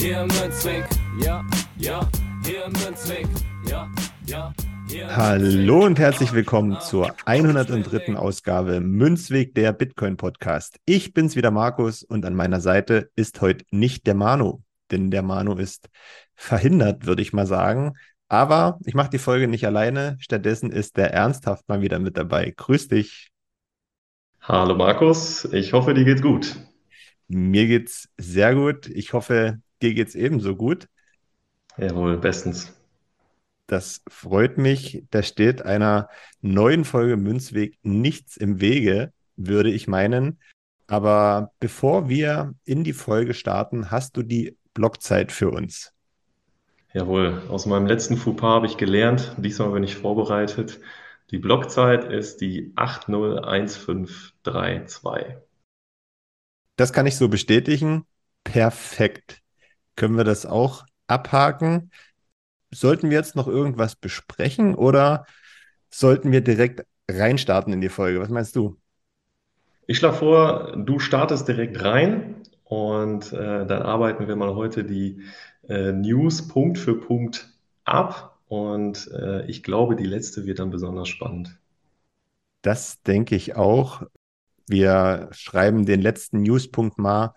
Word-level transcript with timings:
Hier 0.00 0.20
im 0.20 0.28
Münzweg, 0.28 0.84
ja, 1.20 1.44
ja, 1.76 2.08
hier 2.44 2.66
im 2.66 2.72
Münzweg, 2.72 3.26
ja, 3.68 3.90
ja. 4.26 4.54
Hallo 5.16 5.84
und 5.84 5.98
herzlich 5.98 6.32
willkommen 6.32 6.78
zur 6.80 7.16
103. 7.24 8.16
Ausgabe 8.16 8.80
Münzweg 8.80 9.56
der 9.56 9.72
Bitcoin 9.72 10.16
Podcast. 10.16 10.78
Ich 10.84 11.14
bin's 11.14 11.34
wieder 11.34 11.50
Markus 11.50 12.04
und 12.04 12.24
an 12.24 12.34
meiner 12.34 12.60
Seite 12.60 13.10
ist 13.16 13.40
heute 13.40 13.64
nicht 13.72 14.06
der 14.06 14.14
Manu, 14.14 14.62
denn 14.92 15.10
der 15.10 15.22
Manu 15.22 15.54
ist 15.54 15.88
verhindert, 16.36 17.06
würde 17.06 17.22
ich 17.22 17.32
mal 17.32 17.46
sagen. 17.46 17.94
Aber 18.28 18.78
ich 18.86 18.94
mache 18.94 19.10
die 19.10 19.18
Folge 19.18 19.48
nicht 19.48 19.66
alleine. 19.66 20.16
Stattdessen 20.20 20.70
ist 20.70 20.96
der 20.96 21.12
Ernsthaft 21.12 21.68
mal 21.68 21.80
wieder 21.80 21.98
mit 21.98 22.16
dabei. 22.16 22.54
Grüß 22.56 22.86
dich. 22.86 23.32
Hallo 24.42 24.76
Markus, 24.76 25.44
ich 25.46 25.72
hoffe, 25.72 25.92
dir 25.92 26.04
geht's 26.04 26.22
gut. 26.22 26.56
Mir 27.26 27.66
geht's 27.66 28.08
sehr 28.16 28.54
gut. 28.54 28.86
Ich 28.86 29.12
hoffe, 29.12 29.60
dir 29.82 29.94
geht's 29.94 30.14
ebenso 30.14 30.56
gut. 30.56 30.88
Jawohl, 31.76 32.18
bestens. 32.18 32.72
Das 33.68 34.02
freut 34.08 34.58
mich. 34.58 35.04
Da 35.10 35.22
steht 35.22 35.62
einer 35.62 36.08
neuen 36.40 36.84
Folge 36.84 37.16
Münzweg 37.16 37.78
nichts 37.82 38.36
im 38.36 38.60
Wege, 38.60 39.12
würde 39.36 39.70
ich 39.70 39.86
meinen. 39.86 40.40
Aber 40.86 41.52
bevor 41.60 42.08
wir 42.08 42.54
in 42.64 42.82
die 42.82 42.94
Folge 42.94 43.34
starten, 43.34 43.90
hast 43.90 44.16
du 44.16 44.22
die 44.22 44.56
Blockzeit 44.72 45.32
für 45.32 45.50
uns. 45.50 45.92
Jawohl, 46.94 47.42
aus 47.50 47.66
meinem 47.66 47.86
letzten 47.86 48.16
Fauxpas 48.16 48.48
habe 48.48 48.66
ich 48.66 48.78
gelernt. 48.78 49.34
Diesmal 49.36 49.70
bin 49.70 49.82
ich 49.82 49.96
vorbereitet. 49.96 50.80
Die 51.30 51.38
Blockzeit 51.38 52.10
ist 52.10 52.40
die 52.40 52.72
801532. 52.74 55.36
Das 56.76 56.94
kann 56.94 57.06
ich 57.06 57.16
so 57.16 57.28
bestätigen. 57.28 58.06
Perfekt 58.44 59.42
können 59.98 60.16
wir 60.16 60.24
das 60.24 60.46
auch 60.46 60.86
abhaken. 61.08 61.90
Sollten 62.70 63.10
wir 63.10 63.18
jetzt 63.18 63.36
noch 63.36 63.48
irgendwas 63.48 63.96
besprechen 63.96 64.74
oder 64.74 65.26
sollten 65.90 66.32
wir 66.32 66.40
direkt 66.40 66.86
reinstarten 67.10 67.72
in 67.72 67.80
die 67.80 67.88
Folge? 67.88 68.20
Was 68.20 68.28
meinst 68.28 68.56
du? 68.56 68.78
Ich 69.86 69.98
schlage 69.98 70.16
vor, 70.16 70.76
du 70.76 70.98
startest 70.98 71.48
direkt 71.48 71.82
rein 71.82 72.36
und 72.64 73.32
äh, 73.32 73.66
dann 73.66 73.82
arbeiten 73.82 74.28
wir 74.28 74.36
mal 74.36 74.54
heute 74.54 74.84
die 74.84 75.22
äh, 75.68 75.92
News 75.92 76.46
Punkt 76.46 76.78
für 76.78 77.00
Punkt 77.00 77.48
ab 77.84 78.38
und 78.46 79.10
äh, 79.12 79.46
ich 79.46 79.62
glaube, 79.62 79.96
die 79.96 80.04
letzte 80.04 80.46
wird 80.46 80.58
dann 80.58 80.70
besonders 80.70 81.08
spannend. 81.08 81.58
Das 82.62 83.02
denke 83.02 83.34
ich 83.34 83.56
auch. 83.56 84.02
Wir 84.68 85.28
schreiben 85.32 85.86
den 85.86 86.02
letzten 86.02 86.42
Newspunkt 86.42 86.98
mal 86.98 87.34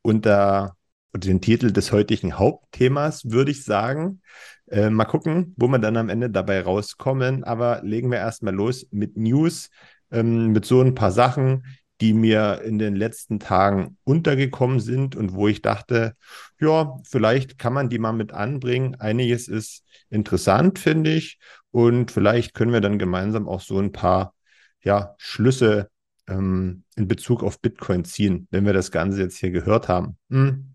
unter 0.00 0.76
den 1.14 1.40
Titel 1.40 1.72
des 1.72 1.92
heutigen 1.92 2.38
Hauptthemas, 2.38 3.30
würde 3.30 3.50
ich 3.50 3.64
sagen. 3.64 4.20
Äh, 4.68 4.90
mal 4.90 5.04
gucken, 5.04 5.54
wo 5.56 5.68
wir 5.68 5.78
dann 5.78 5.96
am 5.96 6.08
Ende 6.08 6.30
dabei 6.30 6.60
rauskommen. 6.60 7.44
Aber 7.44 7.82
legen 7.82 8.10
wir 8.10 8.18
erstmal 8.18 8.54
los 8.54 8.86
mit 8.90 9.16
News, 9.16 9.70
ähm, 10.10 10.52
mit 10.52 10.64
so 10.64 10.80
ein 10.80 10.94
paar 10.94 11.12
Sachen, 11.12 11.64
die 12.00 12.14
mir 12.14 12.62
in 12.64 12.78
den 12.78 12.96
letzten 12.96 13.40
Tagen 13.40 13.98
untergekommen 14.04 14.80
sind 14.80 15.16
und 15.16 15.34
wo 15.34 15.48
ich 15.48 15.60
dachte, 15.60 16.14
ja, 16.58 16.96
vielleicht 17.04 17.58
kann 17.58 17.74
man 17.74 17.90
die 17.90 17.98
mal 17.98 18.12
mit 18.12 18.32
anbringen. 18.32 18.94
Einiges 18.98 19.48
ist 19.48 19.84
interessant, 20.08 20.78
finde 20.78 21.12
ich. 21.12 21.38
Und 21.70 22.10
vielleicht 22.10 22.54
können 22.54 22.72
wir 22.72 22.80
dann 22.80 22.98
gemeinsam 22.98 23.48
auch 23.48 23.60
so 23.60 23.78
ein 23.78 23.92
paar 23.92 24.34
ja, 24.82 25.14
Schlüsse 25.18 25.90
ähm, 26.26 26.84
in 26.96 27.06
Bezug 27.06 27.42
auf 27.42 27.60
Bitcoin 27.60 28.04
ziehen, 28.04 28.48
wenn 28.50 28.64
wir 28.64 28.72
das 28.72 28.90
Ganze 28.90 29.20
jetzt 29.20 29.36
hier 29.36 29.50
gehört 29.50 29.88
haben. 29.88 30.16
Hm. 30.30 30.74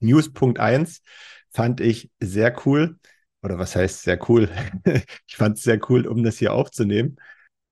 News 0.00 0.32
Punkt 0.32 0.58
1 0.58 1.02
fand 1.50 1.80
ich 1.80 2.10
sehr 2.20 2.56
cool. 2.66 2.98
Oder 3.42 3.58
was 3.58 3.76
heißt 3.76 4.02
sehr 4.02 4.18
cool? 4.28 4.50
ich 5.26 5.36
fand 5.36 5.56
es 5.56 5.62
sehr 5.62 5.80
cool, 5.88 6.06
um 6.06 6.22
das 6.22 6.38
hier 6.38 6.52
aufzunehmen. 6.52 7.16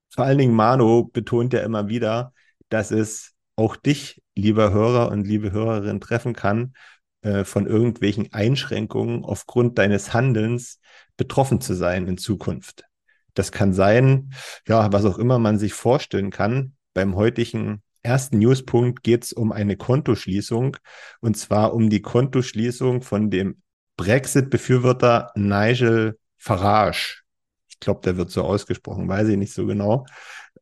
Vor 0.09 0.25
allen 0.25 0.37
Dingen 0.37 0.55
Mano 0.55 1.03
betont 1.05 1.53
ja 1.53 1.61
immer 1.61 1.87
wieder, 1.87 2.33
dass 2.69 2.91
es 2.91 3.33
auch 3.55 3.75
dich, 3.75 4.21
lieber 4.35 4.71
Hörer 4.71 5.11
und 5.11 5.27
liebe 5.27 5.51
Hörerin, 5.51 5.99
treffen 5.99 6.33
kann, 6.33 6.73
äh, 7.21 7.43
von 7.43 7.67
irgendwelchen 7.67 8.33
Einschränkungen 8.33 9.23
aufgrund 9.23 9.77
deines 9.77 10.13
Handelns 10.13 10.79
betroffen 11.17 11.61
zu 11.61 11.73
sein 11.75 12.07
in 12.07 12.17
Zukunft. 12.17 12.85
Das 13.33 13.51
kann 13.51 13.73
sein, 13.73 14.33
ja, 14.67 14.91
was 14.91 15.05
auch 15.05 15.17
immer 15.17 15.37
man 15.37 15.59
sich 15.59 15.73
vorstellen 15.73 16.31
kann. 16.31 16.75
Beim 16.93 17.15
heutigen 17.15 17.83
ersten 18.03 18.39
Newspunkt 18.39 19.03
geht 19.03 19.25
es 19.25 19.33
um 19.33 19.51
eine 19.51 19.77
Kontoschließung 19.77 20.77
und 21.21 21.37
zwar 21.37 21.73
um 21.73 21.89
die 21.89 22.01
Kontoschließung 22.01 23.01
von 23.01 23.29
dem 23.29 23.61
Brexit-Befürworter 23.97 25.31
Nigel 25.35 26.17
Farage. 26.37 27.21
Ich 27.67 27.79
glaube, 27.79 28.01
der 28.03 28.17
wird 28.17 28.31
so 28.31 28.43
ausgesprochen, 28.43 29.07
weiß 29.07 29.27
ich 29.27 29.37
nicht 29.37 29.53
so 29.53 29.65
genau. 29.65 30.05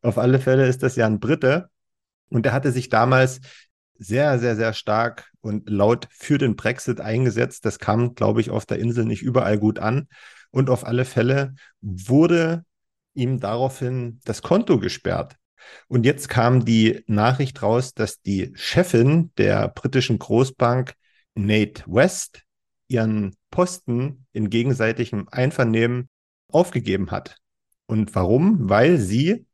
Auf 0.02 0.18
alle 0.18 0.40
Fälle 0.40 0.66
ist 0.66 0.82
das 0.82 0.96
ja 0.96 1.06
ein 1.06 1.20
Brite 1.20 1.70
und 2.30 2.44
der 2.44 2.52
hatte 2.52 2.72
sich 2.72 2.88
damals 2.88 3.40
sehr, 3.98 4.38
sehr, 4.38 4.56
sehr 4.56 4.72
stark 4.72 5.30
und 5.40 5.68
laut 5.68 6.08
für 6.10 6.38
den 6.38 6.56
Brexit 6.56 7.00
eingesetzt. 7.00 7.64
Das 7.64 7.78
kam, 7.78 8.14
glaube 8.14 8.40
ich, 8.40 8.50
auf 8.50 8.64
der 8.64 8.78
Insel 8.78 9.04
nicht 9.04 9.22
überall 9.22 9.58
gut 9.58 9.78
an. 9.78 10.08
Und 10.50 10.70
auf 10.70 10.86
alle 10.86 11.04
Fälle 11.04 11.54
wurde 11.80 12.64
ihm 13.14 13.40
daraufhin 13.40 14.20
das 14.24 14.42
Konto 14.42 14.78
gesperrt. 14.78 15.36
Und 15.88 16.04
jetzt 16.04 16.28
kam 16.28 16.64
die 16.64 17.02
Nachricht 17.06 17.62
raus, 17.62 17.94
dass 17.94 18.20
die 18.20 18.52
Chefin 18.54 19.32
der 19.38 19.68
britischen 19.68 20.18
Großbank 20.18 20.94
Nate 21.34 21.84
West 21.86 22.42
ihren 22.88 23.36
Posten 23.50 24.26
in 24.32 24.50
gegenseitigem 24.50 25.28
Einvernehmen 25.30 26.08
aufgegeben 26.50 27.10
hat. 27.10 27.36
Und 27.86 28.14
warum? 28.14 28.68
Weil 28.68 28.98
sie 28.98 29.46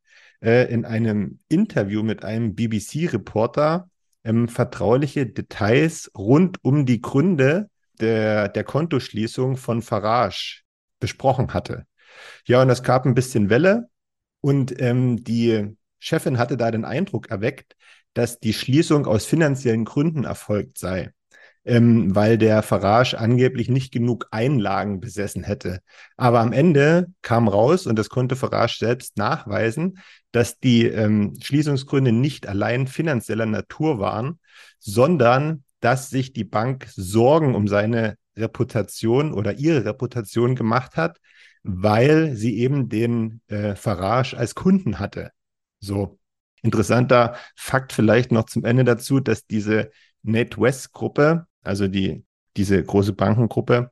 äh, 0.43 0.73
in 0.73 0.85
einem 0.85 1.41
Interview 1.49 2.03
mit 2.03 2.25
einem 2.25 2.55
BBC-Reporter 2.55 3.89
ähm, 4.25 4.49
vertrauliche 4.49 5.27
Details 5.27 6.11
rund 6.17 6.59
um 6.63 6.87
die 6.87 7.01
Gründe 7.01 7.71
der, 8.01 8.49
der 8.49 8.65
Kontoschließung 8.65 9.57
von 9.57 9.83
Farage 9.83 10.63
besprochen 11.01 11.55
hatte. 11.55 11.87
Ja, 12.47 12.63
und 12.63 12.71
es 12.71 12.83
gab 12.83 13.07
ein 13.07 13.15
bisschen 13.15 13.51
Welle 13.51 13.89
und 14.41 14.81
ähm, 14.81 15.23
die 15.23 15.77
Chefin 16.05 16.37
hatte 16.37 16.59
da 16.59 16.71
den 16.71 16.85
Eindruck 16.85 17.31
erweckt, 17.31 17.77
dass 18.13 18.39
die 18.39 18.53
Schließung 18.53 19.07
aus 19.07 19.25
finanziellen 19.25 19.87
Gründen 19.87 20.25
erfolgt 20.25 20.77
sei, 20.77 21.13
ähm, 21.65 22.15
weil 22.15 22.37
der 22.37 22.63
Farage 22.63 23.19
angeblich 23.19 23.71
nicht 23.71 23.91
genug 23.91 24.27
Einlagen 24.31 25.01
besessen 25.01 25.45
hätte. 25.45 25.81
Aber 26.19 26.41
am 26.41 26.53
Ende 26.53 27.07
kam 27.23 27.49
raus, 27.49 27.87
und 27.87 27.99
das 27.99 28.11
konnte 28.11 28.37
Farage 28.37 28.77
selbst 28.79 29.17
nachweisen, 29.17 29.99
dass 30.31 30.59
die 30.59 30.85
ähm, 30.85 31.39
Schließungsgründe 31.43 32.13
nicht 32.13 32.47
allein 32.47 32.87
finanzieller 32.87 33.47
Natur 33.47 33.99
waren, 33.99 34.39
sondern 34.79 35.65
dass 35.81 36.11
sich 36.11 36.35
die 36.35 36.45
Bank 36.45 36.87
Sorgen 36.95 37.55
um 37.55 37.67
seine 37.67 38.17
Reputation 38.37 39.33
oder 39.33 39.55
ihre 39.55 39.87
Reputation 39.87 40.55
gemacht 40.55 40.99
hat, 40.99 41.19
weil 41.63 42.37
sie 42.37 42.59
eben 42.59 42.91
den 42.91 43.41
äh, 43.47 43.75
Farage 43.75 44.37
als 44.37 44.55
Kunden 44.55 44.99
hatte. 44.99 45.31
So, 45.85 46.19
interessanter 46.63 47.37
Fakt 47.57 47.93
vielleicht 47.93 48.33
noch 48.33 48.47
zum 48.47 48.65
Ende 48.65 48.85
dazu, 48.85 49.21
dass 49.21 49.47
diese 49.47 49.91
NatWest-Gruppe, 50.23 51.47
also 51.63 51.89
die, 51.89 52.25
diese 52.57 52.83
große 52.83 53.13
Bankengruppe, 53.13 53.91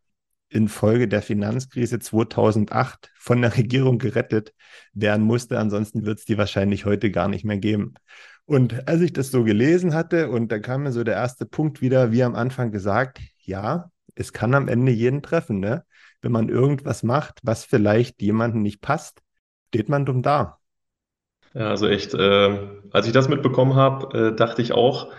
infolge 0.49 1.09
der 1.09 1.23
Finanzkrise 1.23 1.99
2008 1.99 3.11
von 3.17 3.41
der 3.43 3.57
Regierung 3.57 3.99
gerettet 3.99 4.53
werden 4.93 5.25
musste. 5.25 5.59
Ansonsten 5.59 6.05
wird 6.05 6.19
es 6.19 6.25
die 6.25 6.39
wahrscheinlich 6.39 6.85
heute 6.85 7.11
gar 7.11 7.29
nicht 7.29 7.45
mehr 7.45 7.59
geben. 7.59 7.95
Und 8.45 8.89
als 8.89 9.01
ich 9.01 9.13
das 9.13 9.31
so 9.31 9.45
gelesen 9.45 9.95
hatte, 9.95 10.31
und 10.31 10.53
da 10.53 10.59
kam 10.59 10.83
mir 10.83 10.93
so 10.93 11.05
der 11.05 11.15
erste 11.15 11.47
Punkt 11.47 11.81
wieder, 11.81 12.13
wie 12.13 12.23
am 12.23 12.35
Anfang 12.35 12.71
gesagt, 12.71 13.21
ja, 13.39 13.91
es 14.15 14.33
kann 14.33 14.55
am 14.55 14.69
Ende 14.69 14.93
jeden 14.93 15.23
treffen, 15.23 15.61
ne? 15.61 15.85
Wenn 16.21 16.33
man 16.33 16.49
irgendwas 16.49 17.03
macht, 17.03 17.41
was 17.43 17.65
vielleicht 17.65 18.21
jemandem 18.23 18.63
nicht 18.63 18.81
passt, 18.81 19.23
steht 19.69 19.89
man 19.89 20.05
dumm 20.05 20.23
da. 20.23 20.59
Ja, 21.55 21.69
also 21.71 21.87
echt, 21.89 22.15
äh, 22.15 22.59
als 22.93 23.07
ich 23.07 23.13
das 23.13 23.29
mitbekommen 23.29 23.75
habe, 23.75 24.31
äh, 24.33 24.37
dachte 24.37 24.63
ich 24.63 24.73
auch 24.73 25.13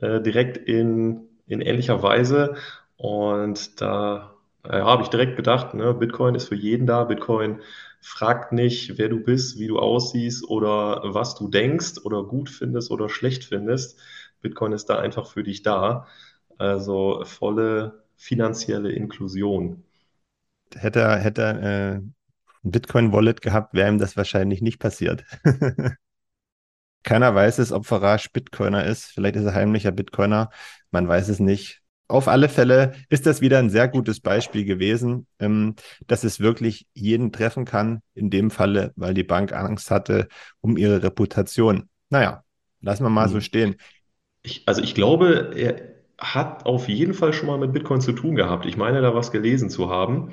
äh, 0.00 0.20
direkt 0.20 0.56
in 0.56 1.26
in 1.46 1.60
ähnlicher 1.60 2.00
Weise. 2.02 2.54
Und 2.96 3.80
da 3.80 4.34
ja, 4.64 4.84
habe 4.84 5.02
ich 5.02 5.08
direkt 5.08 5.36
gedacht, 5.36 5.74
ne, 5.74 5.92
Bitcoin 5.94 6.34
ist 6.36 6.48
für 6.48 6.54
jeden 6.54 6.86
da. 6.86 7.02
Bitcoin 7.04 7.60
fragt 8.00 8.52
nicht, 8.52 8.98
wer 8.98 9.08
du 9.08 9.18
bist, 9.20 9.58
wie 9.58 9.66
du 9.66 9.78
aussiehst 9.80 10.48
oder 10.48 11.00
was 11.04 11.34
du 11.34 11.48
denkst 11.48 11.98
oder 12.04 12.22
gut 12.24 12.50
findest 12.50 12.90
oder 12.92 13.08
schlecht 13.08 13.44
findest. 13.44 13.98
Bitcoin 14.42 14.72
ist 14.72 14.86
da 14.86 14.98
einfach 15.00 15.26
für 15.26 15.42
dich 15.42 15.62
da. 15.62 16.06
Also 16.58 17.22
volle 17.24 18.04
finanzielle 18.16 18.92
Inklusion. 18.92 19.82
Hätte 20.74 21.16
hätte 21.18 21.42
äh, 22.02 22.19
ein 22.64 22.70
Bitcoin-Wallet 22.70 23.42
gehabt, 23.42 23.74
wäre 23.74 23.88
ihm 23.88 23.98
das 23.98 24.16
wahrscheinlich 24.16 24.62
nicht 24.62 24.78
passiert. 24.78 25.24
Keiner 27.02 27.34
weiß 27.34 27.58
es, 27.58 27.72
ob 27.72 27.86
Farage 27.86 28.28
Bitcoiner 28.32 28.84
ist. 28.84 29.06
Vielleicht 29.06 29.36
ist 29.36 29.44
er 29.44 29.54
heimlicher 29.54 29.92
Bitcoiner. 29.92 30.50
Man 30.90 31.08
weiß 31.08 31.28
es 31.28 31.40
nicht. 31.40 31.80
Auf 32.08 32.28
alle 32.28 32.48
Fälle 32.48 32.92
ist 33.08 33.24
das 33.26 33.40
wieder 33.40 33.58
ein 33.58 33.70
sehr 33.70 33.88
gutes 33.88 34.20
Beispiel 34.20 34.64
gewesen, 34.64 35.26
ähm, 35.38 35.76
dass 36.06 36.24
es 36.24 36.40
wirklich 36.40 36.86
jeden 36.92 37.32
treffen 37.32 37.64
kann. 37.64 38.02
In 38.14 38.30
dem 38.30 38.50
Falle, 38.50 38.92
weil 38.96 39.14
die 39.14 39.24
Bank 39.24 39.52
Angst 39.52 39.90
hatte 39.90 40.28
um 40.60 40.76
ihre 40.76 41.02
Reputation. 41.02 41.88
Naja, 42.10 42.44
lassen 42.80 43.04
wir 43.04 43.10
mal 43.10 43.26
hm. 43.26 43.32
so 43.32 43.40
stehen. 43.40 43.76
Ich, 44.42 44.64
also 44.66 44.82
ich 44.82 44.94
glaube, 44.94 45.52
er 45.56 45.90
hat 46.18 46.66
auf 46.66 46.88
jeden 46.88 47.14
Fall 47.14 47.32
schon 47.32 47.46
mal 47.46 47.58
mit 47.58 47.72
Bitcoin 47.72 48.00
zu 48.00 48.12
tun 48.12 48.34
gehabt. 48.34 48.66
Ich 48.66 48.76
meine, 48.76 49.00
da 49.00 49.14
was 49.14 49.32
gelesen 49.32 49.70
zu 49.70 49.88
haben. 49.88 50.32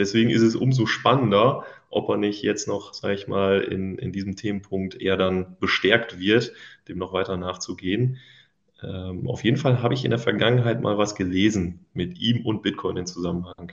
Deswegen 0.00 0.30
ist 0.30 0.40
es 0.40 0.56
umso 0.56 0.86
spannender, 0.86 1.66
ob 1.90 2.08
er 2.08 2.16
nicht 2.16 2.42
jetzt 2.42 2.66
noch, 2.66 2.94
sage 2.94 3.12
ich 3.14 3.28
mal, 3.28 3.60
in, 3.60 3.98
in 3.98 4.12
diesem 4.12 4.34
Themenpunkt 4.34 4.98
eher 4.98 5.18
dann 5.18 5.58
bestärkt 5.60 6.18
wird, 6.18 6.54
dem 6.88 6.96
noch 6.96 7.12
weiter 7.12 7.36
nachzugehen. 7.36 8.16
Ähm, 8.82 9.28
auf 9.28 9.44
jeden 9.44 9.58
Fall 9.58 9.82
habe 9.82 9.92
ich 9.92 10.06
in 10.06 10.10
der 10.10 10.18
Vergangenheit 10.18 10.80
mal 10.80 10.96
was 10.96 11.14
gelesen 11.14 11.84
mit 11.92 12.18
ihm 12.18 12.46
und 12.46 12.62
Bitcoin 12.62 12.96
in 12.96 13.06
Zusammenhang. 13.06 13.72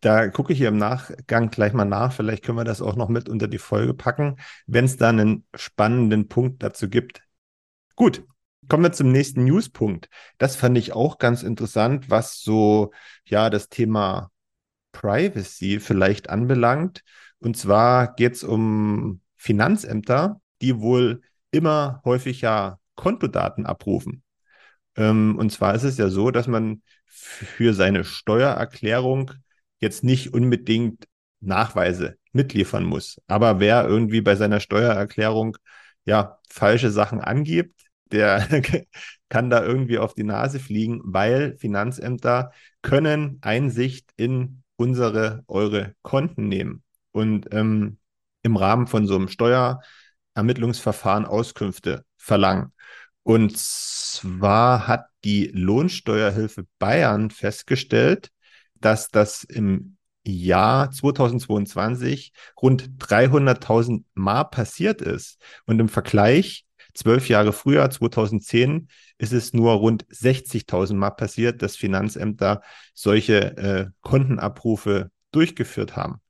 Da 0.00 0.28
gucke 0.28 0.54
ich 0.54 0.58
hier 0.58 0.68
im 0.68 0.78
Nachgang 0.78 1.50
gleich 1.50 1.74
mal 1.74 1.84
nach. 1.84 2.14
Vielleicht 2.14 2.42
können 2.42 2.56
wir 2.56 2.64
das 2.64 2.80
auch 2.80 2.96
noch 2.96 3.10
mit 3.10 3.28
unter 3.28 3.46
die 3.46 3.58
Folge 3.58 3.92
packen, 3.92 4.36
wenn 4.66 4.86
es 4.86 4.96
da 4.96 5.10
einen 5.10 5.44
spannenden 5.54 6.28
Punkt 6.28 6.62
dazu 6.62 6.88
gibt. 6.88 7.22
Gut, 7.96 8.22
kommen 8.68 8.82
wir 8.82 8.92
zum 8.92 9.12
nächsten 9.12 9.44
Newspunkt. 9.44 10.08
Das 10.38 10.56
fand 10.56 10.78
ich 10.78 10.92
auch 10.94 11.18
ganz 11.18 11.42
interessant, 11.42 12.08
was 12.08 12.40
so 12.40 12.92
ja 13.26 13.50
das 13.50 13.68
Thema 13.68 14.30
Privacy 14.94 15.80
vielleicht 15.80 16.30
anbelangt. 16.30 17.02
Und 17.40 17.58
zwar 17.58 18.14
geht 18.14 18.34
es 18.36 18.44
um 18.44 19.20
Finanzämter, 19.36 20.40
die 20.62 20.80
wohl 20.80 21.20
immer 21.50 22.00
häufiger 22.04 22.80
Kontodaten 22.94 23.66
abrufen. 23.66 24.22
Ähm, 24.96 25.36
und 25.38 25.50
zwar 25.50 25.74
ist 25.74 25.82
es 25.82 25.98
ja 25.98 26.08
so, 26.08 26.30
dass 26.30 26.46
man 26.46 26.82
für 27.06 27.74
seine 27.74 28.04
Steuererklärung 28.04 29.32
jetzt 29.80 30.04
nicht 30.04 30.32
unbedingt 30.32 31.04
Nachweise 31.40 32.16
mitliefern 32.32 32.84
muss. 32.84 33.20
Aber 33.26 33.60
wer 33.60 33.86
irgendwie 33.86 34.22
bei 34.22 34.36
seiner 34.36 34.60
Steuererklärung 34.60 35.56
ja 36.06 36.38
falsche 36.48 36.90
Sachen 36.90 37.20
angibt, 37.20 37.82
der 38.10 38.46
kann 39.28 39.50
da 39.50 39.62
irgendwie 39.62 39.98
auf 39.98 40.14
die 40.14 40.24
Nase 40.24 40.58
fliegen, 40.58 41.00
weil 41.04 41.56
Finanzämter 41.58 42.52
können 42.82 43.38
Einsicht 43.42 44.10
in 44.16 44.63
unsere, 44.76 45.44
eure 45.46 45.94
Konten 46.02 46.48
nehmen 46.48 46.82
und 47.12 47.48
ähm, 47.52 47.98
im 48.42 48.56
Rahmen 48.56 48.86
von 48.86 49.06
so 49.06 49.16
einem 49.16 49.28
Steuerermittlungsverfahren 49.28 51.24
Auskünfte 51.26 52.04
verlangen. 52.16 52.72
Und 53.22 53.56
zwar 53.56 54.86
hat 54.86 55.06
die 55.24 55.50
Lohnsteuerhilfe 55.54 56.66
Bayern 56.78 57.30
festgestellt, 57.30 58.30
dass 58.74 59.08
das 59.08 59.44
im 59.44 59.96
Jahr 60.26 60.90
2022 60.90 62.32
rund 62.60 62.90
300.000 62.98 64.04
Mal 64.14 64.44
passiert 64.44 65.00
ist. 65.00 65.40
Und 65.66 65.80
im 65.80 65.88
Vergleich, 65.88 66.66
zwölf 66.94 67.28
Jahre 67.28 67.52
früher, 67.52 67.88
2010, 67.90 68.88
ist 69.18 69.32
es 69.32 69.52
nur 69.52 69.72
rund 69.74 70.06
60.000 70.08 70.94
Mal 70.94 71.10
passiert, 71.10 71.62
dass 71.62 71.76
Finanzämter 71.76 72.62
solche 72.94 73.56
äh, 73.56 73.86
Kontenabrufe 74.00 75.10
durchgeführt 75.32 75.96
haben. 75.96 76.20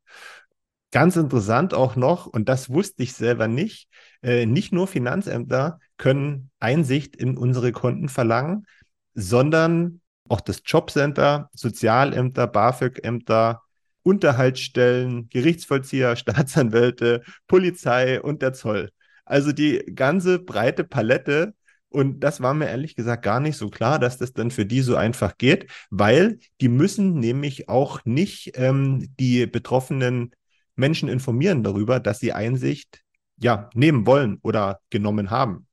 Ganz 0.90 1.16
interessant 1.16 1.74
auch 1.74 1.96
noch, 1.96 2.26
und 2.26 2.48
das 2.48 2.70
wusste 2.70 3.02
ich 3.02 3.14
selber 3.14 3.48
nicht, 3.48 3.88
äh, 4.22 4.46
nicht 4.46 4.72
nur 4.72 4.86
Finanzämter 4.86 5.80
können 5.96 6.50
Einsicht 6.60 7.16
in 7.16 7.36
unsere 7.36 7.72
Konten 7.72 8.08
verlangen, 8.08 8.66
sondern 9.14 10.00
auch 10.28 10.40
das 10.40 10.62
Jobcenter, 10.64 11.50
Sozialämter, 11.52 12.46
BAföG-Ämter, 12.46 13.62
Unterhaltsstellen, 14.02 15.28
Gerichtsvollzieher, 15.30 16.16
Staatsanwälte, 16.16 17.22
Polizei 17.48 18.22
und 18.22 18.42
der 18.42 18.52
Zoll. 18.52 18.90
Also 19.24 19.52
die 19.52 19.78
ganze 19.94 20.38
breite 20.38 20.84
Palette. 20.84 21.54
Und 21.88 22.20
das 22.20 22.40
war 22.40 22.54
mir 22.54 22.66
ehrlich 22.68 22.96
gesagt 22.96 23.22
gar 23.24 23.40
nicht 23.40 23.56
so 23.56 23.70
klar, 23.70 23.98
dass 23.98 24.18
das 24.18 24.32
dann 24.32 24.50
für 24.50 24.66
die 24.66 24.80
so 24.80 24.96
einfach 24.96 25.38
geht, 25.38 25.70
weil 25.90 26.38
die 26.60 26.68
müssen 26.68 27.20
nämlich 27.20 27.68
auch 27.68 28.00
nicht 28.04 28.52
ähm, 28.56 29.08
die 29.20 29.46
betroffenen 29.46 30.32
Menschen 30.74 31.08
informieren 31.08 31.62
darüber, 31.62 32.00
dass 32.00 32.18
sie 32.18 32.32
Einsicht 32.32 33.02
ja 33.36 33.70
nehmen 33.74 34.06
wollen 34.06 34.38
oder 34.42 34.80
genommen 34.90 35.30
haben. 35.30 35.68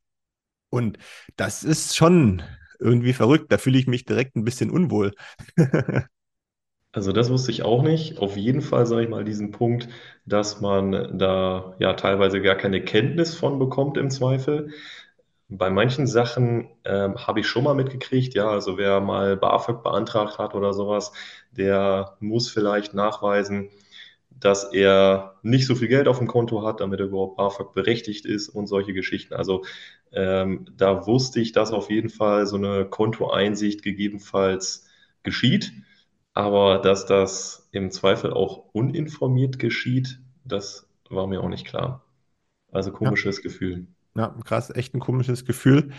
Und 0.70 0.98
das 1.38 1.64
ist 1.64 1.96
schon 1.96 2.44
irgendwie 2.80 3.14
verrückt. 3.14 3.52
Da 3.52 3.58
fühle 3.58 3.78
ich 3.80 3.88
mich 3.88 4.06
direkt 4.06 4.36
ein 4.36 4.46
bisschen 4.46 4.70
unwohl. 4.70 5.14
Also 6.94 7.14
das 7.14 7.30
wusste 7.30 7.52
ich 7.52 7.64
auch 7.64 7.84
nicht. 7.84 8.20
Auf 8.20 8.36
jeden 8.36 8.62
Fall 8.62 8.86
sage 8.86 9.04
ich 9.04 9.10
mal 9.10 9.24
diesen 9.24 9.52
Punkt, 9.52 9.88
dass 10.26 10.60
man 10.62 11.18
da 11.18 11.76
ja 11.80 11.94
teilweise 11.94 12.42
gar 12.42 12.56
keine 12.56 12.84
Kenntnis 12.84 13.34
von 13.36 13.60
bekommt 13.60 13.98
im 13.98 14.10
Zweifel. 14.10 14.72
Bei 15.50 15.70
manchen 15.70 16.08
Sachen 16.08 16.70
ähm, 16.86 17.18
habe 17.28 17.42
ich 17.42 17.48
schon 17.48 17.64
mal 17.66 17.76
mitgekriegt, 17.76 18.34
ja, 18.36 18.50
also 18.50 18.78
wer 18.78 19.02
mal 19.02 19.38
BAföG 19.38 19.84
beantragt 19.84 20.38
hat 20.40 20.56
oder 20.56 20.74
sowas, 20.74 21.14
der 21.52 22.18
muss 22.22 22.50
vielleicht 22.50 22.94
nachweisen, 22.94 23.70
dass 24.32 24.66
er 24.74 25.36
nicht 25.44 25.68
so 25.68 25.76
viel 25.76 25.88
Geld 25.90 26.08
auf 26.08 26.20
dem 26.20 26.28
Konto 26.28 26.64
hat, 26.66 26.82
damit 26.82 27.00
er 27.02 27.08
überhaupt 27.08 27.38
BAföG 27.38 27.74
berechtigt 27.74 28.26
ist 28.26 28.50
und 28.50 28.68
solche 28.68 28.94
Geschichten. 28.94 29.34
Also 29.36 29.64
ähm, 30.14 30.66
da 30.78 31.06
wusste 31.08 31.42
ich, 31.42 31.52
dass 31.54 31.72
auf 31.74 31.90
jeden 31.90 32.10
Fall 32.10 32.48
so 32.48 32.58
eine 32.58 32.86
Kontoeinsicht 32.86 33.84
gegebenenfalls 33.84 34.88
geschieht. 35.24 35.72
Aber 36.34 36.80
dass 36.80 37.06
das 37.06 37.68
im 37.72 37.92
Zweifel 37.92 38.32
auch 38.34 38.70
uninformiert 38.74 39.60
geschieht, 39.60 40.20
das 40.46 40.88
war 41.10 41.28
mir 41.28 41.42
auch 41.42 41.50
nicht 41.50 41.68
klar. 41.68 42.06
Also 42.72 42.92
komisches 42.92 43.38
ja. 43.38 43.44
Gefühl. 43.44 43.88
Ja, 44.16 44.36
krass, 44.46 44.70
echt 44.70 44.94
ein 44.94 45.00
komisches 45.00 45.46
Gefühl. 45.46 45.92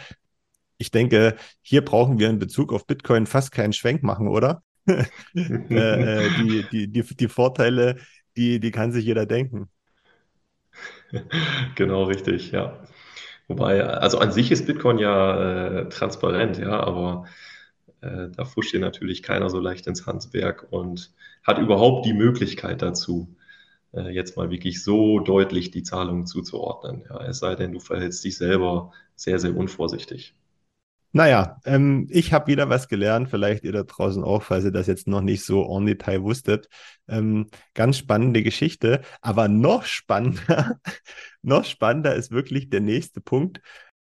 Ich 0.79 0.91
denke, 0.91 1.37
hier 1.61 1.85
brauchen 1.85 2.19
wir 2.19 2.31
in 2.31 2.39
Bezug 2.39 2.73
auf 2.73 2.87
Bitcoin 2.87 3.27
fast 3.27 3.53
keinen 3.53 3.73
Schwenk 3.73 4.03
machen, 4.03 4.29
oder? 4.29 4.63
äh, 4.87 5.05
äh, 5.35 6.31
die, 6.41 6.67
die, 6.73 6.89
die, 6.89 7.03
die 7.03 7.29
Vorteile, 7.29 7.97
die, 8.37 8.59
die 8.59 8.71
kann 8.71 8.93
sich 8.93 9.05
jeder 9.05 9.27
denken. 9.27 9.69
Genau, 11.75 12.05
richtig, 12.05 12.53
ja. 12.53 12.83
Wobei, 13.49 13.85
also 13.85 14.19
an 14.19 14.33
sich 14.33 14.51
ist 14.51 14.67
Bitcoin 14.67 14.99
ja 14.99 15.81
äh, 15.81 15.89
transparent, 15.91 16.59
ja, 16.59 16.81
aber 16.81 17.27
äh, 18.03 18.29
da 18.37 18.45
fuscht 18.45 18.73
dir 18.75 18.81
natürlich 18.81 19.23
keiner 19.23 19.49
so 19.49 19.59
leicht 19.59 19.87
ins 19.87 20.07
Handwerk 20.07 20.67
und 20.71 21.13
hat 21.43 21.59
überhaupt 21.59 22.05
die 22.07 22.13
Möglichkeit 22.13 22.83
dazu, 22.83 23.35
äh, 23.93 24.11
jetzt 24.11 24.37
mal 24.37 24.51
wirklich 24.51 24.83
so 24.83 25.21
deutlich 25.21 25.71
die 25.71 25.83
Zahlungen 25.83 26.27
zuzuordnen. 26.27 27.05
Ja, 27.09 27.25
es 27.25 27.39
sei 27.39 27.55
denn, 27.55 27.73
du 27.73 27.81
verhältst 27.81 28.25
dich 28.25 28.37
selber 28.37 28.93
sehr, 29.17 29.39
sehr 29.39 29.57
unvorsichtig. 29.57 30.35
Naja, 31.15 31.61
ähm, 31.67 32.07
ich 32.11 32.33
habe 32.33 32.47
wieder 32.47 32.71
was 32.71 32.89
gelernt, 32.89 33.29
vielleicht 33.29 33.65
ihr 33.65 33.73
da 33.73 33.83
draußen 33.83 34.25
auch, 34.25 34.43
falls 34.43 34.65
ihr 34.65 34.73
das 34.73 34.87
jetzt 34.87 35.07
noch 35.07 35.21
nicht 35.21 35.45
so 35.45 35.63
en 35.77 35.85
Detail 35.85 36.23
wusstet. 36.23 36.69
Ähm, 37.07 37.49
ganz 37.75 37.99
spannende 37.99 38.43
Geschichte, 38.43 39.03
aber 39.21 39.47
noch 39.49 39.85
spannender, 39.85 40.81
noch 41.43 41.67
spannender 41.67 42.15
ist 42.15 42.31
wirklich 42.31 42.71
der 42.71 42.81
nächste 42.81 43.21
Punkt. 43.21 43.61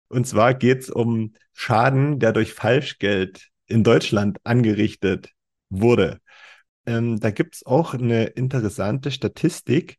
Und 0.08 0.28
zwar 0.28 0.54
geht 0.54 0.82
es 0.84 0.90
um 0.92 1.34
Schaden, 1.54 2.20
der 2.20 2.32
durch 2.32 2.54
Falschgeld 2.54 3.50
in 3.70 3.84
Deutschland 3.84 4.40
angerichtet 4.44 5.30
wurde. 5.70 6.20
Ähm, 6.86 7.20
da 7.20 7.32
gibt 7.32 7.56
es 7.56 7.66
auch 7.66 7.94
eine 7.94 8.26
interessante 8.26 9.12
Statistik, 9.12 9.98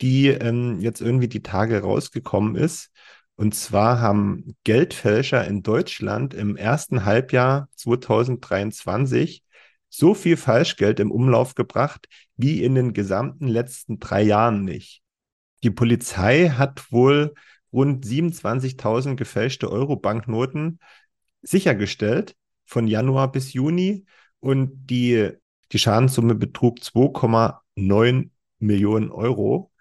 die 0.00 0.28
ähm, 0.28 0.80
jetzt 0.80 1.00
irgendwie 1.00 1.28
die 1.28 1.42
Tage 1.42 1.80
rausgekommen 1.80 2.56
ist. 2.56 2.90
Und 3.36 3.54
zwar 3.54 4.00
haben 4.00 4.56
Geldfälscher 4.64 5.46
in 5.46 5.62
Deutschland 5.62 6.34
im 6.34 6.56
ersten 6.56 7.04
Halbjahr 7.04 7.68
2023 7.76 9.44
so 9.88 10.14
viel 10.14 10.36
Falschgeld 10.36 11.00
im 11.00 11.10
Umlauf 11.10 11.54
gebracht 11.54 12.06
wie 12.36 12.62
in 12.62 12.74
den 12.74 12.92
gesamten 12.92 13.48
letzten 13.48 13.98
drei 13.98 14.22
Jahren 14.22 14.64
nicht. 14.64 15.02
Die 15.62 15.70
Polizei 15.70 16.50
hat 16.50 16.90
wohl 16.92 17.34
rund 17.72 18.04
27.000 18.04 19.16
gefälschte 19.16 19.70
Euro-Banknoten 19.70 20.78
sichergestellt 21.42 22.34
von 22.70 22.86
Januar 22.86 23.32
bis 23.32 23.52
Juni 23.52 24.06
und 24.38 24.86
die, 24.86 25.30
die 25.72 25.78
Schadenssumme 25.78 26.36
betrug 26.36 26.78
2,9 26.78 28.30
Millionen 28.60 29.10
Euro 29.10 29.72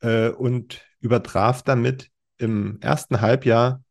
äh, 0.00 0.28
und 0.28 0.80
übertraf 1.00 1.62
damit 1.64 2.10
im 2.38 2.78
ersten 2.80 3.20
Halbjahr 3.20 3.82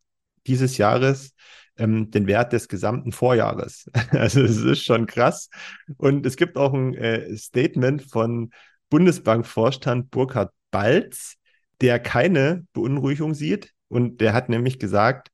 dieses 0.48 0.78
Jahres 0.78 1.34
ähm, 1.78 2.12
den 2.12 2.28
Wert 2.28 2.54
des 2.54 2.70
gesamten 2.70 3.12
Vorjahres. 3.12 3.92
Also 4.12 4.42
es 4.42 4.58
ist 4.58 4.86
schon 4.86 5.06
krass. 5.06 5.50
Und 5.98 6.26
es 6.26 6.38
gibt 6.38 6.58
auch 6.58 6.74
ein 6.74 6.94
äh, 6.94 7.36
Statement 7.36 8.04
von 8.04 8.52
Bundesbankvorstand 8.90 10.12
Burkhard 10.12 10.54
Balz, 10.72 11.36
der 11.82 12.00
keine 12.00 12.66
Beunruhigung 12.72 13.34
sieht. 13.34 13.74
Und 13.90 14.22
der 14.22 14.34
hat 14.34 14.48
nämlich 14.48 14.80
gesagt, 14.80 15.30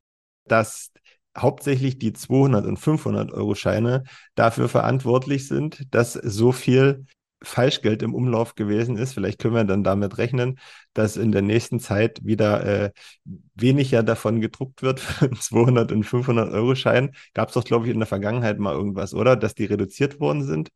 dass 0.46 0.92
hauptsächlich 1.38 1.98
die 2.00 2.14
200 2.14 2.66
und 2.66 2.78
500 2.78 3.32
Euro 3.32 3.56
Scheine 3.56 4.04
dafür 4.36 4.70
verantwortlich 4.70 5.48
sind, 5.48 5.94
dass 5.94 6.14
so 6.14 6.52
viel 6.52 7.06
Falschgeld 7.44 8.04
im 8.04 8.14
Umlauf 8.14 8.56
gewesen 8.56 8.98
ist. 8.98 9.14
Vielleicht 9.14 9.40
können 9.40 9.56
wir 9.56 9.64
dann 9.64 9.84
damit 9.84 10.18
rechnen, 10.18 10.60
dass 10.94 11.18
in 11.18 11.32
der 11.32 11.42
nächsten 11.42 11.80
Zeit 11.80 12.24
wieder 12.24 12.64
äh, 12.66 12.92
weniger 13.56 14.04
davon 14.04 14.42
gedruckt 14.42 14.84
wird, 14.84 15.00
200 15.40 15.92
und 15.92 16.04
500 16.04 16.52
Euro 16.52 16.76
Scheinen. 16.76 17.16
Gab 17.34 17.50
es 17.50 17.56
doch, 17.56 17.64
glaube 17.64 17.88
ich, 17.88 17.94
in 17.94 18.00
der 18.00 18.08
Vergangenheit 18.08 18.60
mal 18.60 18.74
irgendwas, 18.76 19.14
oder? 19.14 19.36
Dass 19.36 19.56
die 19.56 19.66
reduziert 19.66 20.20
worden 20.20 20.44
sind? 20.46 20.70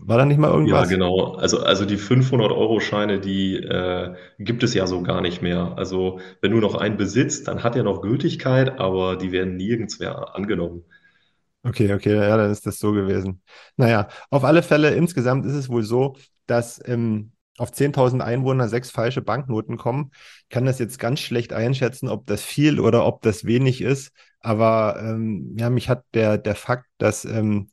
War 0.00 0.18
da 0.18 0.24
nicht 0.24 0.38
mal 0.38 0.50
irgendwas? 0.50 0.88
Ja, 0.88 0.94
genau. 0.96 1.34
Also, 1.34 1.60
also 1.60 1.84
die 1.84 1.96
500-Euro-Scheine, 1.96 3.20
die 3.20 3.56
äh, 3.56 4.14
gibt 4.38 4.62
es 4.62 4.74
ja 4.74 4.86
so 4.86 5.02
gar 5.02 5.20
nicht 5.20 5.42
mehr. 5.42 5.74
Also 5.76 6.20
wenn 6.40 6.52
du 6.52 6.58
noch 6.58 6.74
einen 6.74 6.96
besitzt, 6.96 7.48
dann 7.48 7.62
hat 7.62 7.76
er 7.76 7.82
noch 7.82 8.02
Gültigkeit, 8.02 8.78
aber 8.78 9.16
die 9.16 9.32
werden 9.32 9.56
nirgends 9.56 9.98
mehr 9.98 10.34
angenommen. 10.34 10.84
Okay, 11.64 11.92
okay, 11.92 12.14
ja, 12.14 12.36
dann 12.36 12.50
ist 12.50 12.66
das 12.66 12.78
so 12.78 12.92
gewesen. 12.92 13.42
Naja, 13.76 14.08
auf 14.30 14.44
alle 14.44 14.62
Fälle, 14.62 14.94
insgesamt 14.94 15.44
ist 15.44 15.54
es 15.54 15.68
wohl 15.68 15.82
so, 15.82 16.16
dass 16.46 16.80
ähm, 16.86 17.32
auf 17.58 17.72
10.000 17.72 18.22
Einwohner 18.22 18.68
sechs 18.68 18.90
falsche 18.90 19.22
Banknoten 19.22 19.76
kommen. 19.76 20.12
Ich 20.44 20.48
kann 20.50 20.64
das 20.64 20.78
jetzt 20.78 20.98
ganz 20.98 21.20
schlecht 21.20 21.52
einschätzen, 21.52 22.08
ob 22.08 22.26
das 22.26 22.42
viel 22.42 22.78
oder 22.80 23.04
ob 23.04 23.22
das 23.22 23.44
wenig 23.44 23.80
ist. 23.80 24.12
Aber 24.40 24.98
ähm, 25.02 25.56
ja, 25.58 25.68
mich 25.68 25.88
hat 25.88 26.04
der, 26.14 26.38
der 26.38 26.54
Fakt, 26.54 26.86
dass 26.98 27.24
ähm, 27.24 27.70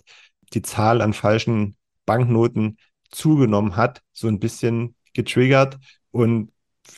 die 0.54 0.64
Zahl 0.64 1.02
an 1.02 1.14
falschen 1.14 1.78
Banknoten 2.06 2.78
zugenommen 3.12 3.76
hat, 3.76 4.02
so 4.12 4.28
ein 4.28 4.40
bisschen 4.40 4.96
getriggert. 5.14 5.78
Und 6.12 6.52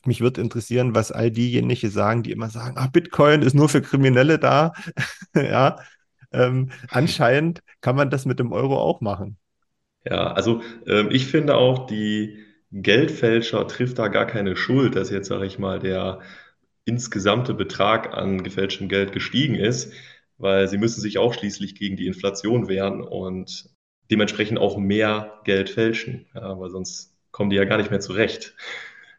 mich 0.05 0.21
wird 0.21 0.37
interessieren, 0.37 0.95
was 0.95 1.11
all 1.11 1.31
diejenigen 1.31 1.89
sagen, 1.89 2.23
die 2.23 2.31
immer 2.31 2.49
sagen, 2.49 2.77
ah, 2.77 2.87
Bitcoin 2.87 3.41
ist 3.41 3.53
nur 3.53 3.69
für 3.69 3.81
Kriminelle 3.81 4.39
da. 4.39 4.73
ja, 5.35 5.77
ähm, 6.31 6.71
anscheinend 6.89 7.61
kann 7.81 7.95
man 7.95 8.09
das 8.09 8.25
mit 8.25 8.39
dem 8.39 8.51
Euro 8.51 8.77
auch 8.77 9.01
machen. 9.01 9.37
Ja, 10.05 10.33
also 10.33 10.61
ähm, 10.85 11.09
ich 11.11 11.27
finde 11.27 11.55
auch, 11.55 11.87
die 11.87 12.43
Geldfälscher 12.71 13.67
trifft 13.67 13.99
da 13.99 14.07
gar 14.09 14.25
keine 14.25 14.55
Schuld, 14.55 14.95
dass 14.95 15.09
jetzt, 15.09 15.27
sage 15.27 15.45
ich 15.45 15.57
mal, 15.57 15.79
der 15.79 16.19
insgesamte 16.85 17.53
Betrag 17.53 18.13
an 18.13 18.43
gefälschtem 18.43 18.87
Geld 18.87 19.11
gestiegen 19.11 19.55
ist, 19.55 19.93
weil 20.37 20.67
sie 20.67 20.77
müssen 20.77 21.01
sich 21.01 21.17
auch 21.17 21.33
schließlich 21.33 21.75
gegen 21.75 21.97
die 21.97 22.07
Inflation 22.07 22.67
wehren 22.67 23.01
und 23.01 23.69
dementsprechend 24.11 24.59
auch 24.59 24.77
mehr 24.77 25.39
Geld 25.43 25.69
fälschen, 25.69 26.25
ja, 26.33 26.59
weil 26.59 26.69
sonst 26.69 27.13
kommen 27.31 27.49
die 27.49 27.55
ja 27.55 27.65
gar 27.65 27.77
nicht 27.77 27.91
mehr 27.91 27.99
zurecht. 27.99 28.55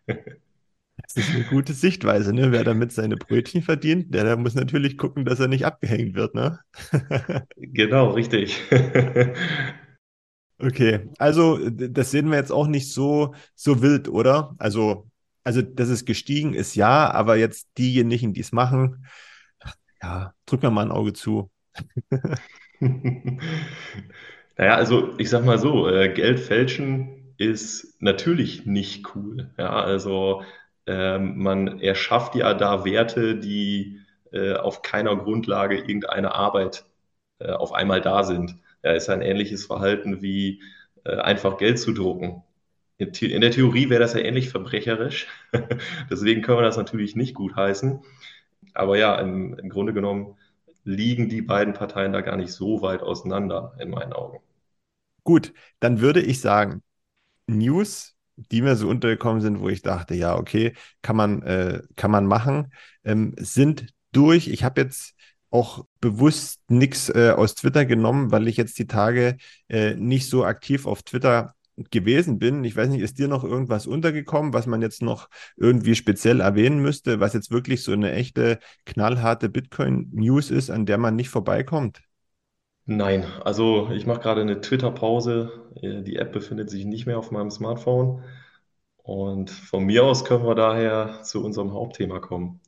Das 0.07 1.16
ist 1.16 1.30
eine 1.30 1.45
gute 1.45 1.73
Sichtweise, 1.75 2.33
ne? 2.33 2.50
Wer 2.52 2.64
damit 2.64 2.92
seine 2.92 3.16
Brötchen 3.16 3.62
verdient, 3.62 4.12
der, 4.12 4.25
der 4.25 4.37
muss 4.37 4.54
natürlich 4.54 4.99
gucken, 4.99 5.25
dass 5.25 5.40
er 5.40 5.49
nicht 5.49 5.64
abgehängt 5.64 6.14
wird, 6.14 6.35
ne? 6.35 6.59
Genau, 7.57 8.11
richtig. 8.11 8.61
Okay, 10.61 11.09
also 11.18 11.71
das 11.71 12.11
sehen 12.11 12.30
wir 12.30 12.37
jetzt 12.37 12.50
auch 12.50 12.66
nicht 12.66 12.92
so, 12.92 13.33
so 13.54 13.80
wild, 13.80 14.09
oder? 14.09 14.57
Also, 14.59 15.09
also, 15.45 15.62
dass 15.62 15.88
es 15.88 16.04
gestiegen 16.04 16.52
ist, 16.52 16.75
ja, 16.75 17.12
aber 17.12 17.37
jetzt 17.37 17.68
diejenigen, 17.78 18.33
die 18.35 18.40
es 18.40 18.50
machen, 18.50 19.07
ja, 20.02 20.35
drück 20.47 20.62
mir 20.62 20.71
mal 20.71 20.87
ein 20.87 20.90
Auge 20.90 21.12
zu. 21.12 21.50
Naja, 24.59 24.75
also 24.75 25.15
ich 25.19 25.31
sag 25.31 25.45
mal 25.45 25.59
so, 25.59 25.88
äh, 25.88 26.09
Geld 26.12 26.41
fälschen 26.41 27.35
ist 27.38 27.97
natürlich 28.03 28.67
nicht 28.67 29.15
cool. 29.15 29.50
Ja, 29.57 29.71
also 29.71 30.43
ähm, 30.87 31.38
man 31.38 31.81
erschafft 31.81 32.35
ja 32.35 32.55
da 32.55 32.85
Werte, 32.85 33.37
die 33.37 34.00
äh, 34.33 34.55
auf 34.55 34.83
keiner 34.83 35.17
Grundlage 35.17 35.77
irgendeiner 35.79 36.35
Arbeit 36.35 36.85
äh, 37.38 37.53
auf 37.53 37.73
einmal 37.73 38.00
da 38.00 38.25
sind. 38.25 38.57
Ja, 38.83 38.93
ist 38.93 39.09
ein 39.09 39.23
ähnliches 39.23 39.67
Verhalten 39.67 40.23
wie 40.23 40.62
äh, 41.05 41.17
einfach 41.17 41.57
Geld 41.59 41.79
zu 41.79 41.93
drucken. 41.93 42.43
In, 42.99 43.41
der 43.41 43.53
Theorie 43.53 43.91
wäre 43.91 44.00
das 44.00 44.15
ja 44.15 44.21
ähnlich 44.21 44.49
verbrecherisch. 44.50 45.29
Deswegen 46.11 46.43
können 46.43 46.59
wir 46.59 46.62
das 46.62 46.77
natürlich 46.77 47.15
nicht 47.15 47.35
gut 47.35 47.55
heißen. 47.55 48.03
Aber 48.75 48.99
ja, 48.99 49.15
im, 49.21 49.57
im 49.59 49.69
Grunde 49.69 49.93
genommen 49.93 50.37
liegen 50.85 51.29
die 51.29 51.43
beiden 51.43 51.75
Parteien 51.75 52.12
da 52.12 52.23
gar 52.23 52.37
nicht 52.37 52.53
so 52.53 52.83
weit 52.83 53.03
auseinander 53.03 53.75
in 53.79 53.91
meinen 53.91 54.12
Augen. 54.12 54.41
Gut, 55.25 55.53
dann 55.81 56.01
würde 56.01 56.21
ich 56.23 56.41
sagen, 56.41 56.83
News, 57.47 58.17
die 58.37 58.63
mir 58.63 58.77
so 58.77 58.89
untergekommen 58.89 59.43
sind, 59.43 59.61
wo 59.61 59.69
ich 59.69 59.83
dachte, 59.83 60.15
ja, 60.15 60.37
okay, 60.37 60.75
kann 61.03 61.17
man, 61.17 61.43
äh, 61.43 61.83
kann 61.97 62.11
man 62.11 62.27
machen, 62.27 62.73
ähm, 63.05 63.35
sind 63.39 63.89
durch. 64.13 64.49
Ich 64.49 64.65
habe 64.65 64.83
jetzt 64.83 65.15
auch 65.51 65.87
bewusst 66.01 66.61
nichts 66.69 67.09
äh, 67.11 67.33
aus 67.37 67.55
Twitter 67.55 67.85
genommen, 67.87 68.33
weil 68.33 68.49
ich 68.49 68.57
jetzt 68.57 68.79
die 68.79 68.87
Tage 68.87 69.39
äh, 69.69 69.95
nicht 69.97 70.29
so 70.29 70.45
aktiv 70.45 70.87
auf 70.87 71.03
Twitter 71.03 71.55
gewesen 71.91 72.39
bin. 72.39 72.65
Ich 72.65 72.77
weiß 72.77 72.89
nicht, 72.91 73.03
ist 73.03 73.19
dir 73.19 73.29
noch 73.29 73.45
irgendwas 73.45 73.87
untergekommen, 73.87 74.53
was 74.53 74.67
man 74.67 74.83
jetzt 74.83 75.03
noch 75.03 75.29
irgendwie 75.57 75.95
speziell 75.95 76.41
erwähnen 76.41 76.81
müsste, 76.81 77.21
was 77.21 77.35
jetzt 77.35 77.51
wirklich 77.51 77.83
so 77.85 77.93
eine 77.93 78.13
echte 78.13 78.59
knallharte 78.87 79.49
Bitcoin-News 79.49 80.51
ist, 80.51 80.71
an 80.71 80.87
der 80.87 80.99
man 80.99 81.17
nicht 81.17 81.31
vorbeikommt? 81.31 82.01
Nein, 82.90 83.26
also 83.45 83.90
ich 83.90 84.07
mache 84.07 84.21
gerade 84.21 84.40
eine 84.40 84.62
Twitter-Pause. 84.62 85.52
Äh, 85.83 86.02
die 86.02 86.16
App 86.16 86.33
befindet 86.33 86.71
sich 86.71 86.87
nicht 86.87 87.04
mehr 87.04 87.18
auf 87.18 87.30
meinem 87.30 87.50
Smartphone. 87.50 88.25
Und 88.97 89.50
von 89.50 89.85
mir 89.85 90.04
aus 90.04 90.25
können 90.25 90.47
wir 90.47 90.54
daher 90.54 91.23
zu 91.23 91.45
unserem 91.45 91.75
Hauptthema 91.75 92.18
kommen. 92.18 92.61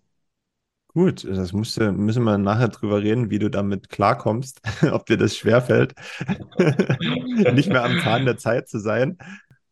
Gut, 0.88 1.24
das 1.24 1.54
musste, 1.54 1.92
müssen 1.92 2.24
wir 2.24 2.36
nachher 2.36 2.68
drüber 2.68 3.00
reden, 3.00 3.30
wie 3.30 3.38
du 3.38 3.48
damit 3.48 3.88
klarkommst, 3.88 4.60
ob 4.92 5.06
dir 5.06 5.16
das 5.16 5.38
schwerfällt, 5.38 5.94
nicht 7.54 7.70
mehr 7.70 7.84
am 7.84 7.98
Zahn 8.00 8.26
der 8.26 8.36
Zeit 8.36 8.68
zu 8.68 8.78
sein. 8.78 9.16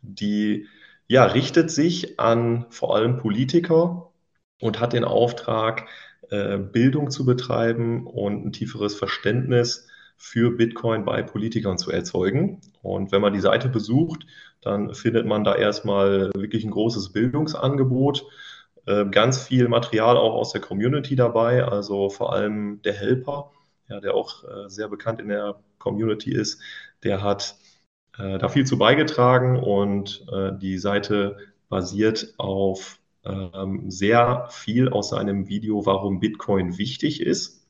die 0.03 0.67
ja 1.09 1.25
richtet 1.25 1.71
sich 1.71 2.21
an 2.21 2.67
vor 2.71 2.95
allem 2.95 3.19
Politiker 3.19 4.13
und 4.61 4.81
hat 4.81 4.93
den 4.93 5.05
Auftrag, 5.05 5.89
äh, 6.31 6.59
Bildung 6.59 7.11
zu 7.11 7.25
betreiben 7.25 8.07
und 8.07 8.47
ein 8.47 8.53
tieferes 8.53 8.95
Verständnis 8.95 9.89
für 10.17 10.51
Bitcoin 10.51 11.05
bei 11.05 11.23
Politikern 11.23 11.79
zu 11.79 11.91
erzeugen. 11.91 12.61
Und 12.83 13.13
wenn 13.13 13.21
man 13.21 13.33
die 13.33 13.41
Seite 13.41 13.69
besucht, 13.69 14.27
dann 14.61 14.95
findet 14.95 15.27
man 15.27 15.45
da 15.45 15.55
erstmal 15.55 16.31
wirklich 16.35 16.65
ein 16.65 16.71
großes 16.71 17.13
Bildungsangebot, 17.13 18.27
äh, 18.87 19.05
ganz 19.07 19.43
viel 19.43 19.69
Material 19.69 20.17
auch 20.17 20.35
aus 20.35 20.53
der 20.53 20.61
Community 20.61 21.17
dabei, 21.17 21.65
also 21.65 22.09
vor 22.09 22.33
allem 22.33 22.81
der 22.83 22.95
Helper, 22.95 23.53
ja, 23.89 24.01
der 24.01 24.15
auch 24.15 24.45
äh, 24.45 24.69
sehr 24.69 24.89
bekannt 24.89 25.21
in 25.21 25.29
der 25.29 25.61
Community 25.79 26.33
ist, 26.33 26.61
der 27.05 27.23
hat 27.23 27.57
äh, 28.19 28.39
da 28.39 28.49
viel 28.49 28.65
zu 28.65 28.79
beigetragen 28.79 29.59
und 29.59 30.27
die 30.61 30.79
Seite 30.79 31.37
basiert 31.69 32.35
auf 32.39 32.99
ähm, 33.25 33.91
sehr 33.91 34.49
viel 34.51 34.89
aus 34.89 35.11
seinem 35.11 35.49
Video, 35.49 35.85
warum 35.85 36.21
Bitcoin 36.21 36.79
wichtig 36.79 37.21
ist. 37.21 37.66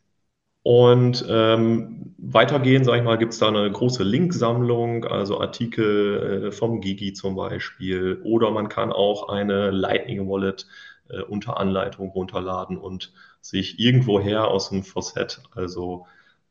Und 0.67 1.25
ähm, 1.29 2.13
weitergehend, 2.19 2.87
sage 2.87 2.99
ich 2.99 3.05
mal, 3.05 3.19
gibt 3.19 3.33
es 3.33 3.39
da 3.39 3.47
eine 3.47 3.71
große 3.71 4.03
Linksammlung, 4.03 5.05
also 5.05 5.41
Artikel 5.41 6.49
äh, 6.49 6.51
vom 6.51 6.81
Gigi 6.81 7.13
zum 7.13 7.37
Beispiel. 7.37 8.21
Oder 8.25 8.51
man 8.51 8.69
kann 8.69 8.91
auch 8.91 9.29
eine 9.29 9.71
Lightning 9.71 10.29
Wallet 10.29 10.67
äh, 11.09 11.21
unter 11.23 11.59
Anleitung 11.59 12.11
runterladen 12.11 12.79
und 12.79 13.13
sich 13.41 13.79
irgendwoher 13.79 14.49
aus 14.49 14.71
dem 14.71 14.83
Faucet, 14.83 15.41
also 15.53 16.07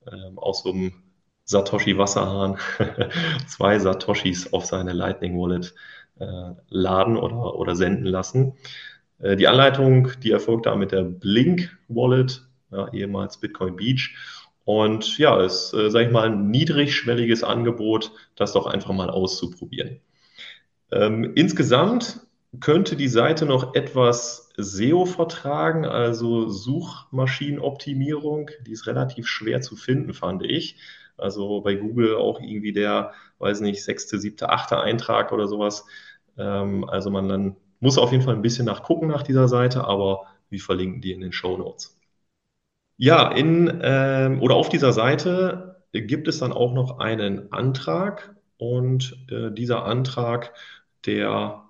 ähm, 0.10 0.40
aus 0.40 0.64
so 0.64 0.72
einem 0.72 0.94
Satoshi 1.44 1.98
Wasserhahn, 1.98 2.58
zwei 3.48 3.80
Satoshis 3.80 4.54
auf 4.54 4.64
seine 4.64 4.94
Lightning 4.94 5.38
Wallet 5.38 5.76
äh, 6.20 6.54
laden 6.70 7.18
oder, 7.18 7.56
oder 7.56 7.76
senden 7.76 8.06
lassen. 8.06 8.54
Äh, 9.20 9.36
die 9.36 9.50
Anleitung, 9.50 10.12
die 10.24 10.32
erfolgt 10.32 10.68
da 10.68 10.78
mit 10.78 10.94
der 10.94 11.04
Blink 11.04 11.78
Wallet 11.90 12.48
ja, 12.72 12.92
ehemals 12.94 13.40
Bitcoin 13.40 13.76
Beach. 13.76 14.16
Und 14.64 15.18
ja, 15.18 15.42
ist, 15.42 15.74
äh, 15.74 15.90
sage 15.92 16.08
ich 16.08 16.12
mal, 16.12 16.28
ein 16.28 16.50
niedrigschwelliges 16.50 17.44
Angebot, 17.44 18.12
das 18.36 18.54
doch 18.54 18.66
einfach 18.66 18.94
mal 18.94 19.10
auszuprobieren. 19.10 20.00
Ähm, 20.92 21.34
insgesamt 21.36 22.22
könnte 22.60 22.96
die 22.96 23.08
Seite 23.08 23.46
noch 23.46 23.76
etwas 23.76 24.50
SEO 24.58 25.06
vertragen, 25.06 25.86
also 25.86 26.50
Suchmaschinenoptimierung. 26.50 28.50
Die 28.66 28.72
ist 28.72 28.88
relativ 28.88 29.28
schwer 29.28 29.62
zu 29.62 29.76
finden, 29.76 30.14
fand 30.14 30.44
ich. 30.44 30.78
Also 31.18 31.62
bei 31.62 31.76
Google 31.76 32.16
auch 32.16 32.40
irgendwie 32.42 32.74
der, 32.74 33.14
weiß 33.40 33.62
nicht, 33.62 33.84
sechste, 33.84 34.20
siebte, 34.20 34.50
achte 34.50 34.80
Eintrag 34.80 35.32
oder 35.32 35.48
sowas. 35.48 35.86
Ähm, 36.38 36.88
also 36.90 37.10
man 37.10 37.30
dann 37.30 37.56
muss 37.80 37.98
auf 37.98 38.12
jeden 38.12 38.24
Fall 38.24 38.36
ein 38.36 38.42
bisschen 38.42 38.66
nachgucken 38.66 39.08
nach 39.08 39.24
dieser 39.24 39.48
Seite, 39.48 39.86
aber 39.86 40.26
wir 40.50 40.60
verlinken 40.60 41.02
die 41.02 41.12
in 41.12 41.22
den 41.22 41.32
Show 41.32 41.58
Notes. 41.58 41.95
Ja, 42.98 43.32
in 43.32 43.80
ähm, 43.84 44.42
oder 44.42 44.56
auf 44.56 44.70
dieser 44.70 44.94
Seite 44.94 45.84
gibt 45.92 46.28
es 46.28 46.40
dann 46.40 46.54
auch 46.54 46.74
noch 46.74 47.00
einen 47.00 47.52
Antrag 47.52 48.36
und 48.58 49.18
äh, 49.30 49.52
dieser 49.52 49.86
Antrag, 49.86 50.54
der 51.06 51.62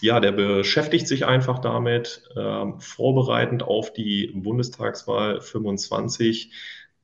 ja, 0.00 0.18
der 0.18 0.32
beschäftigt 0.32 1.06
sich 1.06 1.26
einfach 1.26 1.60
damit, 1.60 2.28
ähm, 2.36 2.80
vorbereitend 2.80 3.62
auf 3.62 3.92
die 3.92 4.32
Bundestagswahl 4.34 5.40
25 5.40 6.52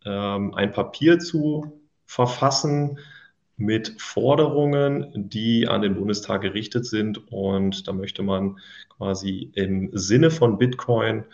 ähm, 0.04 0.52
ein 0.54 0.72
Papier 0.72 1.20
zu 1.20 1.80
verfassen 2.06 2.98
mit 3.56 4.00
Forderungen, 4.00 5.12
die 5.30 5.68
an 5.68 5.82
den 5.82 5.94
Bundestag 5.94 6.42
gerichtet 6.42 6.86
sind. 6.86 7.30
Und 7.32 7.86
da 7.86 7.92
möchte 7.92 8.22
man 8.24 8.58
quasi 8.88 9.52
im 9.54 9.90
Sinne 9.92 10.30
von 10.32 10.58
Bitcoin 10.58 11.24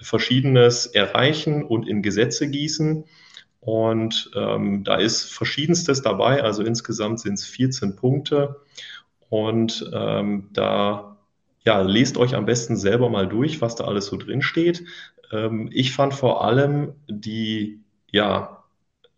Verschiedenes 0.00 0.86
erreichen 0.86 1.64
und 1.64 1.88
in 1.88 2.02
Gesetze 2.02 2.48
gießen. 2.48 3.04
Und 3.60 4.30
ähm, 4.36 4.84
da 4.84 4.96
ist 4.96 5.32
Verschiedenstes 5.32 6.02
dabei, 6.02 6.42
also 6.42 6.62
insgesamt 6.62 7.20
sind 7.20 7.34
es 7.34 7.44
14 7.44 7.96
Punkte. 7.96 8.56
Und 9.28 9.90
ähm, 9.92 10.48
da 10.52 11.16
ja, 11.64 11.82
lest 11.82 12.16
euch 12.16 12.34
am 12.34 12.46
besten 12.46 12.76
selber 12.76 13.10
mal 13.10 13.28
durch, 13.28 13.60
was 13.60 13.74
da 13.74 13.84
alles 13.84 14.06
so 14.06 14.16
drin 14.16 14.40
steht. 14.42 14.84
Ähm, 15.32 15.68
ich 15.72 15.92
fand 15.92 16.14
vor 16.14 16.44
allem 16.44 16.94
die 17.08 17.80
ja, 18.10 18.64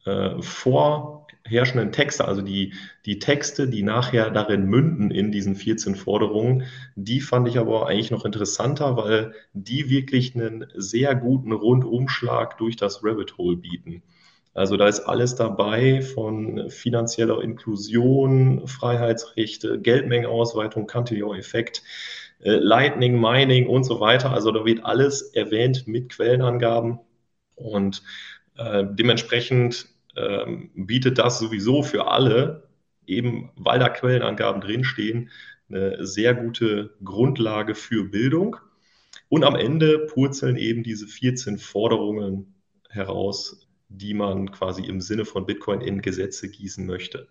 äh, 0.05 0.41
vor 0.41 1.20
herrschenden 1.45 1.93
Texte, 1.93 2.27
also 2.27 2.43
die, 2.43 2.75
die 3.07 3.19
Texte, 3.19 3.69
die 3.69 3.83
nachher 3.83 4.31
darin 4.31 4.65
münden 4.67 5.11
in 5.11 5.33
diesen 5.33 5.57
14 5.57 5.95
Forderungen, 5.95 6.65
die 6.97 7.21
fand 7.21 7.49
ich 7.49 7.59
aber 7.59 7.89
eigentlich 7.89 8.11
noch 8.11 8.25
interessanter, 8.25 8.97
weil 8.97 9.33
die 9.53 9.91
wirklich 9.91 10.35
einen 10.35 10.67
sehr 10.75 11.15
guten 11.15 11.53
Rundumschlag 11.53 12.59
durch 12.59 12.77
das 12.77 13.05
Rabbit 13.05 13.39
Hole 13.39 13.57
bieten. 13.57 14.03
Also 14.53 14.77
da 14.77 14.89
ist 14.89 15.01
alles 15.01 15.37
dabei 15.37 16.03
von 16.03 16.71
finanzieller 16.71 17.41
Inklusion, 17.41 18.67
Freiheitsrechte, 18.67 19.81
Geldmengenausweitung, 19.81 20.87
Cantillon-Effekt, 20.87 21.83
äh, 22.43 22.51
Lightning, 22.53 23.21
Mining 23.21 23.69
und 23.69 23.85
so 23.85 24.01
weiter. 24.01 24.33
Also 24.33 24.51
da 24.51 24.65
wird 24.65 24.85
alles 24.85 25.23
erwähnt 25.35 25.87
mit 25.87 26.09
Quellenangaben 26.09 26.99
und 27.55 28.03
äh, 28.57 28.85
dementsprechend 28.91 29.87
ähm, 30.17 30.71
bietet 30.75 31.19
das 31.19 31.39
sowieso 31.39 31.83
für 31.83 32.09
alle, 32.09 32.69
eben 33.07 33.51
weil 33.57 33.79
da 33.79 33.89
Quellenangaben 33.89 34.61
drinstehen, 34.61 35.31
eine 35.69 36.05
sehr 36.05 36.35
gute 36.35 36.95
Grundlage 37.05 37.75
für 37.75 38.05
Bildung. 38.05 38.57
Und 39.29 39.45
am 39.45 39.55
Ende 39.55 40.07
purzeln 40.07 40.57
eben 40.57 40.83
diese 40.83 41.07
14 41.07 41.59
Forderungen 41.59 42.55
heraus, 42.89 43.69
die 43.89 44.15
man 44.15 44.51
quasi 44.51 44.85
im 44.85 45.01
Sinne 45.01 45.25
von 45.25 45.47
Bitcoin 45.47 45.81
in 45.81 46.03
Gesetze 46.03 46.49
gießen 46.49 46.85
möchte. 46.87 47.29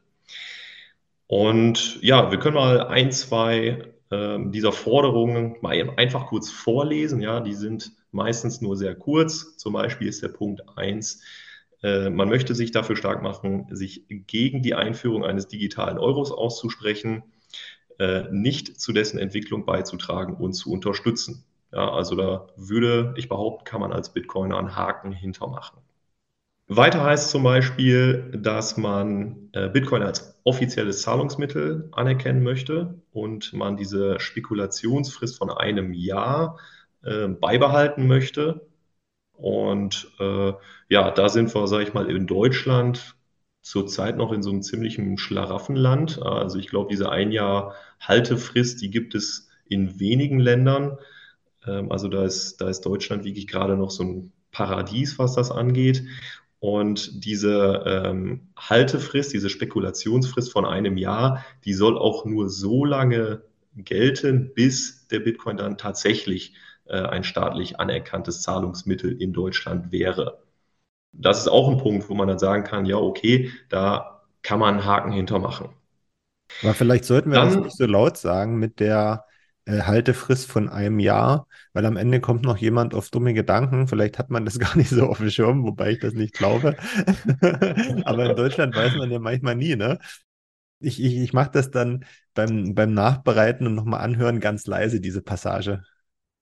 Und 1.27 2.01
ja, 2.01 2.31
wir 2.31 2.39
können 2.39 2.55
mal 2.55 2.87
ein, 2.87 3.11
zwei 3.11 3.91
äh, 4.09 4.37
dieser 4.45 4.71
Forderungen 4.71 5.57
mal 5.61 5.93
einfach 5.97 6.27
kurz 6.27 6.49
vorlesen. 6.49 7.21
Ja, 7.21 7.39
die 7.39 7.53
sind 7.53 7.91
meistens 8.11 8.61
nur 8.61 8.75
sehr 8.77 8.95
kurz. 8.95 9.57
Zum 9.57 9.73
Beispiel 9.73 10.07
ist 10.07 10.23
der 10.23 10.29
Punkt 10.29 10.63
1, 10.75 11.21
äh, 11.81 12.09
man 12.09 12.29
möchte 12.29 12.55
sich 12.55 12.71
dafür 12.71 12.95
stark 12.95 13.21
machen, 13.21 13.67
sich 13.71 14.05
gegen 14.07 14.61
die 14.61 14.75
Einführung 14.75 15.23
eines 15.23 15.47
digitalen 15.47 15.97
Euros 15.97 16.31
auszusprechen, 16.31 17.23
äh, 17.99 18.23
nicht 18.31 18.79
zu 18.79 18.91
dessen 18.91 19.19
Entwicklung 19.19 19.65
beizutragen 19.65 20.35
und 20.35 20.53
zu 20.53 20.71
unterstützen. 20.71 21.45
Ja, 21.71 21.91
also 21.91 22.15
da 22.15 22.47
würde 22.55 23.13
ich 23.17 23.29
behaupten, 23.29 23.63
kann 23.63 23.81
man 23.81 23.93
als 23.93 24.11
Bitcoiner 24.11 24.57
einen 24.57 24.75
Haken 24.75 25.11
hintermachen. 25.11 25.79
Weiter 26.67 27.03
heißt 27.03 27.31
zum 27.31 27.43
Beispiel, 27.43 28.31
dass 28.37 28.77
man 28.77 29.49
äh, 29.53 29.69
Bitcoin 29.69 30.03
als 30.03 30.39
offizielles 30.43 31.01
Zahlungsmittel 31.01 31.89
anerkennen 31.91 32.43
möchte 32.43 33.01
und 33.11 33.53
man 33.53 33.77
diese 33.77 34.19
Spekulationsfrist 34.19 35.37
von 35.37 35.49
einem 35.49 35.93
Jahr 35.93 36.57
beibehalten 37.01 38.07
möchte 38.07 38.68
und 39.41 40.11
äh, 40.19 40.53
ja, 40.89 41.11
da 41.11 41.29
sind 41.29 41.53
wir, 41.55 41.67
sage 41.67 41.83
ich 41.83 41.93
mal, 41.93 42.09
in 42.09 42.27
Deutschland 42.27 43.15
zurzeit 43.61 44.17
noch 44.17 44.31
in 44.33 44.43
so 44.43 44.49
einem 44.49 44.61
ziemlichen 44.61 45.17
Schlaraffenland. 45.17 46.21
Also 46.21 46.59
ich 46.59 46.67
glaube, 46.67 46.89
diese 46.91 47.09
ein 47.09 47.31
Jahr 47.31 47.75
Haltefrist, 48.01 48.81
die 48.81 48.89
gibt 48.89 49.15
es 49.15 49.47
in 49.67 49.99
wenigen 49.99 50.39
Ländern. 50.39 50.97
Ähm, 51.65 51.91
also 51.91 52.07
da 52.09 52.25
ist, 52.25 52.57
da 52.59 52.69
ist 52.69 52.81
Deutschland 52.81 53.23
wirklich 53.23 53.47
gerade 53.47 53.77
noch 53.77 53.91
so 53.91 54.03
ein 54.03 54.31
Paradies, 54.51 55.19
was 55.19 55.35
das 55.35 55.51
angeht. 55.51 56.03
Und 56.59 57.23
diese 57.23 57.83
ähm, 57.85 58.49
Haltefrist, 58.57 59.31
diese 59.33 59.49
Spekulationsfrist 59.49 60.51
von 60.51 60.65
einem 60.65 60.97
Jahr, 60.97 61.45
die 61.63 61.73
soll 61.73 61.97
auch 61.97 62.25
nur 62.25 62.49
so 62.49 62.83
lange 62.83 63.43
gelten, 63.75 64.51
bis 64.53 65.07
der 65.07 65.21
Bitcoin 65.21 65.55
dann 65.55 65.77
tatsächlich 65.77 66.55
äh, 66.89 67.01
ein 67.01 67.23
staatlich 67.23 67.79
anerkanntes 67.79 68.41
Zahlungsmittel 68.41 69.21
in 69.21 69.33
Deutschland 69.33 69.91
wäre. 69.91 70.39
Das 71.11 71.39
ist 71.39 71.47
auch 71.47 71.69
ein 71.69 71.77
Punkt, 71.77 72.09
wo 72.09 72.13
man 72.13 72.27
dann 72.27 72.39
sagen 72.39 72.63
kann, 72.63 72.85
ja, 72.85 72.97
okay, 72.97 73.51
da 73.69 74.21
kann 74.43 74.59
man 74.59 74.75
einen 74.75 74.85
Haken 74.85 75.11
hintermachen. 75.11 75.69
Aber 76.61 76.73
vielleicht 76.73 77.05
sollten 77.05 77.31
wir 77.31 77.37
dann, 77.37 77.53
das 77.53 77.63
nicht 77.63 77.77
so 77.77 77.85
laut 77.85 78.17
sagen 78.17 78.57
mit 78.57 78.79
der 78.79 79.25
äh, 79.65 79.81
Haltefrist 79.81 80.49
von 80.51 80.67
einem 80.69 80.99
Jahr, 80.99 81.47
weil 81.73 81.85
am 81.85 81.97
Ende 81.97 82.19
kommt 82.19 82.43
noch 82.43 82.57
jemand 82.57 82.93
auf 82.93 83.09
dumme 83.09 83.33
Gedanken. 83.33 83.87
Vielleicht 83.87 84.17
hat 84.17 84.29
man 84.29 84.45
das 84.45 84.59
gar 84.59 84.75
nicht 84.75 84.89
so 84.89 85.05
auf 85.05 85.19
dem 85.19 85.29
Schirm, 85.29 85.63
wobei 85.63 85.91
ich 85.91 85.99
das 85.99 86.13
nicht 86.13 86.33
glaube. 86.33 86.75
Aber 88.05 88.29
in 88.29 88.35
Deutschland 88.35 88.75
weiß 88.75 88.95
man 88.95 89.11
ja 89.11 89.19
manchmal 89.19 89.55
nie, 89.55 89.75
ne? 89.75 89.99
Ich, 90.81 91.03
ich, 91.03 91.17
ich 91.17 91.33
mache 91.33 91.51
das 91.51 91.71
dann 91.71 92.05
beim, 92.33 92.73
beim 92.73 92.93
Nachbereiten 92.93 93.67
und 93.67 93.75
nochmal 93.75 93.99
anhören 93.99 94.39
ganz 94.39 94.65
leise, 94.65 95.01
diese 95.01 95.21
Passage. 95.21 95.83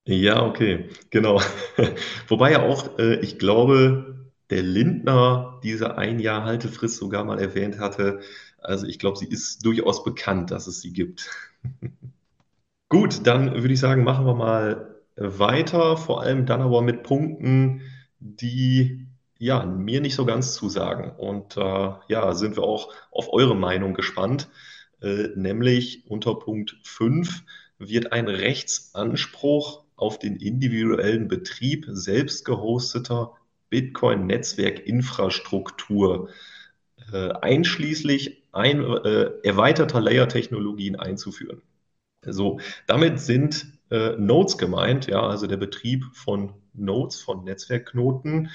Ja, 0.07 0.45
okay, 0.45 0.89
genau. 1.09 1.41
Wobei 2.29 2.51
ja 2.53 2.61
auch, 2.63 2.97
äh, 2.97 3.15
ich 3.19 3.39
glaube, 3.39 4.29
der 4.49 4.63
Lindner 4.63 5.59
diese 5.63 5.97
ein 5.97 6.19
Jahr 6.19 6.45
Haltefrist 6.45 6.95
sogar 6.97 7.25
mal 7.25 7.39
erwähnt 7.39 7.79
hatte. 7.79 8.21
Also 8.59 8.87
ich 8.87 8.99
glaube, 8.99 9.17
sie 9.17 9.27
ist 9.27 9.65
durchaus 9.65 10.03
bekannt, 10.05 10.51
dass 10.51 10.67
es 10.67 10.79
sie 10.81 10.93
gibt. 10.93 11.29
Gut, 12.89 13.25
dann 13.27 13.53
würde 13.53 13.73
ich 13.73 13.79
sagen, 13.79 14.03
machen 14.03 14.25
wir 14.25 14.35
mal 14.35 14.95
weiter, 15.15 15.97
vor 15.97 16.21
allem 16.21 16.45
dann 16.45 16.61
aber 16.61 16.81
mit 16.81 17.03
Punkten, 17.03 17.81
die 18.19 19.07
ja 19.39 19.65
mir 19.65 20.01
nicht 20.01 20.15
so 20.15 20.25
ganz 20.25 20.53
zusagen. 20.53 21.11
Und 21.17 21.57
äh, 21.57 21.91
ja, 22.07 22.33
sind 22.33 22.55
wir 22.57 22.63
auch 22.63 22.93
auf 23.11 23.33
eure 23.33 23.55
Meinung 23.55 23.93
gespannt, 23.93 24.49
äh, 25.01 25.29
nämlich 25.35 26.05
unter 26.09 26.35
Punkt 26.35 26.77
5 26.83 27.43
wird 27.77 28.11
ein 28.13 28.27
Rechtsanspruch 28.27 29.83
auf 29.97 30.19
den 30.19 30.37
individuellen 30.37 31.27
Betrieb 31.27 31.85
selbst 31.89 32.45
gehosteter 32.45 33.35
Bitcoin-Netzwerkinfrastruktur, 33.69 36.29
äh, 37.11 37.31
einschließlich 37.31 38.43
ein, 38.53 38.81
äh, 38.81 39.31
erweiterter 39.43 39.99
Layer-Technologien 39.99 40.95
einzuführen. 40.95 41.61
So, 42.25 42.59
damit 42.87 43.19
sind 43.19 43.67
äh, 43.91 44.15
Nodes 44.17 44.57
gemeint, 44.57 45.07
ja, 45.07 45.21
also 45.21 45.47
der 45.47 45.57
Betrieb 45.57 46.05
von 46.13 46.53
Nodes, 46.73 47.21
von 47.21 47.43
Netzwerkknoten. 47.43 48.49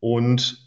Und 0.00 0.66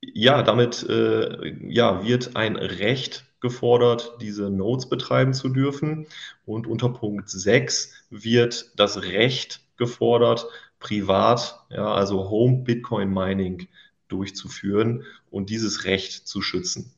ja, 0.00 0.42
damit 0.42 0.86
äh, 0.88 1.54
ja, 1.68 2.04
wird 2.04 2.36
ein 2.36 2.56
Recht 2.56 3.24
gefordert, 3.46 4.16
diese 4.20 4.50
Nodes 4.50 4.88
betreiben 4.88 5.32
zu 5.32 5.48
dürfen. 5.48 6.06
Und 6.44 6.66
unter 6.66 6.88
Punkt 6.88 7.30
6 7.30 7.92
wird 8.10 8.72
das 8.76 9.02
Recht 9.02 9.60
gefordert, 9.76 10.46
privat, 10.80 11.60
ja, 11.70 11.94
also 11.94 12.28
Home 12.28 12.64
Bitcoin 12.64 13.12
Mining 13.12 13.68
durchzuführen 14.08 15.04
und 15.30 15.50
dieses 15.50 15.84
Recht 15.84 16.26
zu 16.26 16.42
schützen. 16.42 16.92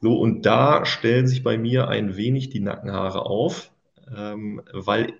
So, 0.00 0.18
und 0.18 0.42
da 0.46 0.84
stellen 0.84 1.26
sich 1.26 1.42
bei 1.42 1.58
mir 1.58 1.88
ein 1.88 2.16
wenig 2.16 2.50
die 2.50 2.60
Nackenhaare 2.60 3.26
auf, 3.26 3.70
ähm, 4.14 4.62
weil 4.72 5.14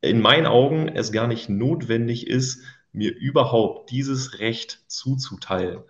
in 0.00 0.20
meinen 0.20 0.46
Augen 0.46 0.88
es 0.88 1.12
gar 1.12 1.26
nicht 1.26 1.48
notwendig 1.48 2.26
ist, 2.26 2.62
mir 2.92 3.14
überhaupt 3.14 3.90
dieses 3.90 4.38
Recht 4.38 4.84
zuzuteilen. 4.88 5.80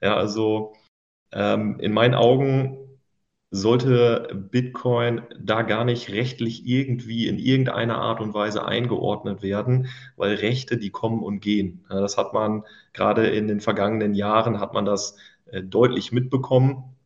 Ja, 0.00 0.16
also 0.16 0.74
ähm, 1.32 1.78
in 1.80 1.92
meinen 1.92 2.14
Augen 2.14 2.87
sollte 3.50 4.28
Bitcoin 4.50 5.22
da 5.40 5.62
gar 5.62 5.84
nicht 5.84 6.10
rechtlich 6.10 6.66
irgendwie 6.66 7.26
in 7.26 7.38
irgendeiner 7.38 7.98
Art 7.98 8.20
und 8.20 8.34
Weise 8.34 8.64
eingeordnet 8.66 9.42
werden, 9.42 9.88
weil 10.16 10.34
Rechte, 10.34 10.76
die 10.76 10.90
kommen 10.90 11.22
und 11.22 11.40
gehen. 11.40 11.84
Das 11.88 12.18
hat 12.18 12.34
man 12.34 12.64
gerade 12.92 13.26
in 13.28 13.48
den 13.48 13.60
vergangenen 13.60 14.14
Jahren, 14.14 14.60
hat 14.60 14.74
man 14.74 14.84
das 14.84 15.16
äh, 15.46 15.62
deutlich 15.62 16.12
mitbekommen 16.12 16.96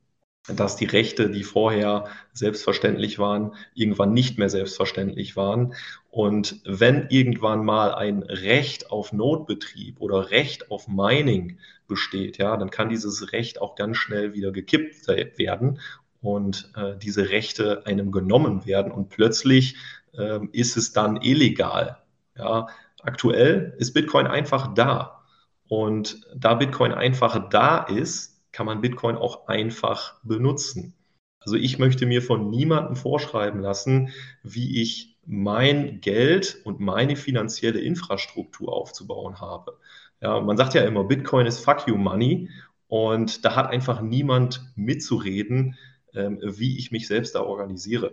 dass 0.48 0.74
die 0.74 0.86
Rechte, 0.86 1.30
die 1.30 1.44
vorher 1.44 2.06
selbstverständlich 2.32 3.18
waren, 3.18 3.54
irgendwann 3.74 4.12
nicht 4.12 4.38
mehr 4.38 4.48
selbstverständlich 4.48 5.36
waren. 5.36 5.74
Und 6.10 6.60
wenn 6.64 7.06
irgendwann 7.10 7.64
mal 7.64 7.94
ein 7.94 8.24
Recht 8.24 8.90
auf 8.90 9.12
Notbetrieb 9.12 10.00
oder 10.00 10.30
Recht 10.30 10.70
auf 10.70 10.88
Mining 10.88 11.58
besteht, 11.86 12.38
ja, 12.38 12.56
dann 12.56 12.70
kann 12.70 12.88
dieses 12.88 13.32
Recht 13.32 13.60
auch 13.60 13.76
ganz 13.76 13.98
schnell 13.98 14.34
wieder 14.34 14.50
gekippt 14.50 15.06
werden 15.06 15.78
und 16.22 16.70
äh, 16.76 16.96
diese 16.96 17.28
Rechte 17.28 17.84
einem 17.84 18.12
genommen 18.12 18.64
werden 18.64 18.92
und 18.92 19.10
plötzlich 19.10 19.76
äh, 20.16 20.38
ist 20.52 20.76
es 20.76 20.92
dann 20.92 21.20
illegal. 21.20 21.98
Ja, 22.36 22.68
aktuell 23.02 23.74
ist 23.78 23.92
Bitcoin 23.92 24.26
einfach 24.26 24.72
da. 24.74 25.22
Und 25.68 26.26
da 26.34 26.54
Bitcoin 26.54 26.92
einfach 26.92 27.48
da 27.50 27.78
ist, 27.78 28.40
kann 28.52 28.66
man 28.66 28.80
Bitcoin 28.80 29.16
auch 29.16 29.48
einfach 29.48 30.14
benutzen. 30.22 30.94
Also 31.40 31.56
ich 31.56 31.78
möchte 31.78 32.06
mir 32.06 32.22
von 32.22 32.50
niemandem 32.50 32.94
vorschreiben 32.94 33.60
lassen, 33.60 34.10
wie 34.42 34.80
ich 34.80 35.18
mein 35.26 36.00
Geld 36.00 36.60
und 36.64 36.80
meine 36.80 37.16
finanzielle 37.16 37.80
Infrastruktur 37.80 38.72
aufzubauen 38.72 39.40
habe. 39.40 39.78
Ja, 40.20 40.40
man 40.40 40.56
sagt 40.56 40.74
ja 40.74 40.82
immer, 40.82 41.04
Bitcoin 41.04 41.46
ist 41.46 41.64
Fuck 41.64 41.88
you 41.88 41.96
Money 41.96 42.50
und 42.86 43.44
da 43.44 43.56
hat 43.56 43.70
einfach 43.70 44.02
niemand 44.02 44.62
mitzureden, 44.76 45.76
wie 46.12 46.78
ich 46.78 46.92
mich 46.92 47.06
selbst 47.06 47.34
da 47.34 47.42
organisiere. 47.42 48.12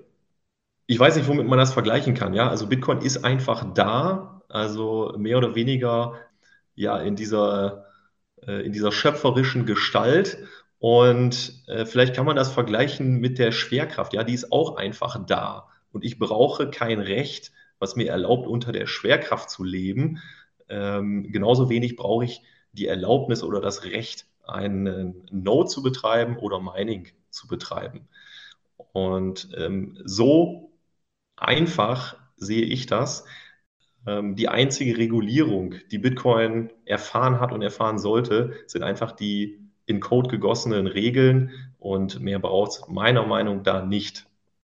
Ich 0.87 0.99
weiß 0.99 1.15
nicht, 1.15 1.27
womit 1.27 1.47
man 1.47 1.59
das 1.59 1.73
vergleichen 1.73 2.13
kann. 2.13 2.33
Ja, 2.33 2.49
also 2.49 2.67
Bitcoin 2.67 3.01
ist 3.01 3.23
einfach 3.23 3.73
da, 3.73 4.41
also 4.49 5.13
mehr 5.17 5.37
oder 5.37 5.53
weniger 5.53 6.15
ja 6.75 6.97
in 6.97 7.15
dieser 7.15 7.85
äh, 8.47 8.65
in 8.65 8.71
dieser 8.73 8.91
schöpferischen 8.91 9.65
Gestalt. 9.65 10.37
Und 10.79 11.63
äh, 11.67 11.85
vielleicht 11.85 12.15
kann 12.15 12.25
man 12.25 12.35
das 12.35 12.51
vergleichen 12.51 13.19
mit 13.19 13.37
der 13.37 13.51
Schwerkraft. 13.51 14.13
Ja, 14.13 14.23
die 14.23 14.33
ist 14.33 14.51
auch 14.51 14.77
einfach 14.77 15.25
da. 15.25 15.67
Und 15.91 16.05
ich 16.05 16.19
brauche 16.19 16.69
kein 16.69 16.99
Recht, 16.99 17.51
was 17.79 17.95
mir 17.95 18.09
erlaubt, 18.09 18.47
unter 18.47 18.71
der 18.71 18.87
Schwerkraft 18.87 19.49
zu 19.49 19.63
leben. 19.63 20.19
Ähm, 20.69 21.31
genauso 21.31 21.69
wenig 21.69 21.95
brauche 21.95 22.25
ich 22.25 22.41
die 22.71 22.87
Erlaubnis 22.87 23.43
oder 23.43 23.61
das 23.61 23.83
Recht, 23.83 24.25
einen 24.45 25.27
Node 25.31 25.69
zu 25.69 25.83
betreiben 25.83 26.37
oder 26.37 26.59
Mining 26.59 27.09
zu 27.31 27.47
betreiben. 27.47 28.07
Und 28.93 29.49
ähm, 29.57 29.97
so 30.05 30.71
einfach 31.35 32.17
sehe 32.37 32.63
ich 32.63 32.85
das. 32.85 33.25
Ähm, 34.07 34.35
die 34.35 34.49
einzige 34.49 34.97
Regulierung, 34.97 35.75
die 35.91 35.99
Bitcoin 35.99 36.71
erfahren 36.85 37.39
hat 37.39 37.51
und 37.51 37.61
erfahren 37.61 37.99
sollte, 37.99 38.53
sind 38.67 38.83
einfach 38.83 39.11
die 39.11 39.59
in 39.85 39.99
Code 39.99 40.29
gegossenen 40.29 40.87
Regeln 40.87 41.51
und 41.79 42.19
mehr 42.19 42.39
braucht 42.39 42.71
es 42.71 42.87
meiner 42.87 43.25
Meinung 43.25 43.57
nach 43.57 43.63
da 43.63 43.85
nicht. 43.85 44.27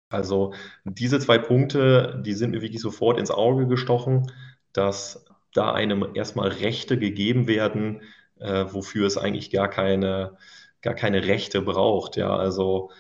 Also 0.08 0.54
diese 0.84 1.18
zwei 1.18 1.38
Punkte, 1.38 2.22
die 2.24 2.34
sind 2.34 2.50
mir 2.50 2.62
wirklich 2.62 2.82
sofort 2.82 3.18
ins 3.18 3.30
Auge 3.30 3.66
gestochen, 3.66 4.30
dass 4.72 5.24
da 5.52 5.72
einem 5.72 6.14
erstmal 6.14 6.48
Rechte 6.48 6.98
gegeben 6.98 7.46
werden, 7.48 8.02
äh, 8.38 8.66
wofür 8.68 9.06
es 9.06 9.16
eigentlich 9.16 9.50
gar 9.50 9.68
keine, 9.68 10.36
gar 10.84 10.94
keine 10.94 11.24
Rechte 11.24 11.62
braucht. 11.62 12.16
Ja, 12.16 12.36
also 12.36 12.92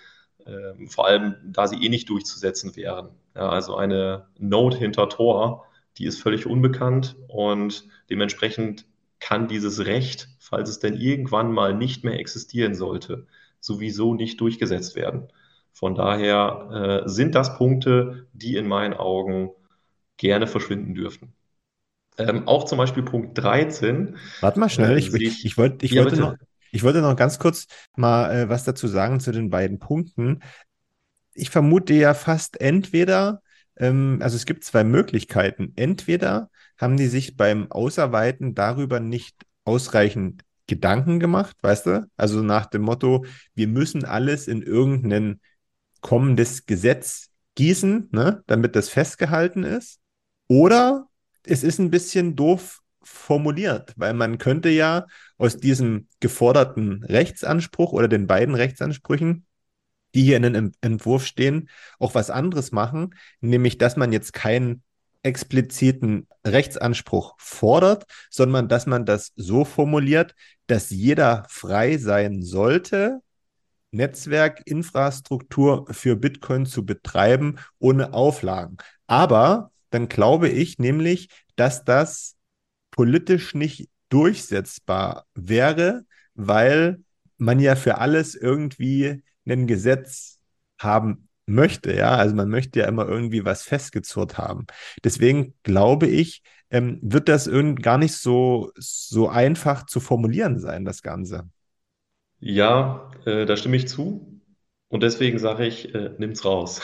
äh, 0.44 0.86
vor 0.88 1.06
allem, 1.06 1.36
da 1.44 1.68
sie 1.68 1.76
eh 1.84 1.88
nicht 1.88 2.08
durchzusetzen 2.10 2.74
wären. 2.74 3.10
Ja, 3.36 3.48
also 3.48 3.76
eine 3.76 4.26
Node 4.38 4.76
hinter 4.76 5.08
Tor 5.08 5.66
die 5.98 6.06
ist 6.06 6.20
völlig 6.20 6.46
unbekannt 6.46 7.16
und 7.28 7.84
dementsprechend 8.10 8.86
kann 9.20 9.48
dieses 9.48 9.86
Recht, 9.86 10.28
falls 10.38 10.68
es 10.68 10.78
denn 10.78 10.94
irgendwann 10.94 11.52
mal 11.52 11.74
nicht 11.74 12.04
mehr 12.04 12.18
existieren 12.18 12.74
sollte, 12.74 13.26
sowieso 13.60 14.14
nicht 14.14 14.40
durchgesetzt 14.40 14.96
werden. 14.96 15.28
Von 15.72 15.94
daher 15.94 17.02
äh, 17.04 17.08
sind 17.08 17.34
das 17.34 17.56
Punkte, 17.56 18.26
die 18.32 18.56
in 18.56 18.66
meinen 18.66 18.94
Augen 18.94 19.50
gerne 20.16 20.46
verschwinden 20.46 20.94
dürften. 20.94 21.32
Ähm, 22.16 22.46
auch 22.46 22.64
zum 22.64 22.78
Beispiel 22.78 23.02
Punkt 23.02 23.38
13. 23.38 24.16
Warte 24.40 24.60
mal 24.60 24.68
schnell, 24.68 24.96
äh, 24.96 24.98
ich, 24.98 25.12
ich, 25.14 25.44
ich, 25.44 25.58
wollt, 25.58 25.82
ich 25.82 25.92
ja, 25.92 26.04
wollte 26.04 26.20
noch, 26.20 26.34
ich 26.74 26.82
wollte 26.82 27.00
noch 27.00 27.16
ganz 27.16 27.38
kurz 27.38 27.66
mal 27.96 28.30
äh, 28.30 28.48
was 28.48 28.64
dazu 28.64 28.88
sagen 28.88 29.20
zu 29.20 29.30
den 29.32 29.48
beiden 29.48 29.78
Punkten. 29.78 30.40
Ich 31.32 31.50
vermute 31.50 31.94
ja 31.94 32.14
fast 32.14 32.60
entweder 32.60 33.42
ähm, 33.76 34.18
also 34.22 34.36
es 34.36 34.46
gibt 34.46 34.64
zwei 34.64 34.84
Möglichkeiten. 34.84 35.72
Entweder 35.76 36.50
haben 36.78 36.96
die 36.96 37.06
sich 37.06 37.36
beim 37.36 37.70
Ausarbeiten 37.70 38.54
darüber 38.54 39.00
nicht 39.00 39.36
ausreichend 39.64 40.42
Gedanken 40.66 41.20
gemacht, 41.20 41.56
weißt 41.62 41.86
du? 41.86 42.10
Also 42.16 42.42
nach 42.42 42.66
dem 42.66 42.82
Motto, 42.82 43.24
wir 43.54 43.68
müssen 43.68 44.04
alles 44.04 44.48
in 44.48 44.62
irgendein 44.62 45.40
kommendes 46.00 46.66
Gesetz 46.66 47.28
gießen, 47.54 48.08
ne, 48.12 48.42
damit 48.46 48.74
das 48.74 48.88
festgehalten 48.88 49.62
ist. 49.62 50.00
Oder 50.48 51.06
es 51.44 51.62
ist 51.62 51.78
ein 51.78 51.90
bisschen 51.90 52.34
doof 52.34 52.80
formuliert, 53.04 53.92
weil 53.96 54.14
man 54.14 54.38
könnte 54.38 54.68
ja 54.68 55.06
aus 55.38 55.56
diesem 55.56 56.08
geforderten 56.20 57.04
Rechtsanspruch 57.04 57.92
oder 57.92 58.08
den 58.08 58.26
beiden 58.26 58.54
Rechtsansprüchen 58.54 59.46
die 60.14 60.22
hier 60.22 60.36
in 60.36 60.52
dem 60.52 60.72
Entwurf 60.80 61.26
stehen, 61.26 61.68
auch 61.98 62.14
was 62.14 62.30
anderes 62.30 62.72
machen, 62.72 63.14
nämlich 63.40 63.78
dass 63.78 63.96
man 63.96 64.12
jetzt 64.12 64.32
keinen 64.32 64.82
expliziten 65.22 66.28
Rechtsanspruch 66.46 67.34
fordert, 67.38 68.04
sondern 68.30 68.68
dass 68.68 68.86
man 68.86 69.06
das 69.06 69.32
so 69.36 69.64
formuliert, 69.64 70.34
dass 70.66 70.90
jeder 70.90 71.46
frei 71.48 71.96
sein 71.96 72.42
sollte, 72.42 73.20
Netzwerkinfrastruktur 73.90 75.86
für 75.90 76.16
Bitcoin 76.16 76.66
zu 76.66 76.84
betreiben 76.84 77.58
ohne 77.78 78.12
Auflagen. 78.12 78.76
Aber 79.06 79.70
dann 79.90 80.08
glaube 80.08 80.48
ich 80.48 80.78
nämlich, 80.78 81.28
dass 81.56 81.84
das 81.84 82.34
politisch 82.94 83.54
nicht 83.54 83.88
durchsetzbar 84.08 85.26
wäre, 85.34 86.04
weil 86.34 87.00
man 87.36 87.58
ja 87.60 87.76
für 87.76 87.98
alles 87.98 88.34
irgendwie 88.34 89.22
ein 89.46 89.66
Gesetz 89.66 90.40
haben 90.78 91.28
möchte, 91.46 91.94
ja. 91.94 92.14
Also 92.16 92.34
man 92.34 92.48
möchte 92.48 92.80
ja 92.80 92.86
immer 92.86 93.06
irgendwie 93.08 93.44
was 93.44 93.62
festgezurrt 93.62 94.38
haben. 94.38 94.66
Deswegen 95.02 95.54
glaube 95.62 96.06
ich, 96.06 96.42
ähm, 96.70 96.98
wird 97.02 97.28
das 97.28 97.46
irgend 97.46 97.82
gar 97.82 97.98
nicht 97.98 98.14
so, 98.14 98.70
so 98.76 99.28
einfach 99.28 99.86
zu 99.86 100.00
formulieren 100.00 100.58
sein, 100.58 100.84
das 100.84 101.02
Ganze. 101.02 101.48
Ja, 102.40 103.10
äh, 103.26 103.46
da 103.46 103.56
stimme 103.56 103.76
ich 103.76 103.88
zu. 103.88 104.40
Und 104.88 105.02
deswegen 105.02 105.38
sage 105.38 105.66
ich, 105.66 105.94
äh, 105.94 106.10
nimm's 106.18 106.44
raus. 106.44 106.80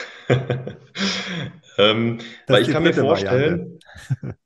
ähm, 1.79 2.18
weil 2.46 2.62
ich 2.62 2.70
kann 2.70 2.83
mir 2.83 2.94
vorstellen, 2.94 3.79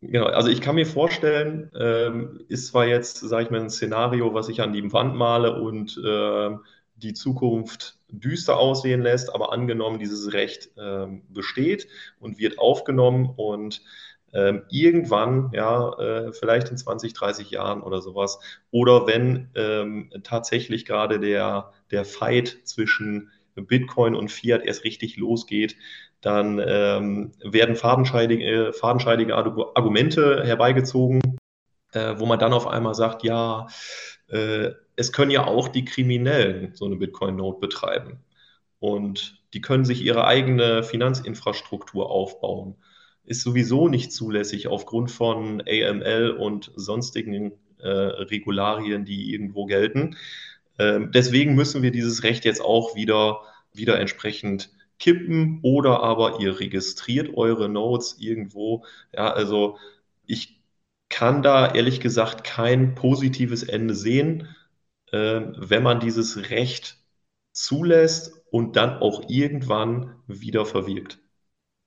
genau, 0.00 0.26
also 0.26 0.48
ich 0.48 0.60
kann 0.60 0.74
mir 0.74 0.86
vorstellen, 0.86 1.70
ähm, 1.78 2.40
ist 2.48 2.68
zwar 2.68 2.86
jetzt, 2.86 3.18
sage 3.18 3.44
ich 3.44 3.50
mal, 3.50 3.60
ein 3.60 3.70
Szenario, 3.70 4.34
was 4.34 4.48
ich 4.48 4.60
an 4.60 4.72
die 4.72 4.92
Wand 4.92 5.14
male 5.14 5.60
und 5.60 6.00
äh, 6.04 6.50
die 6.96 7.14
Zukunft 7.14 7.98
düster 8.08 8.56
aussehen 8.56 9.02
lässt, 9.02 9.34
aber 9.34 9.52
angenommen, 9.52 9.98
dieses 9.98 10.32
Recht 10.32 10.70
ähm, 10.78 11.22
besteht 11.28 11.88
und 12.20 12.38
wird 12.38 12.58
aufgenommen 12.58 13.30
und 13.36 13.82
ähm, 14.32 14.62
irgendwann, 14.68 15.50
ja, 15.52 15.92
äh, 15.98 16.32
vielleicht 16.32 16.68
in 16.70 16.76
20, 16.76 17.12
30 17.12 17.50
Jahren 17.50 17.82
oder 17.82 18.02
sowas, 18.02 18.40
oder 18.70 19.06
wenn 19.06 19.48
ähm, 19.54 20.10
tatsächlich 20.24 20.84
gerade 20.84 21.20
der, 21.20 21.72
der 21.90 22.04
Fight 22.04 22.58
zwischen 22.64 23.30
Bitcoin 23.62 24.14
und 24.14 24.30
Fiat 24.30 24.64
erst 24.64 24.84
richtig 24.84 25.16
losgeht, 25.16 25.76
dann 26.20 26.60
ähm, 26.64 27.32
werden 27.42 27.76
fadenscheidige, 27.76 28.72
fadenscheidige 28.72 29.36
Argumente 29.36 30.42
herbeigezogen, 30.44 31.20
äh, 31.92 32.14
wo 32.18 32.26
man 32.26 32.38
dann 32.38 32.52
auf 32.52 32.66
einmal 32.66 32.94
sagt, 32.94 33.22
ja, 33.22 33.66
äh, 34.28 34.70
es 34.96 35.12
können 35.12 35.30
ja 35.30 35.46
auch 35.46 35.68
die 35.68 35.84
Kriminellen 35.84 36.74
so 36.74 36.86
eine 36.86 36.96
Bitcoin-Note 36.96 37.60
betreiben. 37.60 38.24
Und 38.78 39.42
die 39.54 39.60
können 39.60 39.84
sich 39.84 40.02
ihre 40.02 40.26
eigene 40.26 40.82
Finanzinfrastruktur 40.82 42.10
aufbauen. 42.10 42.76
Ist 43.24 43.42
sowieso 43.42 43.88
nicht 43.88 44.12
zulässig 44.12 44.68
aufgrund 44.68 45.10
von 45.10 45.62
AML 45.62 46.36
und 46.38 46.70
sonstigen 46.76 47.52
äh, 47.78 47.88
Regularien, 47.88 49.04
die 49.04 49.32
irgendwo 49.32 49.66
gelten. 49.66 50.16
Ähm, 50.78 51.10
deswegen 51.12 51.54
müssen 51.54 51.82
wir 51.82 51.90
dieses 51.90 52.22
Recht 52.22 52.44
jetzt 52.44 52.60
auch 52.60 52.94
wieder, 52.94 53.40
wieder 53.72 53.98
entsprechend 54.00 54.70
kippen 54.98 55.60
oder 55.62 56.02
aber 56.02 56.40
ihr 56.40 56.60
registriert 56.60 57.36
eure 57.36 57.68
Nodes 57.68 58.16
irgendwo. 58.18 58.84
Ja, 59.12 59.32
also 59.32 59.78
ich 60.26 60.62
kann 61.08 61.42
da 61.42 61.72
ehrlich 61.74 62.00
gesagt 62.00 62.44
kein 62.44 62.94
positives 62.94 63.62
Ende 63.62 63.94
sehen, 63.94 64.48
äh, 65.12 65.42
wenn 65.56 65.82
man 65.82 66.00
dieses 66.00 66.50
Recht 66.50 66.98
zulässt 67.52 68.32
und 68.50 68.76
dann 68.76 68.98
auch 68.98 69.28
irgendwann 69.28 70.16
wieder 70.26 70.66
verwirkt. 70.66 71.20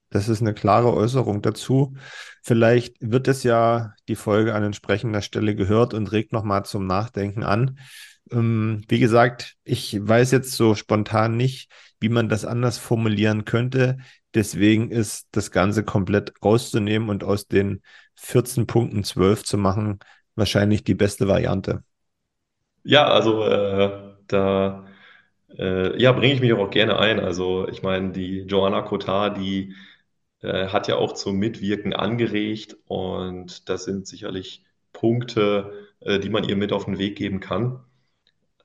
Das 0.09 0.29
ist 0.29 0.41
eine 0.41 0.53
klare 0.53 0.93
Äußerung 0.93 1.41
dazu. 1.41 1.95
Vielleicht 2.41 2.95
wird 3.01 3.27
es 3.27 3.43
ja 3.43 3.93
die 4.07 4.15
Folge 4.15 4.55
an 4.55 4.63
entsprechender 4.63 5.21
Stelle 5.21 5.53
gehört 5.55 5.93
und 5.93 6.11
regt 6.13 6.31
nochmal 6.31 6.63
zum 6.63 6.87
Nachdenken 6.87 7.43
an. 7.43 7.77
Ähm, 8.31 8.83
wie 8.87 8.99
gesagt, 8.99 9.55
ich 9.63 9.97
weiß 10.05 10.31
jetzt 10.31 10.53
so 10.53 10.75
spontan 10.75 11.37
nicht, 11.37 11.71
wie 11.99 12.09
man 12.09 12.29
das 12.29 12.45
anders 12.45 12.77
formulieren 12.77 13.45
könnte. 13.45 13.97
Deswegen 14.33 14.91
ist 14.91 15.27
das 15.31 15.51
Ganze 15.51 15.83
komplett 15.83 16.33
rauszunehmen 16.43 17.09
und 17.09 17.23
aus 17.23 17.47
den 17.47 17.81
14 18.15 18.67
Punkten 18.67 19.03
12 19.03 19.43
zu 19.43 19.57
machen, 19.57 19.99
wahrscheinlich 20.35 20.83
die 20.83 20.95
beste 20.95 21.27
Variante. 21.27 21.83
Ja, 22.83 23.07
also 23.07 23.43
äh, 23.43 24.15
da 24.27 24.85
äh, 25.57 26.01
ja, 26.01 26.11
bringe 26.13 26.33
ich 26.33 26.41
mich 26.41 26.53
auch 26.53 26.69
gerne 26.69 26.99
ein. 26.99 27.19
Also 27.19 27.67
ich 27.69 27.83
meine, 27.83 28.11
die 28.11 28.41
Joanna 28.41 28.81
Kotar, 28.83 29.31
die 29.33 29.75
äh, 30.41 30.67
hat 30.69 30.87
ja 30.87 30.97
auch 30.97 31.13
zum 31.13 31.37
Mitwirken 31.37 31.93
angeregt 31.93 32.77
und 32.87 33.69
das 33.69 33.85
sind 33.85 34.07
sicherlich 34.07 34.63
Punkte, 34.93 35.73
äh, 36.01 36.19
die 36.19 36.29
man 36.29 36.43
ihr 36.45 36.55
mit 36.57 36.73
auf 36.73 36.85
den 36.85 36.97
Weg 36.99 37.17
geben 37.17 37.39
kann. 37.41 37.83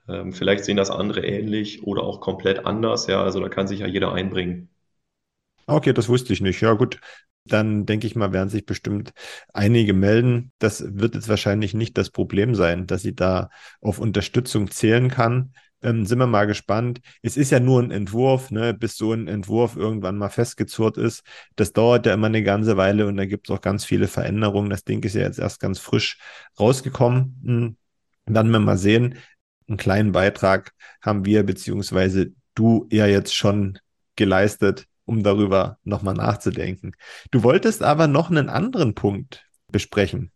Ähm, 0.09 0.33
vielleicht 0.33 0.65
sehen 0.65 0.77
das 0.77 0.91
andere 0.91 1.25
ähnlich 1.25 1.85
oder 1.85 2.03
auch 2.03 2.21
komplett 2.21 2.67
anders. 2.67 3.07
Ja, 3.07 3.23
also 3.23 3.41
da 3.41 3.49
kann 3.49 3.69
sich 3.69 3.81
ja 3.81 3.87
jeder 3.87 4.13
einbringen. 4.13 4.69
Okay, 5.67 5.93
das 5.93 6.09
wusste 6.09 6.33
ich 6.33 6.41
nicht. 6.41 6.61
Ja, 6.61 6.73
gut. 6.75 7.01
Dann 7.45 7.87
denke 7.87 8.07
ich 8.07 8.15
mal, 8.15 8.33
werden 8.33 8.49
sich 8.49 8.67
bestimmt 8.67 9.13
einige 9.53 9.95
melden. 9.95 10.53
Das 10.59 10.85
wird 10.87 11.15
jetzt 11.17 11.29
wahrscheinlich 11.29 11.75
nicht 11.75 11.99
das 11.99 12.11
Problem 12.11 12.55
sein, 12.55 12.87
dass 12.87 13.03
sie 13.03 13.15
da 13.15 13.51
auf 13.81 13.99
Unterstützung 13.99 14.71
zählen 14.71 15.09
kann. 15.09 15.53
Ähm, 15.83 16.07
sind 16.07 16.19
wir 16.19 16.29
mal 16.29 16.47
gespannt. 16.47 17.01
Es 17.23 17.37
ist 17.37 17.51
ja 17.51 17.59
nur 17.59 17.83
ein 17.83 17.91
Entwurf, 17.91 18.53
ne, 18.53 18.73
bis 18.75 18.97
so 18.97 19.13
ein 19.13 19.27
Entwurf 19.27 19.77
irgendwann 19.77 20.17
mal 20.17 20.29
festgezurrt 20.29 20.97
ist. 20.97 21.25
Das 21.57 21.73
dauert 21.73 22.07
ja 22.07 22.15
immer 22.15 22.29
eine 22.29 22.45
ganze 22.45 22.77
Weile 22.77 23.07
und 23.09 23.17
da 23.17 23.27
gibt 23.27 23.49
es 23.49 23.57
auch 23.57 23.61
ganz 23.61 23.85
viele 23.85 24.07
Veränderungen. 24.07 24.71
Das 24.71 24.85
Ding 24.85 25.03
ist 25.03 25.15
ja 25.15 25.23
jetzt 25.23 25.41
erst 25.41 25.59
ganz 25.61 25.81
frisch 25.81 26.19
rausgekommen. 26.61 27.41
Hm. 27.45 27.77
Werden 28.27 28.53
wir 28.53 28.61
mal 28.61 28.79
sehen. 28.79 29.19
Einen 29.69 29.79
kleinen 29.79 30.13
Beitrag 30.13 30.73
haben 31.01 31.25
wir 31.25 31.45
beziehungsweise 31.45 32.33
du 32.55 32.87
ja 32.91 33.07
jetzt 33.07 33.35
schon 33.35 33.79
geleistet, 34.17 34.87
um 35.05 35.23
darüber 35.23 35.79
nochmal 35.85 36.15
nachzudenken. 36.15 36.93
Du 37.31 37.43
wolltest 37.43 37.83
aber 37.83 38.07
noch 38.07 38.31
einen 38.31 38.49
anderen 38.49 38.95
Punkt 38.95 39.45
besprechen. 39.69 40.31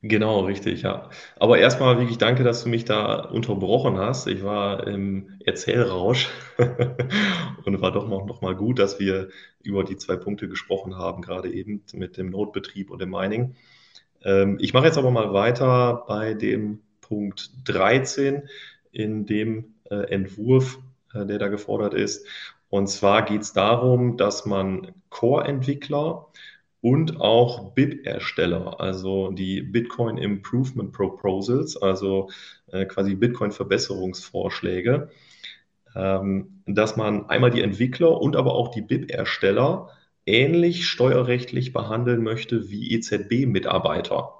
Genau, 0.00 0.40
richtig, 0.44 0.82
ja. 0.82 1.10
Aber 1.40 1.58
erstmal 1.58 1.98
wirklich 1.98 2.18
danke, 2.18 2.44
dass 2.44 2.62
du 2.62 2.68
mich 2.68 2.84
da 2.84 3.16
unterbrochen 3.16 3.98
hast. 3.98 4.28
Ich 4.28 4.44
war 4.44 4.86
im 4.86 5.40
Erzählrausch 5.44 6.28
und 7.64 7.80
war 7.80 7.90
doch 7.90 8.06
noch, 8.08 8.24
noch 8.24 8.40
mal 8.40 8.54
gut, 8.54 8.78
dass 8.78 9.00
wir 9.00 9.28
über 9.60 9.82
die 9.82 9.96
zwei 9.96 10.14
Punkte 10.14 10.48
gesprochen 10.48 10.96
haben, 10.96 11.20
gerade 11.20 11.52
eben 11.52 11.82
mit 11.94 12.16
dem 12.16 12.30
Notbetrieb 12.30 12.90
und 12.92 13.00
dem 13.00 13.10
Mining. 13.10 13.56
Ähm, 14.22 14.58
ich 14.60 14.72
mache 14.72 14.86
jetzt 14.86 14.98
aber 14.98 15.10
mal 15.10 15.32
weiter 15.32 16.04
bei 16.06 16.34
dem 16.34 16.80
Punkt 17.08 17.50
13 17.64 18.48
in 18.92 19.26
dem 19.26 19.74
äh, 19.90 20.10
Entwurf, 20.10 20.78
äh, 21.14 21.24
der 21.26 21.38
da 21.38 21.48
gefordert 21.48 21.94
ist. 21.94 22.26
Und 22.68 22.88
zwar 22.88 23.24
geht 23.24 23.42
es 23.42 23.52
darum, 23.52 24.16
dass 24.16 24.44
man 24.44 24.92
Core-Entwickler 25.08 26.26
und 26.80 27.20
auch 27.20 27.72
BIP-Ersteller, 27.74 28.80
also 28.80 29.30
die 29.30 29.62
Bitcoin 29.62 30.16
Improvement 30.16 30.92
Proposals, 30.92 31.76
also 31.76 32.30
äh, 32.70 32.84
quasi 32.84 33.14
Bitcoin-Verbesserungsvorschläge, 33.14 35.10
ähm, 35.96 36.62
dass 36.66 36.96
man 36.96 37.28
einmal 37.30 37.50
die 37.50 37.62
Entwickler 37.62 38.20
und 38.20 38.36
aber 38.36 38.54
auch 38.54 38.68
die 38.68 38.82
BIP-Ersteller 38.82 39.90
ähnlich 40.26 40.86
steuerrechtlich 40.86 41.72
behandeln 41.72 42.22
möchte 42.22 42.70
wie 42.70 42.92
EZB-Mitarbeiter. 42.92 44.34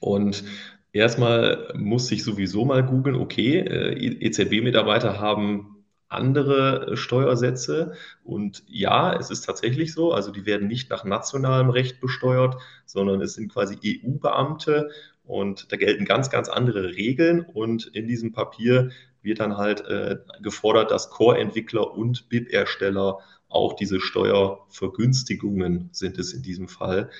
Und 0.00 0.44
erstmal 0.92 1.72
muss 1.76 2.10
ich 2.10 2.24
sowieso 2.24 2.64
mal 2.64 2.84
googeln, 2.84 3.16
okay, 3.16 3.58
äh, 3.58 4.26
EZB-Mitarbeiter 4.26 5.20
haben 5.20 5.80
andere 6.10 6.92
äh, 6.92 6.96
Steuersätze. 6.96 7.94
Und 8.24 8.62
ja, 8.66 9.14
es 9.14 9.30
ist 9.30 9.42
tatsächlich 9.46 9.94
so, 9.94 10.12
also 10.12 10.30
die 10.30 10.44
werden 10.44 10.68
nicht 10.68 10.90
nach 10.90 11.04
nationalem 11.04 11.70
Recht 11.70 12.00
besteuert, 12.00 12.56
sondern 12.84 13.20
es 13.22 13.34
sind 13.34 13.52
quasi 13.52 13.78
EU-Beamte 14.04 14.90
und 15.24 15.72
da 15.72 15.76
gelten 15.76 16.04
ganz, 16.04 16.30
ganz 16.30 16.48
andere 16.48 16.96
Regeln. 16.96 17.40
Und 17.40 17.86
in 17.86 18.06
diesem 18.08 18.32
Papier 18.32 18.90
wird 19.22 19.40
dann 19.40 19.56
halt 19.56 19.82
äh, 19.82 20.18
gefordert, 20.42 20.90
dass 20.90 21.10
Core-Entwickler 21.10 21.92
und 21.92 22.28
BIP-Ersteller 22.28 23.18
auch 23.48 23.74
diese 23.74 24.00
Steuervergünstigungen 24.00 25.88
sind 25.92 26.18
es 26.18 26.32
in 26.32 26.42
diesem 26.42 26.68
Fall, 26.68 27.10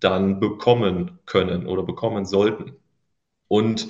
dann 0.00 0.38
bekommen 0.38 1.18
können 1.24 1.66
oder 1.66 1.82
bekommen 1.82 2.26
sollten. 2.26 2.76
Und 3.48 3.88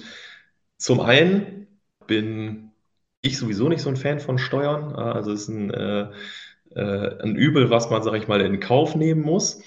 zum 0.79 1.01
einen 1.01 1.67
bin 2.07 2.71
ich 3.23 3.39
sowieso 3.39 3.69
nicht 3.69 3.83
so 3.83 3.89
ein 3.89 3.97
Fan 3.97 4.21
von 4.21 4.39
Steuern. 4.39 4.95
Also 4.95 5.33
es 5.33 5.43
ist 5.43 5.49
ein, 5.49 5.71
äh, 5.71 6.11
äh, 6.75 7.23
ein 7.23 7.37
Übel, 7.37 7.71
was 7.71 7.91
man, 7.91 8.03
sage 8.03 8.19
ich 8.19 8.29
mal, 8.29 8.41
in 8.41 8.61
Kauf 8.61 8.95
nehmen 8.95 9.23
muss. 9.23 9.63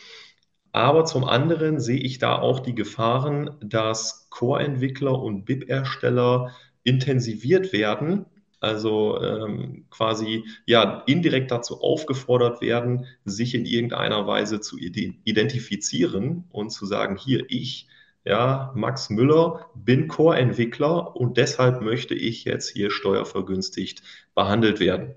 Aber 0.71 1.05
zum 1.05 1.23
anderen 1.23 1.79
sehe 1.79 1.99
ich 1.99 2.19
da 2.19 2.37
auch 2.37 2.59
die 2.59 2.75
Gefahren, 2.75 3.51
dass 3.61 4.29
Core-Entwickler 4.29 5.19
und 5.19 5.45
BIP-Ersteller 5.45 6.51
intensiviert 6.83 7.73
werden, 7.73 8.25
also 8.59 9.21
ähm, 9.21 9.85
quasi 9.89 10.43
ja 10.65 11.03
indirekt 11.07 11.51
dazu 11.51 11.81
aufgefordert 11.81 12.61
werden, 12.61 13.05
sich 13.25 13.55
in 13.55 13.65
irgendeiner 13.65 14.27
Weise 14.27 14.59
zu 14.59 14.77
identifizieren 14.77 16.45
und 16.49 16.69
zu 16.69 16.85
sagen, 16.85 17.17
hier 17.17 17.45
ich 17.49 17.87
ja, 18.25 18.71
Max 18.75 19.09
Müller, 19.09 19.65
bin 19.75 20.07
Core-Entwickler 20.07 21.15
und 21.15 21.37
deshalb 21.37 21.81
möchte 21.81 22.13
ich 22.13 22.43
jetzt 22.45 22.69
hier 22.69 22.91
steuervergünstigt 22.91 24.03
behandelt 24.35 24.79
werden. 24.79 25.15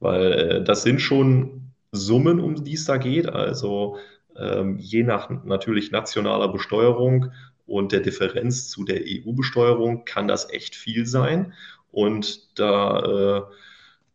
Weil 0.00 0.32
äh, 0.32 0.64
das 0.64 0.82
sind 0.82 1.00
schon 1.00 1.72
Summen, 1.92 2.40
um 2.40 2.64
die 2.64 2.74
es 2.74 2.84
da 2.84 2.96
geht. 2.96 3.28
Also 3.28 3.98
ähm, 4.36 4.78
je 4.78 5.02
nach 5.02 5.30
natürlich 5.44 5.90
nationaler 5.90 6.48
Besteuerung 6.48 7.32
und 7.66 7.92
der 7.92 8.00
Differenz 8.00 8.68
zu 8.68 8.84
der 8.84 9.02
EU-Besteuerung 9.04 10.04
kann 10.04 10.28
das 10.28 10.50
echt 10.50 10.74
viel 10.74 11.06
sein. 11.06 11.52
Und 11.92 12.58
da 12.58 13.46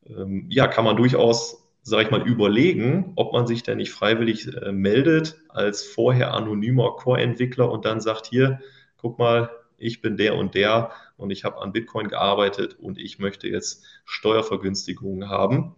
äh, 0.07 0.11
äh, 0.11 0.45
ja, 0.49 0.67
kann 0.67 0.85
man 0.85 0.97
durchaus 0.97 1.64
sage 1.87 2.03
ich 2.03 2.11
mal, 2.11 2.27
überlegen, 2.27 3.13
ob 3.15 3.31
man 3.31 3.45
sich 3.45 3.61
denn 3.61 3.77
nicht 3.77 3.91
freiwillig 3.91 4.47
äh, 4.47 4.71
meldet 4.71 5.37
als 5.49 5.83
vorher 5.83 6.33
anonymer 6.33 6.95
Core-Entwickler 6.95 7.71
und 7.71 7.85
dann 7.85 8.01
sagt, 8.01 8.25
hier, 8.25 8.59
guck 8.97 9.19
mal, 9.19 9.51
ich 9.77 10.01
bin 10.01 10.17
der 10.17 10.35
und 10.35 10.55
der 10.55 10.89
und 11.15 11.29
ich 11.29 11.43
habe 11.43 11.61
an 11.61 11.73
Bitcoin 11.73 12.07
gearbeitet 12.07 12.75
und 12.79 12.97
ich 12.97 13.19
möchte 13.19 13.47
jetzt 13.47 13.85
Steuervergünstigungen 14.03 15.29
haben. 15.29 15.75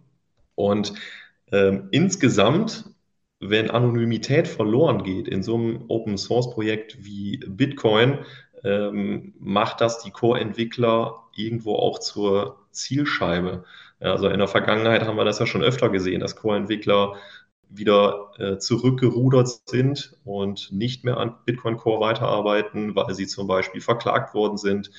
Und 0.54 0.94
ähm, 1.52 1.88
insgesamt, 1.90 2.86
wenn 3.38 3.70
Anonymität 3.70 4.48
verloren 4.48 5.02
geht 5.02 5.28
in 5.28 5.42
so 5.42 5.56
einem 5.56 5.84
Open-Source-Projekt 5.88 7.04
wie 7.04 7.36
Bitcoin, 7.46 8.20
ähm, 8.64 9.34
macht 9.38 9.82
das 9.82 10.02
die 10.02 10.10
Core-Entwickler 10.10 11.28
irgendwo 11.36 11.74
auch 11.74 11.98
zur 11.98 12.66
Zielscheibe. 12.70 13.64
Also 14.00 14.28
in 14.28 14.38
der 14.38 14.48
Vergangenheit 14.48 15.04
haben 15.04 15.16
wir 15.16 15.24
das 15.24 15.38
ja 15.38 15.46
schon 15.46 15.62
öfter 15.62 15.88
gesehen, 15.88 16.20
dass 16.20 16.36
Core-Entwickler 16.36 17.16
wieder 17.70 18.30
äh, 18.38 18.58
zurückgerudert 18.58 19.48
sind 19.66 20.16
und 20.24 20.72
nicht 20.72 21.04
mehr 21.04 21.18
an 21.18 21.34
Bitcoin 21.44 21.76
Core 21.76 22.00
weiterarbeiten, 22.00 22.96
weil 22.96 23.14
sie 23.14 23.26
zum 23.26 23.46
Beispiel 23.46 23.80
verklagt 23.82 24.34
worden 24.34 24.56
sind 24.56 24.90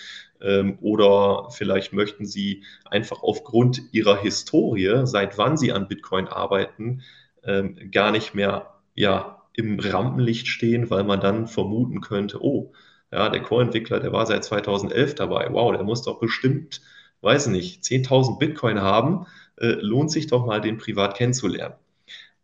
ähm, 0.42 0.78
oder 0.82 1.50
vielleicht 1.52 1.94
möchten 1.94 2.26
Sie 2.26 2.64
einfach 2.86 3.24
aufgrund 3.24 3.82
Ihrer 3.92 4.22
Historie, 4.22 5.02
seit 5.06 5.38
wann 5.38 5.58
Sie 5.58 5.72
an 5.72 5.88
Bitcoin 5.88 6.28
arbeiten, 6.28 7.02
ähm, 7.44 7.92
gar 7.92 8.12
nicht 8.12 8.36
mehr 8.36 8.74
ja, 8.96 9.44
im 9.54 9.80
Rampenlicht 9.80 10.48
stehen, 10.48 10.90
weil 10.90 11.04
man 11.04 11.20
dann 11.22 11.48
vermuten 11.48 12.02
könnte, 12.02 12.44
oh, 12.44 12.72
ja, 13.12 13.30
der 13.30 13.42
Core-Entwickler, 13.42 14.00
der 14.00 14.12
war 14.14 14.26
seit 14.26 14.44
2011 14.44 15.16
dabei. 15.16 15.48
Wow, 15.52 15.72
der 15.72 15.84
muss 15.84 16.04
doch 16.04 16.20
bestimmt, 16.20 16.82
weiß 17.22 17.48
nicht, 17.48 17.84
10.000 17.84 18.40
Bitcoin 18.40 18.82
haben. 18.82 19.26
Äh, 19.58 19.74
lohnt 19.82 20.12
sich 20.12 20.28
doch 20.28 20.46
mal, 20.46 20.62
den 20.62 20.78
privat 20.78 21.18
kennenzulernen. 21.18 21.76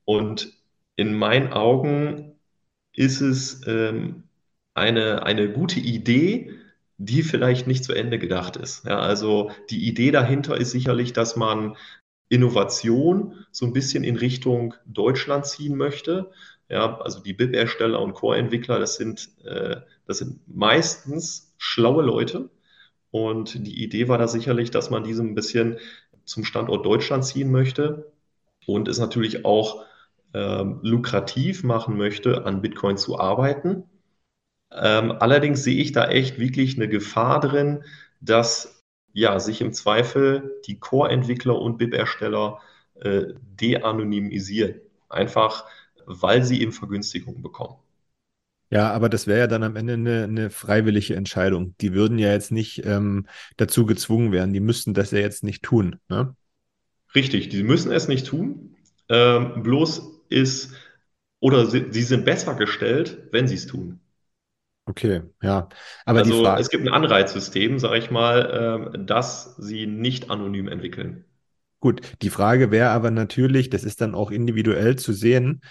Und 0.05 0.53
in 0.95 1.13
meinen 1.13 1.53
Augen 1.53 2.35
ist 2.93 3.21
es 3.21 3.65
ähm, 3.67 4.23
eine, 4.73 5.23
eine 5.23 5.51
gute 5.51 5.79
Idee, 5.79 6.51
die 6.97 7.23
vielleicht 7.23 7.67
nicht 7.67 7.83
zu 7.83 7.93
Ende 7.93 8.19
gedacht 8.19 8.55
ist. 8.55 8.85
Ja, 8.85 8.99
also 8.99 9.51
die 9.69 9.87
Idee 9.87 10.11
dahinter 10.11 10.57
ist 10.57 10.71
sicherlich, 10.71 11.13
dass 11.13 11.35
man 11.35 11.75
Innovation 12.29 13.45
so 13.51 13.65
ein 13.65 13.73
bisschen 13.73 14.03
in 14.03 14.17
Richtung 14.17 14.73
Deutschland 14.85 15.45
ziehen 15.45 15.75
möchte. 15.77 16.31
Ja, 16.69 16.99
also 16.99 17.21
die 17.21 17.33
BIP-Ersteller 17.33 18.01
und 18.01 18.13
Core-Entwickler, 18.13 18.79
das 18.79 18.95
sind, 18.95 19.29
äh, 19.43 19.77
das 20.07 20.19
sind 20.19 20.39
meistens 20.47 21.53
schlaue 21.57 22.03
Leute. 22.03 22.49
Und 23.15 23.65
die 23.65 23.81
Idee 23.81 24.09
war 24.09 24.17
da 24.17 24.27
sicherlich, 24.27 24.71
dass 24.71 24.89
man 24.89 25.05
diese 25.05 25.23
ein 25.23 25.35
bisschen 25.35 25.77
zum 26.25 26.43
Standort 26.43 26.85
Deutschland 26.85 27.23
ziehen 27.23 27.49
möchte 27.49 28.11
und 28.65 28.89
es 28.89 28.99
natürlich 28.99 29.45
auch 29.45 29.85
ähm, 30.33 30.79
lukrativ 30.83 31.63
machen 31.63 31.95
möchte, 31.95 32.45
an 32.45 32.61
Bitcoin 32.61 32.97
zu 32.97 33.17
arbeiten. 33.17 33.85
Ähm, 34.69 35.13
allerdings 35.13 35.63
sehe 35.63 35.81
ich 35.81 35.93
da 35.93 36.09
echt 36.09 36.39
wirklich 36.39 36.75
eine 36.75 36.89
Gefahr 36.89 37.39
drin, 37.39 37.85
dass 38.19 38.83
ja, 39.13 39.39
sich 39.39 39.61
im 39.61 39.71
Zweifel 39.71 40.59
die 40.67 40.77
Core-Entwickler 40.77 41.57
und 41.57 41.77
BIP-Ersteller 41.77 42.59
äh, 42.95 43.27
de-anonymisieren. 43.61 44.81
Einfach, 45.07 45.63
weil 46.05 46.43
sie 46.43 46.61
eben 46.61 46.73
Vergünstigungen 46.73 47.41
bekommen. 47.41 47.77
Ja, 48.69 48.91
aber 48.91 49.09
das 49.09 49.27
wäre 49.27 49.39
ja 49.39 49.47
dann 49.47 49.63
am 49.63 49.75
Ende 49.75 49.93
eine, 49.93 50.23
eine, 50.23 50.49
freiwillige 50.49 51.15
Entscheidung. 51.15 51.75
Die 51.81 51.93
würden 51.93 52.17
ja 52.17 52.31
jetzt 52.31 52.51
nicht 52.51 52.85
ähm, 52.85 53.27
dazu 53.57 53.85
gezwungen 53.85 54.31
werden. 54.31 54.53
Die 54.53 54.59
müssten 54.59 54.93
das 54.93 55.11
ja 55.11 55.19
jetzt 55.19 55.43
nicht 55.43 55.63
tun. 55.63 55.99
Ne? 56.09 56.35
Richtig, 57.13 57.49
die 57.49 57.63
müssen 57.63 57.91
es 57.91 58.07
nicht 58.07 58.27
tun. 58.27 58.75
Ähm, 59.07 59.63
bloß 59.63 60.23
ist, 60.29 60.73
oder 61.39 61.67
sie, 61.67 61.85
sie 61.91 62.01
sind 62.01 62.25
besser 62.25 62.55
gestellt, 62.55 63.27
wenn 63.31 63.47
sie 63.47 63.55
es 63.55 63.67
tun. 63.67 63.99
Okay, 64.87 65.23
ja. 65.41 65.69
Aber 66.05 66.19
also 66.19 66.43
Frage... 66.43 66.61
es 66.61 66.69
gibt 66.69 66.85
ein 66.85 66.93
Anreizsystem, 66.93 67.79
sage 67.79 67.97
ich 67.97 68.11
mal, 68.11 68.89
ähm, 68.95 69.05
dass 69.07 69.55
sie 69.57 69.87
nicht 69.87 70.29
anonym 70.29 70.67
entwickeln. 70.67 71.25
Gut, 71.79 72.01
die 72.21 72.29
Frage 72.29 72.71
wäre 72.71 72.89
aber 72.89 73.11
natürlich, 73.11 73.69
das 73.69 73.83
ist 73.83 74.01
dann 74.01 74.15
auch 74.15 74.31
individuell 74.31 74.95
zu 74.95 75.11
sehen, 75.11 75.61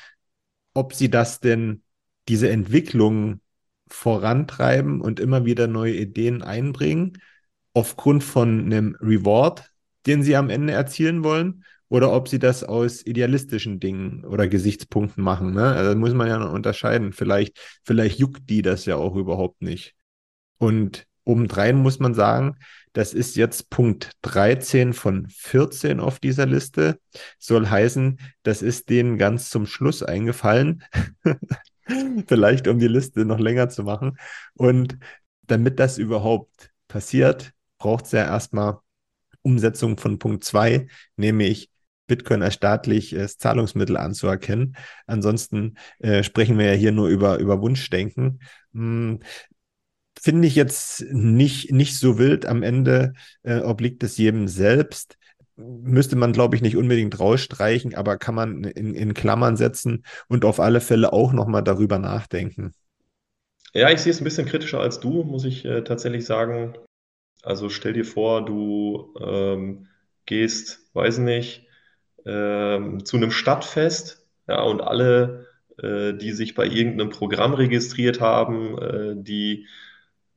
ob 0.73 0.95
sie 0.95 1.11
das 1.11 1.41
denn, 1.41 1.84
diese 2.29 2.51
Entwicklung 2.51 3.41
vorantreiben 3.89 5.01
und 5.01 5.21
immer 5.21 5.45
wieder 5.45 5.67
neue 5.67 5.95
Ideen 5.95 6.43
einbringen, 6.43 7.19
aufgrund 7.75 8.25
von 8.25 8.61
einem 8.61 8.97
Reward, 9.01 9.71
den 10.07 10.23
sie 10.23 10.37
am 10.37 10.51
Ende 10.51 10.73
erzielen 10.73 11.25
wollen, 11.25 11.65
oder 11.89 12.13
ob 12.13 12.29
sie 12.29 12.39
das 12.39 12.65
aus 12.65 13.07
idealistischen 13.07 13.79
Dingen 13.79 14.25
oder 14.25 14.49
Gesichtspunkten 14.49 15.23
machen. 15.23 15.53
Ne? 15.53 15.65
Also 15.65 15.97
muss 15.97 16.15
man 16.15 16.29
ja 16.29 16.39
noch 16.39 16.53
unterscheiden. 16.53 17.13
Vielleicht, 17.13 17.59
vielleicht 17.85 18.19
juckt 18.19 18.49
die 18.49 18.63
das 18.63 18.85
ja 18.87 18.97
auch 18.97 19.15
überhaupt 19.15 19.63
nicht. 19.63 19.95
Und 20.59 21.07
obendrein 21.25 21.77
muss 21.77 21.99
man 22.01 22.15
sagen, 22.15 22.57
das 22.95 23.13
ist 23.13 23.37
jetzt 23.37 23.71
Punkt 23.71 24.13
13 24.23 24.93
von 24.93 25.29
14 25.29 26.01
auf 26.01 26.21
dieser 26.21 26.47
Liste. 26.47 26.99
Soll 27.39 27.69
heißen, 27.69 28.19
das 28.43 28.63
ist 28.63 28.89
denen 28.89 29.19
ganz 29.19 29.51
zum 29.51 29.67
Schluss 29.67 30.03
eingefallen. 30.03 30.85
Vielleicht, 32.27 32.69
um 32.69 32.79
die 32.79 32.89
Liste 32.89 33.25
noch 33.25 33.39
länger 33.39 33.69
zu 33.69 33.85
machen. 33.85 34.17
Und 34.55 34.99
damit 35.43 35.79
das 35.79 35.99
überhaupt 35.99 36.71
passiert, 36.89 37.53
braucht 37.79 38.07
es 38.07 38.13
ja 38.13 38.25
erstmal 38.25 38.79
Umsetzung 39.43 39.99
von 39.99 40.19
Punkt 40.19 40.45
2, 40.45 40.87
nämlich 41.17 41.71
Bitcoin 42.07 42.43
als 42.43 42.55
staatliches 42.55 43.39
Zahlungsmittel 43.39 43.97
anzuerkennen. 43.97 44.77
Ansonsten 45.07 45.77
äh, 45.99 46.23
sprechen 46.23 46.59
wir 46.59 46.67
ja 46.67 46.73
hier 46.73 46.93
nur 46.93 47.09
über, 47.09 47.39
über 47.39 47.61
Wunschdenken. 47.61 48.41
Hm, 48.73 49.21
Finde 50.21 50.49
ich 50.49 50.55
jetzt 50.55 51.05
nicht, 51.11 51.73
nicht 51.73 51.99
so 51.99 52.19
wild. 52.19 52.47
Am 52.47 52.63
Ende 52.63 53.13
äh, 53.43 53.59
obliegt 53.61 54.03
es 54.03 54.17
jedem 54.17 54.49
selbst. 54.49 55.19
Müsste 55.57 56.17
man, 56.17 56.33
glaube 56.33 56.57
ich, 56.57 56.63
nicht 56.63 56.77
unbedingt 56.77 57.19
rausstreichen, 57.21 57.95
aber 57.95 58.17
kann 58.17 58.35
man 58.35 58.65
in, 58.65 58.95
in 58.95 59.15
Klammern 59.15 59.57
setzen 59.57 60.05
und 60.29 60.45
auf 60.45 60.59
alle 60.59 60.81
Fälle 60.81 61.13
auch 61.13 61.33
nochmal 61.33 61.63
darüber 61.63 61.99
nachdenken. 61.99 62.73
Ja, 63.73 63.91
ich 63.91 64.01
sehe 64.01 64.13
es 64.13 64.21
ein 64.21 64.25
bisschen 64.25 64.47
kritischer 64.47 64.81
als 64.81 65.01
du, 65.01 65.23
muss 65.23 65.45
ich 65.45 65.65
äh, 65.65 65.83
tatsächlich 65.83 66.27
sagen. 66.27 66.77
Also 67.43 67.69
stell 67.69 67.93
dir 67.93 68.05
vor, 68.05 68.45
du 68.45 69.15
ähm, 69.21 69.89
gehst, 70.27 70.81
weiß 70.95 71.19
nicht, 71.19 71.67
ähm, 72.25 73.05
zu 73.05 73.17
einem 73.17 73.31
Stadtfest, 73.31 74.27
ja, 74.49 74.63
und 74.63 74.81
alle, 74.81 75.47
äh, 75.79 76.15
die 76.15 76.33
sich 76.33 76.55
bei 76.55 76.67
irgendeinem 76.67 77.11
Programm 77.11 77.55
registriert 77.55 78.21
haben, 78.21 78.79
äh, 78.79 79.15
die 79.17 79.67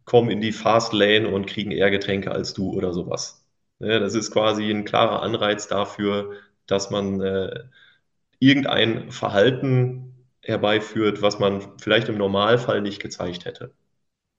kommen 0.06 0.30
in 0.32 0.41
die 0.41 0.51
Fast 0.51 0.93
Lane 0.93 1.27
und 1.30 1.47
kriegen 1.47 1.71
eher 1.71 1.91
Getränke 1.91 2.32
als 2.32 2.53
du 2.53 2.71
oder 2.71 2.93
sowas. 2.93 3.46
Ja, 3.80 4.00
das 4.00 4.16
ist 4.16 4.32
quasi 4.32 4.70
ein 4.72 4.86
klarer 4.86 5.22
Anreiz 5.22 5.68
dafür, 5.68 6.34
dass 6.66 6.90
man 6.90 7.22
äh, 7.22 7.63
irgendein 8.40 9.12
Verhalten 9.12 10.16
herbeiführt, 10.42 11.22
was 11.22 11.40
man 11.40 11.78
vielleicht 11.80 12.10
im 12.10 12.18
Normalfall 12.18 12.82
nicht 12.82 13.02
gezeigt 13.02 13.46
hätte. 13.46 13.74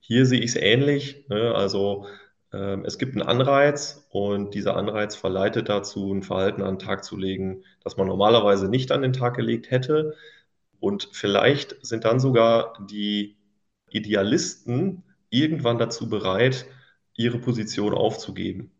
Hier 0.00 0.26
sehe 0.26 0.40
ich 0.40 0.52
es 0.52 0.56
ähnlich. 0.56 1.26
Ne? 1.28 1.54
Also 1.54 2.06
ähm, 2.52 2.84
es 2.86 2.98
gibt 2.98 3.14
einen 3.14 3.28
Anreiz 3.28 4.06
und 4.10 4.54
dieser 4.54 4.76
Anreiz 4.76 5.16
verleitet 5.16 5.68
dazu, 5.68 6.12
ein 6.14 6.22
Verhalten 6.22 6.62
an 6.62 6.76
den 6.78 6.86
Tag 6.86 7.04
zu 7.04 7.16
legen, 7.16 7.64
das 7.84 7.96
man 7.96 8.08
normalerweise 8.08 8.68
nicht 8.68 8.92
an 8.92 9.02
den 9.02 9.12
Tag 9.12 9.36
gelegt 9.36 9.70
hätte. 9.70 10.16
Und 10.80 11.08
vielleicht 11.12 11.76
sind 11.86 12.04
dann 12.04 12.20
sogar 12.20 12.74
die 12.90 13.36
Idealisten 13.90 15.04
irgendwann 15.30 15.78
dazu 15.78 16.08
bereit, 16.08 16.66
ihre 17.16 17.38
Position 17.38 17.94
aufzugeben. 17.94 18.70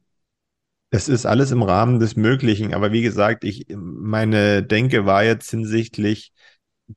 Das 0.90 1.09
ist 1.09 1.27
alles 1.27 1.51
im 1.51 1.62
Rahmen 1.62 2.01
des 2.01 2.16
Möglichen, 2.16 2.72
aber 2.72 2.92
wie 2.92 3.03
gesagt, 3.03 3.44
ich, 3.44 3.66
meine 3.68 4.62
Denke 4.62 5.05
war 5.05 5.22
jetzt 5.22 5.51
hinsichtlich 5.51 6.33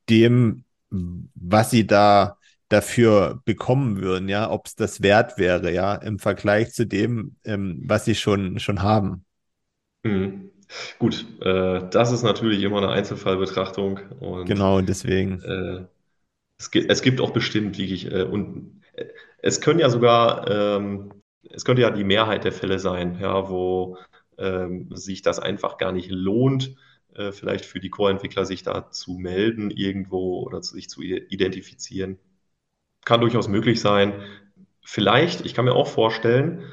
dem, 0.10 0.63
was 0.89 1.71
sie 1.71 1.86
da 1.86 2.38
dafür 2.69 3.41
bekommen 3.43 4.01
würden, 4.01 4.30
ja, 4.30 4.49
ob 4.49 4.65
es 4.65 4.75
das 4.75 5.01
wert 5.01 5.38
wäre, 5.38 5.73
ja, 5.73 5.95
im 5.95 6.19
Vergleich 6.19 6.71
zu 6.71 6.86
dem, 6.86 7.36
ähm, 7.43 7.82
was 7.86 8.06
sie 8.06 8.15
schon, 8.15 8.60
schon 8.60 8.82
haben. 8.82 9.25
Mhm. 10.04 10.51
Gut, 10.99 11.25
äh, 11.41 11.82
das 11.89 12.13
ist 12.13 12.23
natürlich 12.23 12.63
immer 12.63 12.77
eine 12.77 12.89
Einzelfallbetrachtung. 12.89 13.99
Und, 14.19 14.45
genau, 14.45 14.80
deswegen. 14.80 15.41
Äh, 15.41 15.86
es, 16.58 16.71
gibt, 16.71 16.89
es 16.89 17.01
gibt 17.01 17.19
auch 17.19 17.32
bestimmt 17.32 17.77
wirklich, 17.77 18.10
äh, 18.10 18.23
und 18.23 18.82
äh, 18.93 19.06
es 19.41 19.60
können 19.60 19.80
ja 19.80 19.89
sogar, 19.89 20.49
ähm, 20.49 21.12
es 21.49 21.65
könnte 21.65 21.82
ja 21.82 21.91
die 21.91 22.04
Mehrheit 22.04 22.43
der 22.43 22.51
Fälle 22.51 22.80
sein, 22.80 23.19
ja, 23.19 23.49
wo 23.49 23.97
ähm, 24.38 24.95
sich 24.95 25.21
das 25.21 25.39
einfach 25.39 25.77
gar 25.77 25.91
nicht 25.91 26.12
lohnt, 26.12 26.75
äh, 27.15 27.32
vielleicht 27.32 27.65
für 27.65 27.80
die 27.80 27.89
Core-Entwickler 27.89 28.45
sich 28.45 28.63
da 28.63 28.89
zu 28.91 29.13
melden 29.13 29.71
irgendwo 29.71 30.41
oder 30.41 30.62
sich 30.63 30.89
zu 30.89 31.01
identifizieren 31.01 32.20
kann 33.05 33.22
durchaus 33.22 33.47
möglich 33.47 33.82
sein. 33.82 34.13
Vielleicht, 34.84 35.45
ich 35.45 35.53
kann 35.53 35.65
mir 35.65 35.74
auch 35.76 35.88
vorstellen, 35.88 36.63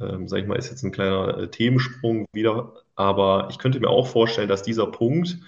ähm, 0.00 0.28
sage 0.28 0.42
ich 0.42 0.48
mal, 0.48 0.56
ist 0.56 0.70
jetzt 0.70 0.82
ein 0.82 0.92
kleiner 0.92 1.38
äh, 1.38 1.50
Themensprung 1.50 2.26
wieder, 2.32 2.74
aber 2.94 3.48
ich 3.50 3.58
könnte 3.58 3.80
mir 3.80 3.88
auch 3.88 4.06
vorstellen, 4.06 4.48
dass 4.48 4.62
dieser 4.62 4.86
Punkt 4.86 5.38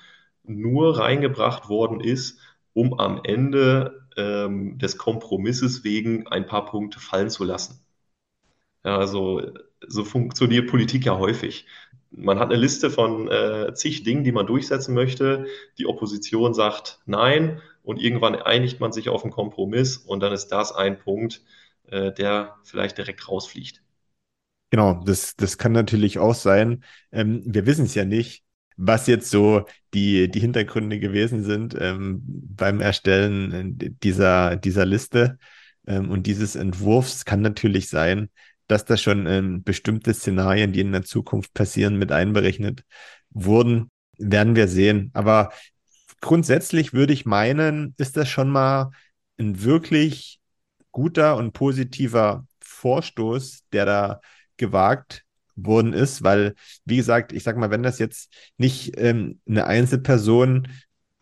nur 0.45 0.99
reingebracht 0.99 1.69
worden 1.69 2.01
ist, 2.01 2.41
um 2.73 2.99
am 2.99 3.21
Ende 3.25 4.07
ähm, 4.17 4.79
des 4.79 4.97
Kompromisses 4.99 5.85
wegen 5.85 6.27
ein 6.29 6.47
paar 6.47 6.67
Punkte 6.67 7.01
fallen 7.01 7.31
zu 7.31 7.45
lassen. 7.45 7.81
Also 8.83 9.43
so 9.87 10.05
funktioniert 10.05 10.69
Politik 10.69 11.05
ja 11.07 11.19
häufig. 11.19 11.67
Man 12.11 12.39
hat 12.39 12.51
eine 12.51 12.61
Liste 12.61 12.91
von 12.91 13.29
äh, 13.29 13.75
zig 13.75 14.03
Dingen, 14.03 14.25
die 14.25 14.33
man 14.33 14.47
durchsetzen 14.47 14.95
möchte. 14.95 15.47
Die 15.79 15.87
Opposition 15.87 16.55
sagt 16.55 17.01
Nein 17.07 17.61
und 17.83 18.01
irgendwann 18.01 18.35
einigt 18.37 18.81
man 18.81 18.93
sich 18.93 19.09
auf 19.09 19.25
einen 19.25 19.33
Kompromiss 19.33 19.99
und 19.99 20.21
dann 20.21 20.33
ist 20.33 20.49
das 20.49 20.73
ein 20.73 20.99
Punkt, 20.99 21.43
äh, 21.89 22.13
der 22.13 22.57
vielleicht 22.65 22.99
direkt 22.99 23.29
rausfliegt. 23.29 23.83
Genau, 24.71 25.03
das, 25.05 25.35
das 25.37 25.57
kann 25.57 25.73
natürlich 25.73 26.19
auch 26.19 26.35
sein. 26.35 26.85
Ähm, 27.11 27.43
wir 27.47 27.65
wissen 27.67 27.87
es 27.87 27.95
ja 27.95 28.05
nicht, 28.05 28.45
was 28.77 29.07
jetzt 29.07 29.31
so 29.31 29.65
die, 29.95 30.31
die 30.31 30.41
Hintergründe 30.41 30.99
gewesen 31.01 31.43
sind 31.43 31.75
ähm, 31.79 32.23
beim 32.25 32.81
Erstellen 32.81 33.99
dieser, 34.03 34.57
dieser 34.57 34.85
Liste 34.85 35.39
ähm, 35.87 36.11
und 36.11 36.27
dieses 36.27 36.55
Entwurfs. 36.55 37.25
Kann 37.25 37.41
natürlich 37.41 37.89
sein, 37.89 38.29
dass 38.69 38.85
da 38.85 38.97
schon 38.97 39.27
ähm, 39.27 39.63
bestimmte 39.63 40.15
Szenarien, 40.15 40.73
die 40.73 40.81
in 40.81 40.93
der 40.93 41.03
Zukunft 41.03 41.53
passieren, 41.55 41.97
mit 41.97 42.13
einberechnet 42.13 42.85
wurden, 43.31 43.91
werden 44.19 44.55
wir 44.55 44.69
sehen. 44.69 45.11
Aber 45.15 45.51
grundsätzlich 46.21 46.93
würde 46.93 47.13
ich 47.13 47.27
meinen, 47.27 47.95
ist 47.99 48.17
das 48.17 48.29
schon 48.29 48.51
mal 48.51 48.91
ein 49.39 49.63
wirklich 49.63 50.39
guter 50.93 51.37
und 51.37 51.53
positiver 51.53 52.47
Vorstoß, 52.61 53.65
der 53.73 53.87
da 53.87 54.21
gewagt 54.57 55.25
worden 55.57 55.93
ist, 55.93 56.23
weil, 56.23 56.55
wie 56.85 56.97
gesagt, 56.97 57.33
ich 57.33 57.43
sag 57.43 57.57
mal, 57.57 57.71
wenn 57.71 57.83
das 57.83 57.99
jetzt 57.99 58.33
nicht 58.59 58.97
ähm, 58.97 59.41
eine 59.49 59.67
Einzelperson, 59.67 60.69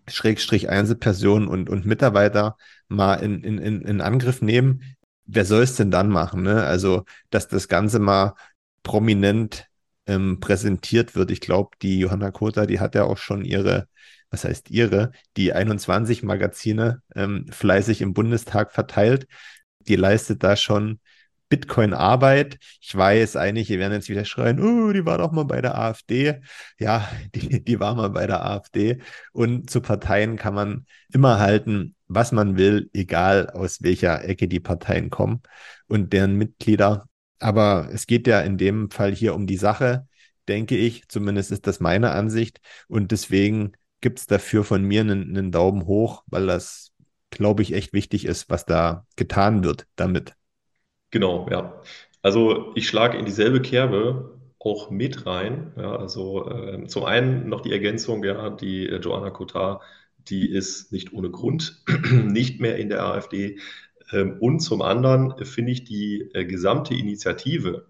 Schrägstrich 0.08 0.68
Einzelperson 0.68 1.48
und, 1.48 1.68
und 1.68 1.86
Mitarbeiter 1.86 2.56
mal 2.88 3.14
in, 3.14 3.42
in, 3.42 3.58
in 3.82 4.00
Angriff 4.00 4.42
nehmen, 4.42 4.82
wer 5.26 5.44
soll 5.44 5.62
es 5.62 5.76
denn 5.76 5.90
dann 5.90 6.08
machen? 6.08 6.42
Ne? 6.42 6.64
Also, 6.64 7.04
dass 7.30 7.48
das 7.48 7.68
Ganze 7.68 7.98
mal 7.98 8.34
prominent 8.82 9.66
ähm, 10.06 10.40
präsentiert 10.40 11.14
wird. 11.16 11.30
Ich 11.30 11.40
glaube, 11.40 11.76
die 11.82 11.98
Johanna 11.98 12.30
Kota, 12.30 12.66
die 12.66 12.80
hat 12.80 12.94
ja 12.94 13.04
auch 13.04 13.18
schon 13.18 13.44
ihre, 13.44 13.88
was 14.30 14.44
heißt 14.44 14.70
ihre, 14.70 15.10
die 15.36 15.52
21 15.52 16.22
Magazine 16.22 17.02
ähm, 17.14 17.46
fleißig 17.50 18.00
im 18.02 18.14
Bundestag 18.14 18.72
verteilt. 18.72 19.26
Die 19.80 19.96
leistet 19.96 20.42
da 20.44 20.56
schon 20.56 21.00
Bitcoin-Arbeit. 21.48 22.58
Ich 22.80 22.94
weiß 22.94 23.36
ihr 23.70 23.78
werden 23.78 23.92
jetzt 23.92 24.08
wieder 24.08 24.24
schreien, 24.24 24.60
oh, 24.60 24.92
die 24.92 25.04
war 25.06 25.18
doch 25.18 25.32
mal 25.32 25.44
bei 25.44 25.60
der 25.60 25.76
AfD. 25.78 26.40
Ja, 26.78 27.08
die, 27.34 27.64
die 27.64 27.80
war 27.80 27.94
mal 27.94 28.10
bei 28.10 28.26
der 28.26 28.44
AfD. 28.44 29.00
Und 29.32 29.70
zu 29.70 29.80
Parteien 29.80 30.36
kann 30.36 30.54
man 30.54 30.86
immer 31.12 31.40
halten, 31.40 31.95
was 32.08 32.32
man 32.32 32.56
will, 32.56 32.90
egal 32.92 33.50
aus 33.50 33.82
welcher 33.82 34.24
Ecke 34.24 34.48
die 34.48 34.60
Parteien 34.60 35.10
kommen 35.10 35.42
und 35.88 36.12
deren 36.12 36.36
Mitglieder. 36.36 37.06
Aber 37.38 37.88
es 37.92 38.06
geht 38.06 38.26
ja 38.26 38.40
in 38.40 38.58
dem 38.58 38.90
Fall 38.90 39.14
hier 39.14 39.34
um 39.34 39.46
die 39.46 39.56
Sache, 39.56 40.06
denke 40.48 40.76
ich. 40.76 41.08
Zumindest 41.08 41.52
ist 41.52 41.66
das 41.66 41.80
meine 41.80 42.12
Ansicht. 42.12 42.60
Und 42.88 43.12
deswegen 43.12 43.72
gibt 44.00 44.20
es 44.20 44.26
dafür 44.26 44.64
von 44.64 44.82
mir 44.82 45.00
einen, 45.00 45.36
einen 45.36 45.52
Daumen 45.52 45.86
hoch, 45.86 46.22
weil 46.26 46.46
das, 46.46 46.92
glaube 47.30 47.62
ich, 47.62 47.72
echt 47.72 47.92
wichtig 47.92 48.24
ist, 48.24 48.48
was 48.48 48.64
da 48.64 49.06
getan 49.16 49.64
wird 49.64 49.86
damit. 49.96 50.34
Genau, 51.10 51.48
ja. 51.50 51.80
Also 52.22 52.72
ich 52.74 52.88
schlage 52.88 53.18
in 53.18 53.24
dieselbe 53.24 53.60
Kerbe 53.62 54.38
auch 54.58 54.90
mit 54.90 55.26
rein. 55.26 55.72
Ja, 55.76 55.96
also 55.96 56.50
äh, 56.50 56.86
zum 56.86 57.04
einen 57.04 57.48
noch 57.48 57.60
die 57.60 57.72
Ergänzung, 57.72 58.24
ja, 58.24 58.50
die 58.50 58.88
äh, 58.88 58.98
Joanna 58.98 59.30
Kotar, 59.30 59.80
die 60.28 60.50
ist 60.50 60.92
nicht 60.92 61.12
ohne 61.12 61.30
Grund 61.30 61.82
nicht 62.12 62.60
mehr 62.60 62.76
in 62.76 62.88
der 62.88 63.04
AfD. 63.04 63.58
Ähm, 64.12 64.36
und 64.40 64.60
zum 64.60 64.82
anderen 64.82 65.44
finde 65.44 65.72
ich 65.72 65.84
die 65.84 66.30
äh, 66.34 66.44
gesamte 66.44 66.94
Initiative 66.94 67.86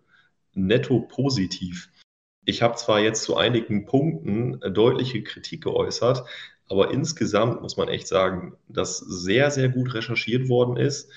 netto 0.55 1.01
positiv. 1.01 1.91
Ich 2.45 2.63
habe 2.63 2.77
zwar 2.77 3.01
jetzt 3.01 3.25
zu 3.25 3.37
einigen 3.37 3.87
Punkten 3.87 4.61
äh, 4.63 4.71
deutliche 4.71 5.23
Kritik 5.23 5.65
geäußert, 5.65 6.25
aber 6.69 6.91
insgesamt 6.91 7.63
muss 7.63 7.77
man 7.77 7.89
echt 7.89 8.09
sagen, 8.09 8.57
dass 8.69 8.99
sehr, 8.99 9.51
sehr 9.51 9.69
gut 9.69 9.95
recherchiert 9.95 10.49
worden 10.49 10.77
ist 10.77 11.11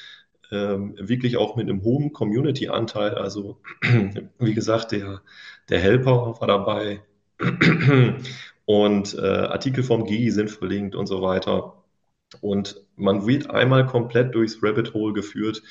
ähm, 0.51 0.95
wirklich 0.99 1.37
auch 1.37 1.55
mit 1.55 1.69
einem 1.69 1.83
hohen 1.83 2.13
Community-Anteil. 2.13 3.15
Also 3.15 3.59
wie 4.39 4.53
gesagt, 4.53 4.91
der, 4.91 5.21
der 5.69 5.79
Helper 5.79 6.39
war 6.39 6.47
dabei 6.47 7.01
und 8.69 9.15
äh, 9.15 9.21
Artikel 9.21 9.83
vom 9.83 10.05
GI 10.05 10.29
sind 10.29 10.51
verlinkt 10.51 10.93
und 10.93 11.07
so 11.07 11.23
weiter. 11.23 11.81
Und 12.39 12.79
man 12.95 13.25
wird 13.25 13.49
einmal 13.49 13.87
komplett 13.87 14.35
durchs 14.35 14.61
Rabbit 14.61 14.93
Hole 14.93 15.11
geführt 15.13 15.63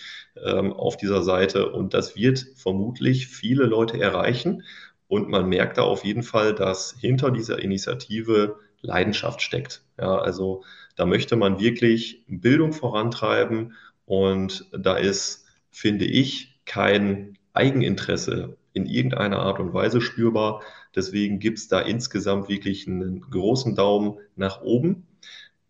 ähm, 0.44 0.72
auf 0.72 0.96
dieser 0.96 1.22
Seite 1.22 1.70
und 1.70 1.94
das 1.94 2.16
wird 2.16 2.44
vermutlich 2.56 3.28
viele 3.28 3.66
Leute 3.66 4.00
erreichen. 4.00 4.64
Und 5.06 5.28
man 5.28 5.48
merkt 5.48 5.78
da 5.78 5.82
auf 5.82 6.04
jeden 6.04 6.24
Fall, 6.24 6.56
dass 6.56 6.96
hinter 7.00 7.30
dieser 7.30 7.60
Initiative 7.60 8.56
Leidenschaft 8.80 9.42
steckt. 9.42 9.84
Ja, 9.96 10.18
also 10.18 10.64
da 10.96 11.06
möchte 11.06 11.36
man 11.36 11.60
wirklich 11.60 12.24
Bildung 12.26 12.72
vorantreiben 12.72 13.74
und 14.06 14.66
da 14.72 14.96
ist, 14.96 15.46
finde 15.70 16.04
ich, 16.04 16.60
kein 16.64 17.38
Eigeninteresse 17.52 18.56
in 18.72 18.86
irgendeiner 18.86 19.38
Art 19.38 19.60
und 19.60 19.72
Weise 19.72 20.00
spürbar. 20.00 20.62
Deswegen 20.94 21.38
gibt 21.38 21.58
es 21.58 21.68
da 21.68 21.80
insgesamt 21.80 22.48
wirklich 22.48 22.86
einen 22.86 23.20
großen 23.20 23.74
Daumen 23.74 24.18
nach 24.36 24.62
oben. 24.62 25.06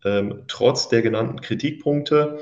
Ähm, 0.03 0.43
trotz 0.47 0.89
der 0.89 1.01
genannten 1.01 1.41
Kritikpunkte, 1.41 2.39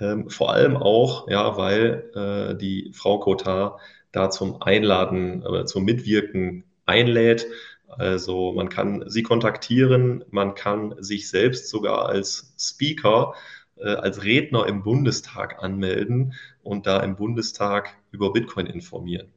ähm, 0.00 0.28
vor 0.28 0.52
allem 0.52 0.76
auch, 0.76 1.28
ja, 1.28 1.56
weil 1.56 2.10
äh, 2.14 2.56
die 2.56 2.90
Frau 2.92 3.18
Cotard 3.18 3.80
da 4.12 4.30
zum 4.30 4.60
Einladen, 4.62 5.42
äh, 5.42 5.64
zum 5.64 5.84
Mitwirken 5.84 6.64
einlädt. 6.86 7.46
Also 7.88 8.52
man 8.52 8.68
kann 8.68 9.04
sie 9.08 9.22
kontaktieren, 9.22 10.24
man 10.30 10.54
kann 10.54 10.94
sich 10.98 11.28
selbst 11.28 11.68
sogar 11.68 12.06
als 12.08 12.54
Speaker 12.58 13.34
äh, 13.80 13.94
als 13.94 14.24
Redner 14.24 14.66
im 14.66 14.82
Bundestag 14.82 15.62
anmelden 15.62 16.34
und 16.62 16.86
da 16.86 17.00
im 17.00 17.16
Bundestag 17.16 17.96
über 18.10 18.32
Bitcoin 18.32 18.66
informieren. 18.66 19.28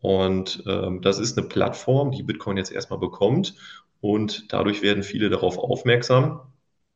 Und 0.00 0.62
ähm, 0.66 1.02
das 1.02 1.18
ist 1.18 1.38
eine 1.38 1.48
Plattform, 1.48 2.12
die 2.12 2.22
Bitcoin 2.22 2.56
jetzt 2.56 2.72
erstmal 2.72 3.00
bekommt 3.00 3.54
und 4.00 4.52
dadurch 4.52 4.82
werden 4.82 5.02
viele 5.02 5.28
darauf 5.30 5.58
aufmerksam. 5.58 6.40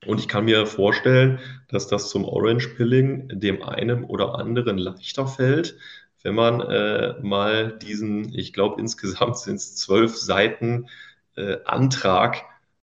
Und 0.06 0.18
ich 0.18 0.28
kann 0.28 0.44
mir 0.44 0.66
vorstellen, 0.66 1.40
dass 1.68 1.86
das 1.88 2.10
zum 2.10 2.24
Orange-Pilling 2.24 3.28
dem 3.40 3.62
einen 3.62 4.04
oder 4.04 4.36
anderen 4.36 4.78
leichter 4.78 5.26
fällt, 5.26 5.76
wenn 6.22 6.34
man 6.34 6.60
äh, 6.60 7.14
mal 7.20 7.76
diesen, 7.78 8.34
ich 8.34 8.52
glaube 8.52 8.80
insgesamt 8.80 9.38
sind 9.38 9.56
es 9.56 9.76
zwölf 9.76 10.16
Seiten 10.16 10.88
äh, 11.36 11.58
Antrag 11.64 12.44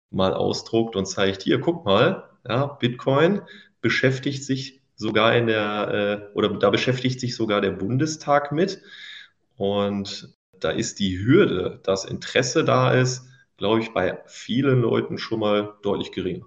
mal 0.09 0.33
ausdruckt 0.33 0.95
und 0.95 1.05
zeigt, 1.05 1.43
hier, 1.43 1.59
guck 1.59 1.85
mal, 1.85 2.29
ja, 2.47 2.65
Bitcoin, 2.67 3.41
beschäftigt 3.81 4.43
sich 4.43 4.81
sogar 4.95 5.35
in 5.35 5.47
der, 5.47 6.29
äh, 6.33 6.37
oder 6.37 6.49
da 6.57 6.69
beschäftigt 6.69 7.19
sich 7.19 7.35
sogar 7.35 7.61
der 7.61 7.71
Bundestag 7.71 8.51
mit. 8.51 8.81
Und 9.57 10.35
da 10.59 10.69
ist 10.71 10.99
die 10.99 11.19
Hürde, 11.19 11.79
dass 11.83 12.05
Interesse 12.05 12.63
da 12.63 12.91
ist, 12.91 13.27
glaube 13.57 13.81
ich, 13.81 13.93
bei 13.93 14.19
vielen 14.25 14.81
Leuten 14.81 15.17
schon 15.17 15.39
mal 15.39 15.73
deutlich 15.81 16.11
geringer. 16.11 16.45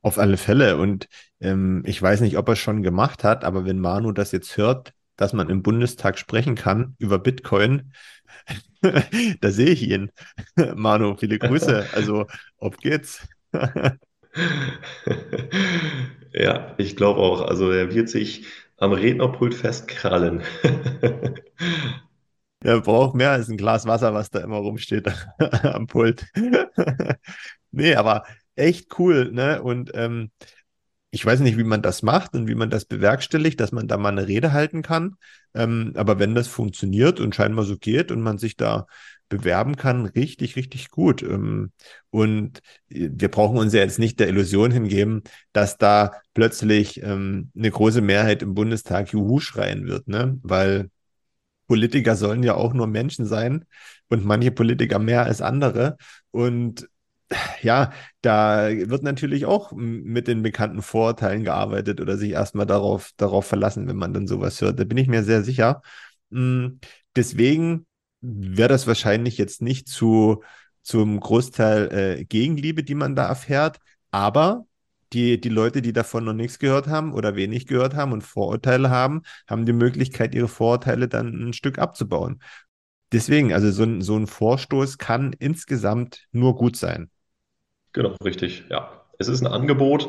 Auf 0.00 0.18
alle 0.18 0.36
Fälle. 0.36 0.76
Und 0.78 1.08
ähm, 1.40 1.82
ich 1.86 2.00
weiß 2.00 2.20
nicht, 2.22 2.36
ob 2.36 2.48
er 2.48 2.52
es 2.52 2.58
schon 2.58 2.82
gemacht 2.82 3.24
hat, 3.24 3.44
aber 3.44 3.64
wenn 3.64 3.78
Manu 3.78 4.12
das 4.12 4.32
jetzt 4.32 4.56
hört, 4.56 4.92
dass 5.16 5.32
man 5.32 5.50
im 5.50 5.62
Bundestag 5.62 6.18
sprechen 6.18 6.54
kann 6.54 6.96
über 6.98 7.18
Bitcoin, 7.18 7.92
da 9.40 9.50
sehe 9.50 9.70
ich 9.70 9.82
ihn. 9.88 10.10
Manu, 10.74 11.16
viele 11.16 11.38
Grüße. 11.38 11.86
Also, 11.92 12.26
ob 12.58 12.78
geht's? 12.78 13.26
Ja, 16.32 16.74
ich 16.78 16.96
glaube 16.96 17.20
auch. 17.20 17.42
Also 17.42 17.70
er 17.70 17.94
wird 17.94 18.08
sich 18.08 18.46
am 18.78 18.92
Rednerpult 18.92 19.54
festkrallen. 19.54 20.42
Er 22.64 22.80
braucht 22.80 23.14
mehr 23.14 23.30
als 23.30 23.48
ein 23.48 23.56
Glas 23.56 23.86
Wasser, 23.86 24.14
was 24.14 24.30
da 24.30 24.40
immer 24.40 24.56
rumsteht 24.56 25.08
am 25.62 25.86
Pult. 25.86 26.26
nee, 27.70 27.94
aber 27.94 28.24
echt 28.54 28.98
cool, 28.98 29.32
ne? 29.32 29.62
Und 29.62 29.90
ähm, 29.94 30.30
ich 31.10 31.24
weiß 31.26 31.40
nicht, 31.40 31.58
wie 31.58 31.64
man 31.64 31.82
das 31.82 32.02
macht 32.02 32.34
und 32.34 32.48
wie 32.48 32.54
man 32.54 32.70
das 32.70 32.86
bewerkstelligt, 32.86 33.60
dass 33.60 33.72
man 33.72 33.86
da 33.86 33.98
mal 33.98 34.10
eine 34.10 34.28
Rede 34.28 34.52
halten 34.52 34.82
kann. 34.82 35.16
Ähm, 35.54 35.92
aber 35.94 36.18
wenn 36.18 36.34
das 36.34 36.48
funktioniert 36.48 37.20
und 37.20 37.34
scheinbar 37.34 37.64
so 37.66 37.76
geht 37.76 38.10
und 38.10 38.22
man 38.22 38.38
sich 38.38 38.56
da 38.56 38.86
bewerben 39.28 39.76
kann, 39.76 40.06
richtig, 40.06 40.56
richtig 40.56 40.90
gut. 40.90 41.22
Ähm, 41.22 41.72
und 42.10 42.60
wir 42.88 43.30
brauchen 43.30 43.58
uns 43.58 43.74
ja 43.74 43.80
jetzt 43.80 43.98
nicht 43.98 44.20
der 44.20 44.28
Illusion 44.28 44.70
hingeben, 44.70 45.22
dass 45.52 45.76
da 45.78 46.12
plötzlich 46.34 47.02
ähm, 47.02 47.50
eine 47.56 47.70
große 47.70 48.00
Mehrheit 48.00 48.42
im 48.42 48.54
Bundestag 48.54 49.12
Juhu 49.12 49.38
schreien 49.40 49.86
wird, 49.86 50.08
ne? 50.08 50.38
Weil 50.42 50.90
Politiker 51.72 52.16
sollen 52.16 52.42
ja 52.42 52.54
auch 52.54 52.74
nur 52.74 52.86
Menschen 52.86 53.24
sein 53.24 53.64
und 54.10 54.26
manche 54.26 54.50
Politiker 54.50 54.98
mehr 54.98 55.24
als 55.24 55.40
andere. 55.40 55.96
Und 56.30 56.86
ja, 57.62 57.92
da 58.20 58.68
wird 58.68 59.02
natürlich 59.02 59.46
auch 59.46 59.72
mit 59.72 60.28
den 60.28 60.42
bekannten 60.42 60.82
Vorurteilen 60.82 61.44
gearbeitet 61.44 62.02
oder 62.02 62.18
sich 62.18 62.32
erstmal 62.32 62.66
darauf, 62.66 63.12
darauf 63.16 63.46
verlassen, 63.46 63.88
wenn 63.88 63.96
man 63.96 64.12
dann 64.12 64.26
sowas 64.26 64.60
hört. 64.60 64.78
Da 64.78 64.84
bin 64.84 64.98
ich 64.98 65.08
mir 65.08 65.22
sehr 65.24 65.42
sicher. 65.42 65.80
Mm, 66.28 66.78
deswegen 67.16 67.86
wäre 68.20 68.68
das 68.68 68.86
wahrscheinlich 68.86 69.38
jetzt 69.38 69.62
nicht 69.62 69.88
zu, 69.88 70.42
zum 70.82 71.20
Großteil 71.20 72.18
äh, 72.20 72.24
Gegenliebe, 72.26 72.84
die 72.84 72.94
man 72.94 73.16
da 73.16 73.28
erfährt, 73.28 73.78
aber 74.10 74.66
die, 75.12 75.40
die 75.40 75.48
Leute, 75.48 75.82
die 75.82 75.92
davon 75.92 76.24
noch 76.24 76.32
nichts 76.32 76.58
gehört 76.58 76.86
haben 76.88 77.12
oder 77.14 77.36
wenig 77.36 77.66
gehört 77.66 77.94
haben 77.94 78.12
und 78.12 78.22
Vorurteile 78.22 78.90
haben, 78.90 79.22
haben 79.48 79.66
die 79.66 79.72
Möglichkeit, 79.72 80.34
ihre 80.34 80.48
Vorurteile 80.48 81.08
dann 81.08 81.48
ein 81.48 81.52
Stück 81.52 81.78
abzubauen. 81.78 82.40
Deswegen, 83.12 83.52
also 83.52 83.70
so 83.70 83.84
ein, 83.84 84.00
so 84.02 84.16
ein 84.16 84.26
Vorstoß 84.26 84.98
kann 84.98 85.34
insgesamt 85.38 86.26
nur 86.32 86.56
gut 86.56 86.76
sein. 86.76 87.10
Genau, 87.92 88.16
richtig, 88.24 88.64
ja. 88.70 89.04
Es 89.18 89.28
ist 89.28 89.42
ein 89.42 89.46
Angebot 89.52 90.08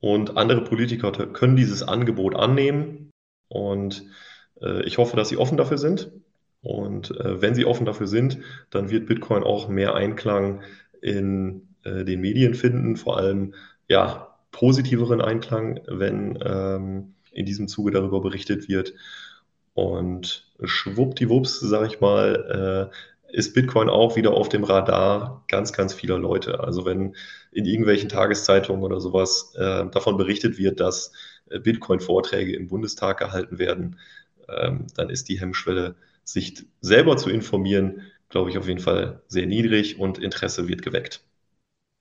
und 0.00 0.36
andere 0.36 0.62
Politiker 0.64 1.12
können 1.12 1.56
dieses 1.56 1.82
Angebot 1.82 2.34
annehmen 2.36 3.10
und 3.48 4.04
Äh, 4.62 4.84
ich 4.86 4.98
hoffe, 4.98 5.16
dass 5.16 5.30
sie 5.30 5.38
offen 5.38 5.58
dafür 5.58 5.78
sind. 5.78 6.12
Und 6.62 7.12
äh, 7.18 7.42
wenn 7.42 7.56
sie 7.56 7.66
offen 7.66 7.86
dafür 7.86 8.06
sind, 8.08 8.40
dann 8.70 8.90
wird 8.90 9.08
Bitcoin 9.08 9.44
auch 9.44 9.68
mehr 9.68 9.96
Einklang 9.96 10.62
in 11.02 11.76
äh, 11.84 12.04
den 12.04 12.22
Medien 12.22 12.54
finden, 12.54 12.96
vor 12.96 13.18
allem 13.18 13.54
ja 13.90 14.28
positiveren 14.52 15.20
Einklang, 15.20 15.80
wenn 15.86 16.38
ähm, 16.42 17.14
in 17.32 17.44
diesem 17.44 17.68
Zuge 17.68 17.90
darüber 17.90 18.20
berichtet 18.20 18.68
wird. 18.68 18.94
Und 19.74 20.50
schwuppdiwupps, 20.62 21.60
sage 21.60 21.88
ich 21.88 22.00
mal, 22.00 22.90
äh, 22.92 23.36
ist 23.36 23.54
Bitcoin 23.54 23.88
auch 23.88 24.16
wieder 24.16 24.32
auf 24.32 24.48
dem 24.48 24.64
Radar 24.64 25.44
ganz, 25.48 25.72
ganz 25.72 25.94
vieler 25.94 26.18
Leute. 26.18 26.60
Also 26.60 26.84
wenn 26.84 27.14
in 27.52 27.64
irgendwelchen 27.64 28.08
Tageszeitungen 28.08 28.82
oder 28.82 29.00
sowas 29.00 29.54
äh, 29.56 29.86
davon 29.90 30.16
berichtet 30.16 30.58
wird, 30.58 30.80
dass 30.80 31.12
äh, 31.48 31.58
Bitcoin-Vorträge 31.58 32.54
im 32.54 32.68
Bundestag 32.68 33.18
gehalten 33.18 33.58
werden, 33.58 33.98
ähm, 34.48 34.86
dann 34.96 35.10
ist 35.10 35.28
die 35.28 35.40
Hemmschwelle, 35.40 35.96
sich 36.24 36.64
selber 36.80 37.16
zu 37.16 37.30
informieren, 37.30 38.02
glaube 38.28 38.50
ich, 38.50 38.58
auf 38.58 38.68
jeden 38.68 38.80
Fall 38.80 39.22
sehr 39.26 39.46
niedrig 39.46 39.98
und 39.98 40.18
Interesse 40.18 40.68
wird 40.68 40.82
geweckt. 40.82 41.24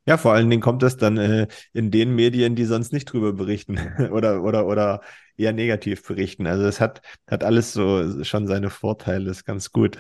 Ja, 0.10 0.18
vor 0.18 0.34
allen 0.34 0.50
Dingen 0.50 0.62
kommt 0.62 0.82
das 0.82 0.98
dann 0.98 1.18
äh, 1.18 1.48
in 1.72 1.92
den 1.92 2.16
Medien, 2.16 2.56
die 2.56 2.66
sonst 2.66 2.92
nicht 2.94 3.06
drüber 3.06 3.32
berichten 3.32 3.78
oder, 4.12 4.42
oder, 4.44 4.66
oder 4.66 5.02
eher 5.38 5.54
negativ 5.54 6.04
berichten. 6.06 6.48
Also 6.48 6.66
es 6.66 6.82
hat, 6.82 7.04
hat 7.28 7.44
alles 7.44 7.74
so 7.74 8.24
schon 8.24 8.48
seine 8.48 8.72
Vorteile, 8.72 9.30
ist 9.30 9.46
ganz 9.46 9.72
gut. 9.72 10.00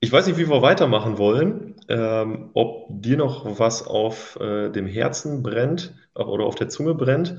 Ich 0.00 0.10
weiß 0.10 0.26
nicht, 0.26 0.38
wie 0.38 0.48
wir 0.48 0.62
weitermachen 0.62 1.18
wollen. 1.18 1.76
Ähm, 1.88 2.50
ob 2.54 2.86
dir 2.88 3.18
noch 3.18 3.58
was 3.58 3.86
auf 3.86 4.36
äh, 4.40 4.70
dem 4.70 4.86
Herzen 4.86 5.42
brennt 5.42 5.94
oder 6.14 6.44
auf 6.44 6.54
der 6.54 6.70
Zunge 6.70 6.94
brennt. 6.94 7.36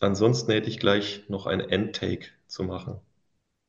Ansonsten 0.00 0.50
hätte 0.50 0.68
ich 0.68 0.80
gleich 0.80 1.22
noch 1.28 1.46
ein 1.46 1.60
Endtake 1.60 2.30
zu 2.48 2.64
machen. 2.64 3.00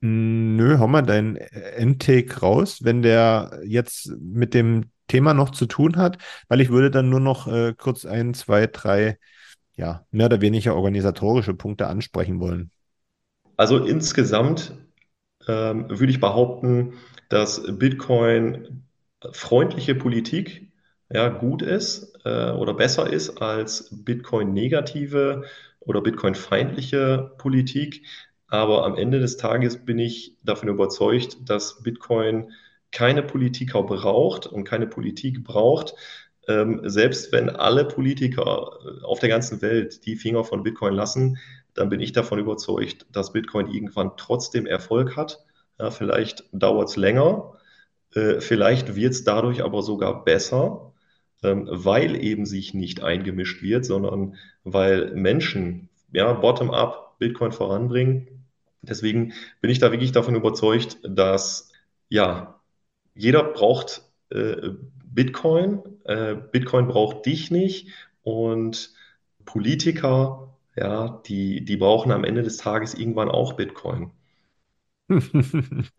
Nö, 0.02 0.78
hau 0.80 0.88
mal 0.88 1.02
deinen 1.02 1.36
Endtake 1.36 2.39
raus, 2.39 2.80
wenn 2.84 3.02
der 3.02 3.60
jetzt 3.66 4.12
mit 4.20 4.54
dem 4.54 4.91
Thema 5.08 5.34
noch 5.34 5.50
zu 5.50 5.66
tun 5.66 5.97
hat, 5.97 6.18
weil 6.47 6.62
ich 6.62 6.70
würde 6.70 6.89
dann 6.91 7.10
nur 7.10 7.20
noch 7.20 7.47
äh, 7.47 7.74
kurz 7.78 8.06
ein, 8.06 8.34
zwei, 8.34 8.68
drei, 8.68 9.18
ja, 9.76 10.06
mehr 10.12 10.28
oder 10.28 10.41
weniger 10.41 10.76
organisatorische 10.76 11.54
Punkte 11.54 11.88
ansprechen 11.88 12.39
wollen. 12.39 12.72
Also 13.58 13.84
insgesamt 13.86 14.74
ähm, 15.47 15.89
würde 15.89 16.12
ich 16.12 16.20
behaupten, 16.22 16.93
dass 17.30 17.62
Bitcoin 17.78 18.84
freundliche 19.34 19.95
Politik 19.95 20.72
ja, 21.12 21.30
gut 21.30 21.62
ist 21.62 22.14
äh, 22.26 22.52
oder 22.52 22.74
besser 22.74 23.12
ist 23.12 23.41
als 23.41 23.89
Bitcoin 23.91 24.54
negative 24.54 25.43
oder 25.80 26.02
Bitcoin 26.02 26.36
feindliche 26.36 27.34
Politik. 27.38 28.06
Aber 28.50 28.86
am 28.86 28.95
Ende 28.95 29.20
des 29.20 29.38
Tages 29.38 29.86
bin 29.86 30.00
ich 30.00 30.36
davon 30.43 30.70
überzeugt, 30.70 31.38
dass 31.47 31.84
Bitcoin 31.84 32.52
keine 32.91 33.22
Politiker 33.22 33.84
braucht 33.84 34.47
und 34.47 34.64
keine 34.64 34.88
Politik 34.88 35.43
braucht, 35.43 35.93
ähm, 36.47 36.82
selbst 36.84 37.32
wenn 37.32 37.50
alle 37.50 37.86
Politiker 37.86 38.72
äh, 38.84 39.06
auf 39.06 39.20
der 39.20 39.30
ganzen 39.30 39.62
Welt 39.62 40.06
die 40.06 40.16
Finger 40.16 40.43
von 40.43 40.64
Bitcoin 40.64 40.95
lassen, 40.95 41.38
dann 41.76 41.89
bin 41.89 42.00
ich 42.00 42.12
davon 42.12 42.39
überzeugt, 42.39 43.06
dass 43.12 43.34
Bitcoin 43.34 43.68
irgendwann 43.68 44.12
trotzdem 44.18 44.66
Erfolg 44.66 45.16
hat. 45.16 45.45
Ja, 45.80 45.91
vielleicht 45.91 46.43
dauert 46.52 46.89
es 46.89 46.95
länger, 46.95 47.54
äh, 48.16 48.41
vielleicht 48.41 48.95
wird 48.95 49.14
es 49.14 49.24
dadurch 49.24 49.64
aber 49.64 49.84
sogar 49.84 50.24
besser, 50.26 50.93
ähm, 51.43 51.68
weil 51.70 52.22
eben 52.22 52.45
sich 52.45 52.74
nicht 52.74 53.04
eingemischt 53.04 53.62
wird, 53.62 53.86
sondern 53.86 54.36
weil 54.64 55.12
Menschen 55.14 55.89
ja, 56.12 56.34
bottom-up 56.34 57.18
Bitcoin 57.20 57.52
voranbringen. 57.52 58.39
Deswegen 58.82 59.34
bin 59.61 59.69
ich 59.71 59.80
da 59.80 59.91
wirklich 59.91 60.11
davon 60.11 60.36
überzeugt, 60.36 60.99
dass 61.03 61.71
ja, 62.09 62.59
jeder 63.15 63.43
braucht 63.43 64.03
äh, 64.30 64.69
Bitcoin, 65.05 65.82
äh, 66.05 66.36
Bitcoin 66.36 66.88
braucht 66.88 67.25
dich 67.25 67.51
nicht 67.51 67.89
und 68.23 68.93
Politiker, 69.45 70.53
ja, 70.75 71.21
die, 71.25 71.65
die 71.65 71.77
brauchen 71.77 72.11
am 72.11 72.23
Ende 72.23 72.43
des 72.43 72.57
Tages 72.57 72.93
irgendwann 72.93 73.30
auch 73.30 73.53
Bitcoin. 73.53 74.11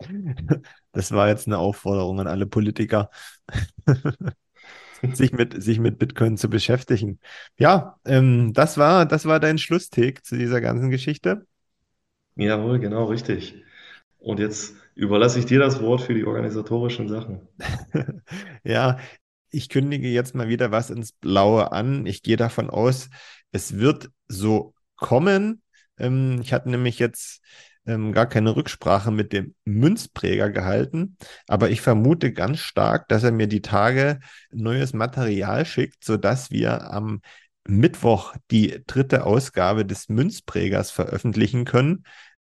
Das 0.92 1.12
war 1.12 1.28
jetzt 1.28 1.46
eine 1.46 1.58
Aufforderung 1.58 2.20
an 2.20 2.26
alle 2.26 2.46
Politiker, 2.46 3.10
sich 5.12 5.32
mit, 5.32 5.62
sich 5.62 5.78
mit 5.78 5.98
Bitcoin 5.98 6.36
zu 6.36 6.48
beschäftigen. 6.50 7.20
Ja, 7.58 7.98
ähm, 8.04 8.52
das 8.52 8.78
war, 8.78 9.06
das 9.06 9.26
war 9.26 9.40
dein 9.40 9.58
Schlusstick 9.58 10.24
zu 10.24 10.36
dieser 10.36 10.60
ganzen 10.60 10.90
Geschichte. 10.90 11.46
Jawohl, 12.40 12.78
genau, 12.78 13.04
richtig. 13.04 13.54
Und 14.18 14.40
jetzt 14.40 14.74
überlasse 14.94 15.38
ich 15.38 15.46
dir 15.46 15.58
das 15.58 15.80
Wort 15.82 16.00
für 16.02 16.14
die 16.14 16.24
organisatorischen 16.24 17.08
Sachen. 17.08 17.40
Ja, 18.64 18.98
ich 19.50 19.68
kündige 19.68 20.08
jetzt 20.08 20.34
mal 20.34 20.48
wieder 20.48 20.70
was 20.70 20.90
ins 20.90 21.12
Blaue 21.12 21.72
an. 21.72 22.06
Ich 22.06 22.22
gehe 22.22 22.36
davon 22.36 22.70
aus, 22.70 23.08
es 23.52 23.78
wird 23.78 24.10
so 24.28 24.74
kommen. 24.96 25.62
Ähm, 25.98 26.40
ich 26.42 26.52
hatte 26.52 26.70
nämlich 26.70 26.98
jetzt 26.98 27.42
ähm, 27.86 28.12
gar 28.12 28.26
keine 28.26 28.54
Rücksprache 28.54 29.10
mit 29.10 29.32
dem 29.32 29.54
Münzpräger 29.64 30.50
gehalten, 30.50 31.16
aber 31.48 31.70
ich 31.70 31.80
vermute 31.80 32.32
ganz 32.32 32.60
stark, 32.60 33.08
dass 33.08 33.24
er 33.24 33.32
mir 33.32 33.46
die 33.48 33.62
Tage 33.62 34.20
neues 34.52 34.92
Material 34.92 35.64
schickt, 35.64 36.04
sodass 36.04 36.50
wir 36.50 36.90
am 36.92 37.20
Mittwoch 37.66 38.34
die 38.50 38.82
dritte 38.86 39.24
Ausgabe 39.24 39.84
des 39.84 40.08
Münzprägers 40.08 40.90
veröffentlichen 40.90 41.64
können. 41.64 42.04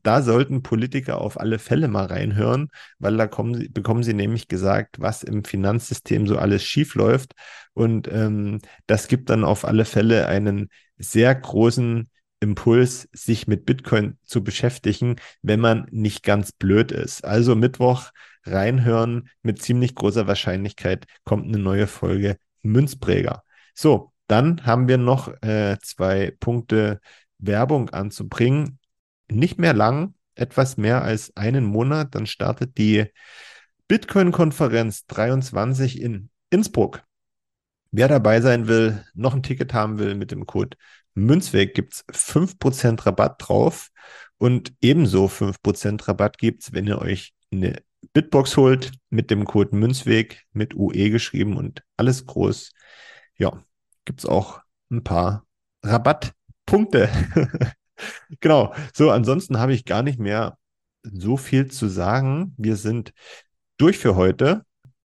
Da 0.02 0.22
sollten 0.22 0.62
Politiker 0.62 1.20
auf 1.20 1.38
alle 1.38 1.58
Fälle 1.58 1.88
mal 1.88 2.06
reinhören, 2.06 2.68
weil 2.98 3.16
da 3.16 3.26
kommen, 3.26 3.72
bekommen 3.72 4.02
sie 4.02 4.14
nämlich 4.14 4.48
gesagt, 4.48 5.00
was 5.00 5.22
im 5.22 5.44
Finanzsystem 5.44 6.26
so 6.26 6.38
alles 6.38 6.64
schiefläuft. 6.64 7.34
Und 7.74 8.08
ähm, 8.08 8.60
das 8.86 9.08
gibt 9.08 9.30
dann 9.30 9.44
auf 9.44 9.64
alle 9.64 9.84
Fälle 9.84 10.26
einen 10.26 10.68
sehr 10.98 11.34
großen 11.34 12.08
Impuls, 12.40 13.08
sich 13.12 13.46
mit 13.46 13.64
Bitcoin 13.64 14.18
zu 14.24 14.42
beschäftigen, 14.42 15.16
wenn 15.42 15.60
man 15.60 15.86
nicht 15.90 16.24
ganz 16.24 16.50
blöd 16.52 16.90
ist. 16.90 17.24
Also 17.24 17.54
Mittwoch 17.54 18.10
reinhören, 18.44 19.28
mit 19.42 19.62
ziemlich 19.62 19.94
großer 19.94 20.26
Wahrscheinlichkeit 20.26 21.06
kommt 21.24 21.46
eine 21.46 21.58
neue 21.58 21.86
Folge 21.86 22.36
Münzpräger. 22.62 23.44
So, 23.74 24.12
dann 24.26 24.66
haben 24.66 24.88
wir 24.88 24.98
noch 24.98 25.28
äh, 25.42 25.78
zwei 25.82 26.34
Punkte 26.40 27.00
Werbung 27.38 27.90
anzubringen. 27.90 28.78
Nicht 29.30 29.58
mehr 29.58 29.74
lang, 29.74 30.14
etwas 30.34 30.76
mehr 30.76 31.02
als 31.02 31.36
einen 31.36 31.64
Monat, 31.64 32.14
dann 32.14 32.26
startet 32.26 32.78
die 32.78 33.06
Bitcoin-Konferenz 33.88 35.06
23 35.06 36.00
in 36.00 36.30
Innsbruck. 36.50 37.02
Wer 37.90 38.08
dabei 38.08 38.40
sein 38.40 38.68
will, 38.68 39.04
noch 39.14 39.34
ein 39.34 39.42
Ticket 39.42 39.74
haben 39.74 39.98
will 39.98 40.14
mit 40.14 40.30
dem 40.30 40.46
Code 40.46 40.76
Münzweg 41.14 41.74
gibt 41.74 41.92
es 41.92 42.04
5% 42.08 43.04
Rabatt 43.04 43.36
drauf 43.38 43.90
und 44.38 44.72
ebenso 44.80 45.28
5% 45.28 46.08
Rabatt 46.08 46.38
gibt 46.38 46.62
es, 46.62 46.72
wenn 46.72 46.86
ihr 46.86 46.98
euch 46.98 47.34
eine 47.52 47.82
Bitbox 48.12 48.56
holt 48.56 48.92
mit 49.10 49.30
dem 49.30 49.44
Code 49.44 49.76
Münzweg 49.76 50.44
mit 50.52 50.74
UE 50.74 51.10
geschrieben 51.10 51.56
und 51.56 51.82
alles 51.96 52.26
groß. 52.26 52.72
Ja, 53.36 53.62
gibt 54.04 54.20
es 54.20 54.26
auch 54.26 54.60
ein 54.90 55.04
paar 55.04 55.46
Rabattpunkte. 55.82 57.10
genau. 58.40 58.74
So, 58.94 59.10
ansonsten 59.10 59.58
habe 59.58 59.74
ich 59.74 59.84
gar 59.84 60.02
nicht 60.02 60.18
mehr 60.18 60.58
so 61.02 61.36
viel 61.36 61.70
zu 61.70 61.88
sagen. 61.88 62.54
Wir 62.56 62.76
sind 62.76 63.12
durch 63.76 63.98
für 63.98 64.16
heute. 64.16 64.64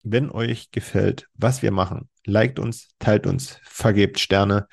Wenn 0.03 0.31
euch 0.31 0.71
gefällt, 0.71 1.29
was 1.35 1.61
wir 1.61 1.73
machen, 1.73 2.09
liked 2.25 2.59
uns, 2.59 2.89
teilt 2.99 3.27
uns, 3.27 3.61
vergebt 3.65 4.19
Sterne 4.19 4.67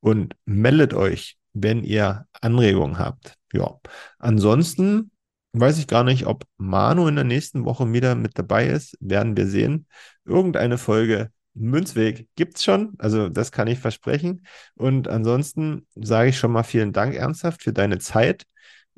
und 0.00 0.36
meldet 0.44 0.92
euch, 0.92 1.38
wenn 1.54 1.84
ihr 1.84 2.26
Anregungen 2.42 2.98
habt. 2.98 3.36
Ja, 3.54 3.78
ansonsten 4.18 5.10
weiß 5.54 5.78
ich 5.78 5.86
gar 5.86 6.04
nicht, 6.04 6.26
ob 6.26 6.44
Manu 6.58 7.08
in 7.08 7.14
der 7.14 7.24
nächsten 7.24 7.64
Woche 7.64 7.90
wieder 7.92 8.14
mit 8.14 8.38
dabei 8.38 8.66
ist. 8.66 8.98
Werden 9.00 9.36
wir 9.36 9.46
sehen. 9.46 9.86
Irgendeine 10.26 10.76
Folge 10.76 11.30
Münzweg 11.54 12.28
gibt 12.36 12.56
es 12.56 12.64
schon, 12.64 12.94
also 12.98 13.28
das 13.28 13.52
kann 13.52 13.68
ich 13.68 13.78
versprechen. 13.78 14.46
Und 14.74 15.08
ansonsten 15.08 15.86
sage 15.94 16.30
ich 16.30 16.38
schon 16.38 16.52
mal 16.52 16.62
vielen 16.64 16.92
Dank 16.92 17.14
ernsthaft 17.14 17.62
für 17.62 17.72
deine 17.72 17.98
Zeit 17.98 18.44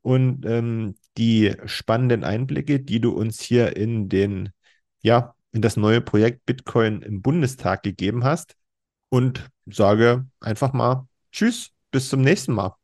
und 0.03 0.47
ähm, 0.47 0.95
die 1.19 1.55
spannenden 1.67 2.25
Einblicke, 2.25 2.81
die 2.81 3.01
du 3.01 3.11
uns 3.13 3.41
hier 3.41 3.77
in 3.77 4.09
den, 4.09 4.51
ja, 5.03 5.35
in 5.53 5.63
das 5.63 5.77
neue 5.77 6.01
Projekt 6.01 6.47
Bitcoin 6.47 7.03
im 7.03 7.23
Bundestag 7.23 7.83
gegeben 7.83 8.25
hast 8.25 8.57
und 9.09 9.49
sage 9.67 10.27
einfach 10.41 10.73
mal 10.73 11.09
Tschüss, 11.33 11.73
bis 11.91 12.09
zum 12.09 12.23
nächsten 12.23 12.53
Mal. 12.55 12.75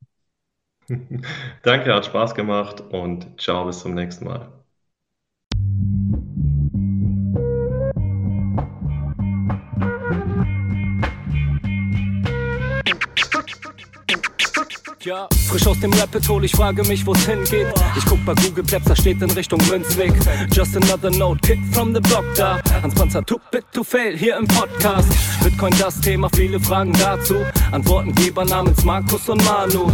Danke, 1.63 1.93
hat 1.95 2.07
Spaß 2.07 2.35
gemacht 2.35 2.81
und 2.81 3.41
ciao, 3.41 3.65
bis 3.67 3.81
zum 3.81 3.95
nächsten 3.95 4.25
Mal. 4.27 4.62
Ja, 15.05 15.27
frisch 15.49 15.67
aus 15.67 15.81
dem 15.81 15.93
Rapid 15.95 16.29
Hole, 16.29 16.47
ich 16.47 16.53
frage 16.53 16.85
mich, 16.85 17.05
wo's 17.05 17.19
hingeht. 17.27 17.67
Ich 17.97 18.05
guck 18.05 18.25
bei 18.25 18.35
Google 18.35 18.65
Maps, 18.71 18.85
da 18.85 18.95
steht 18.95 19.21
in 19.21 19.31
Richtung 19.33 19.61
Münzweg. 19.69 20.13
Just 20.53 20.77
another 20.77 21.11
note, 21.11 21.41
Kid 21.41 21.59
from 21.73 21.93
the 21.93 22.01
Block 22.01 22.25
da. 22.37 22.61
Hans 22.83 22.95
Panzer, 22.95 23.25
too 23.27 23.41
bit 23.51 23.65
to 23.73 23.83
fail, 23.83 24.17
hier 24.17 24.37
im 24.37 24.47
Podcast. 24.47 25.09
Bitcoin 25.43 25.75
das 25.81 26.01
Thema, 26.01 26.29
viele 26.33 26.61
Fragen 26.61 26.93
dazu. 26.93 27.35
Antwortengeber 27.73 28.45
namens 28.45 28.85
Markus 28.85 29.29
und 29.29 29.45
Manu. 29.45 29.91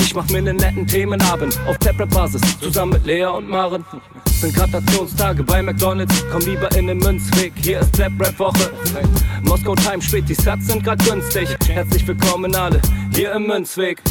Ich 0.00 0.14
mach 0.14 0.28
mir 0.28 0.40
nen 0.40 0.56
netten 0.56 0.86
Themenabend 0.86 1.58
auf 1.66 1.76
Tablet-Basis, 1.78 2.40
zusammen 2.60 2.92
mit 2.92 3.06
Lea 3.06 3.24
und 3.24 3.48
Maren. 3.48 3.84
Sind 4.26 4.54
Gratationstage 4.54 5.42
bei 5.42 5.62
McDonalds, 5.62 6.14
komm 6.30 6.42
lieber 6.42 6.70
in 6.76 6.86
den 6.86 6.98
Münzweg, 6.98 7.52
hier 7.60 7.80
ist 7.80 7.96
Flap-Rap-Woche. 7.96 8.70
Moskau 9.48 9.74
Time 9.74 10.02
spät, 10.02 10.28
die 10.28 10.34
Sats 10.34 10.66
sind 10.66 10.84
grad 10.84 11.02
günstig. 11.04 11.48
Herzlich 11.66 12.06
willkommen 12.06 12.54
alle, 12.54 12.80
hier 13.14 13.32
im 13.32 13.46
Münzweg. 13.46 14.02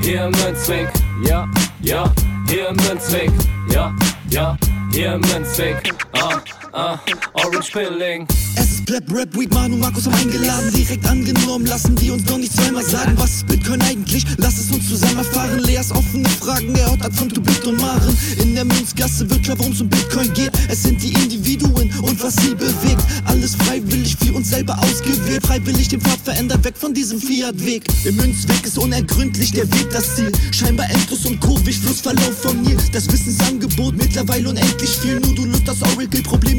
Hier 0.00 0.24
im 0.24 0.30
Münzweg, 0.30 0.88
ja, 1.28 1.46
ja, 1.82 2.10
hier 2.48 2.68
im 2.68 2.76
Münzweg, 2.76 3.30
ja, 3.70 3.94
ja, 4.30 4.56
hier 4.92 5.12
im 5.12 5.20
Münzweg, 5.20 5.76
ah, 6.14 6.40
ah, 6.72 6.98
Orange 7.34 7.70
Pilling. 7.72 8.26
Es 8.56 8.72
ist 8.72 8.86
Pleb, 8.86 9.04
Rap, 9.12 9.34
Weed, 9.34 9.52
Manu, 9.54 9.76
Markus 9.76 10.06
haben 10.06 10.14
eingeladen, 10.14 10.72
direkt 10.74 11.06
angenommen, 11.06 11.66
lassen 11.66 11.94
die 11.96 12.10
uns 12.10 12.24
doch 12.24 12.36
nicht 12.36 12.52
zweimal 12.52 12.84
sagen, 12.84 13.12
was 13.16 13.36
ist 13.36 13.46
Bitcoin 13.46 13.80
eigentlich? 13.82 14.24
Lass 14.38 14.58
es 14.58 14.70
uns 14.70 14.88
zusammen 14.88 15.18
erfahren, 15.18 15.58
Leas 15.60 15.90
offene 15.90 16.28
Fragen, 16.28 16.74
er 16.74 16.90
hat 16.90 17.14
von 17.14 17.28
Tubit 17.28 17.64
und 17.64 17.80
Maren. 17.80 18.16
In 18.38 18.54
der 18.54 18.64
Münzgasse 18.64 19.28
wird 19.30 19.42
klar, 19.44 19.58
worum 19.58 19.72
es 19.72 19.80
um 19.80 19.88
Bitcoin 19.88 20.32
geht. 20.34 20.50
Es 20.68 20.82
sind 20.82 21.02
die 21.02 21.12
Individuen 21.12 21.90
und 22.02 22.22
was 22.22 22.36
sie 22.36 22.54
bewegt. 22.54 23.02
Alles 23.24 23.54
freiwillig 23.54 24.16
für 24.16 24.32
uns 24.34 24.50
selber 24.50 24.78
ausgewählt, 24.78 25.46
freiwillig 25.46 25.88
den 25.88 26.00
Pfad 26.00 26.20
verändert, 26.24 26.64
weg 26.64 26.76
von 26.76 26.92
diesem 26.92 27.20
Fiat-Weg. 27.20 27.84
Im 28.04 28.16
Münzweg 28.16 28.64
ist 28.64 28.78
unergründlich 28.78 29.52
der 29.52 29.72
Weg 29.72 29.90
das 29.90 30.16
Ziel. 30.16 30.32
Scheinbar 30.52 30.90
endlos 30.90 31.24
und 31.24 31.40
kurvig, 31.40 31.78
Flussverlauf 31.78 32.42
von 32.42 32.60
Nil. 32.62 32.76
Das 32.92 33.10
Wissensangebot 33.10 33.96
mittlerweile 33.96 34.48
unendlich 34.48 34.90
viel. 34.90 35.20
Nur 35.20 35.34
du 35.34 35.44
löst 35.46 35.66
das 35.66 35.82
Oracle-Problem, 35.82 36.58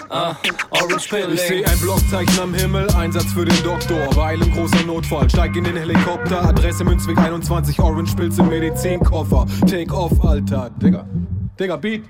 ah, 0.11 0.35
Orange 0.71 1.09
Pilling. 1.09 1.33
Ich 1.33 1.41
seh 1.41 1.65
ein 1.65 1.79
Blockzeichen 1.79 2.39
am 2.39 2.53
Himmel, 2.53 2.89
Einsatz 2.91 3.31
für 3.33 3.45
den 3.45 3.63
Doktor. 3.63 4.15
Weil 4.15 4.41
im 4.41 4.51
großer 4.53 4.83
Notfall, 4.85 5.29
steig 5.29 5.55
in 5.55 5.63
den 5.63 5.77
Helikopter. 5.77 6.43
Adresse 6.43 6.83
Münzweg 6.83 7.17
21, 7.17 7.79
Orange 7.79 8.15
Pilz 8.15 8.37
im 8.37 8.49
Medizinkoffer. 8.49 9.45
Take 9.67 9.93
off, 9.93 10.23
Alter. 10.23 10.69
Digga, 10.81 11.05
Digga, 11.59 11.75
Beat. 11.77 12.03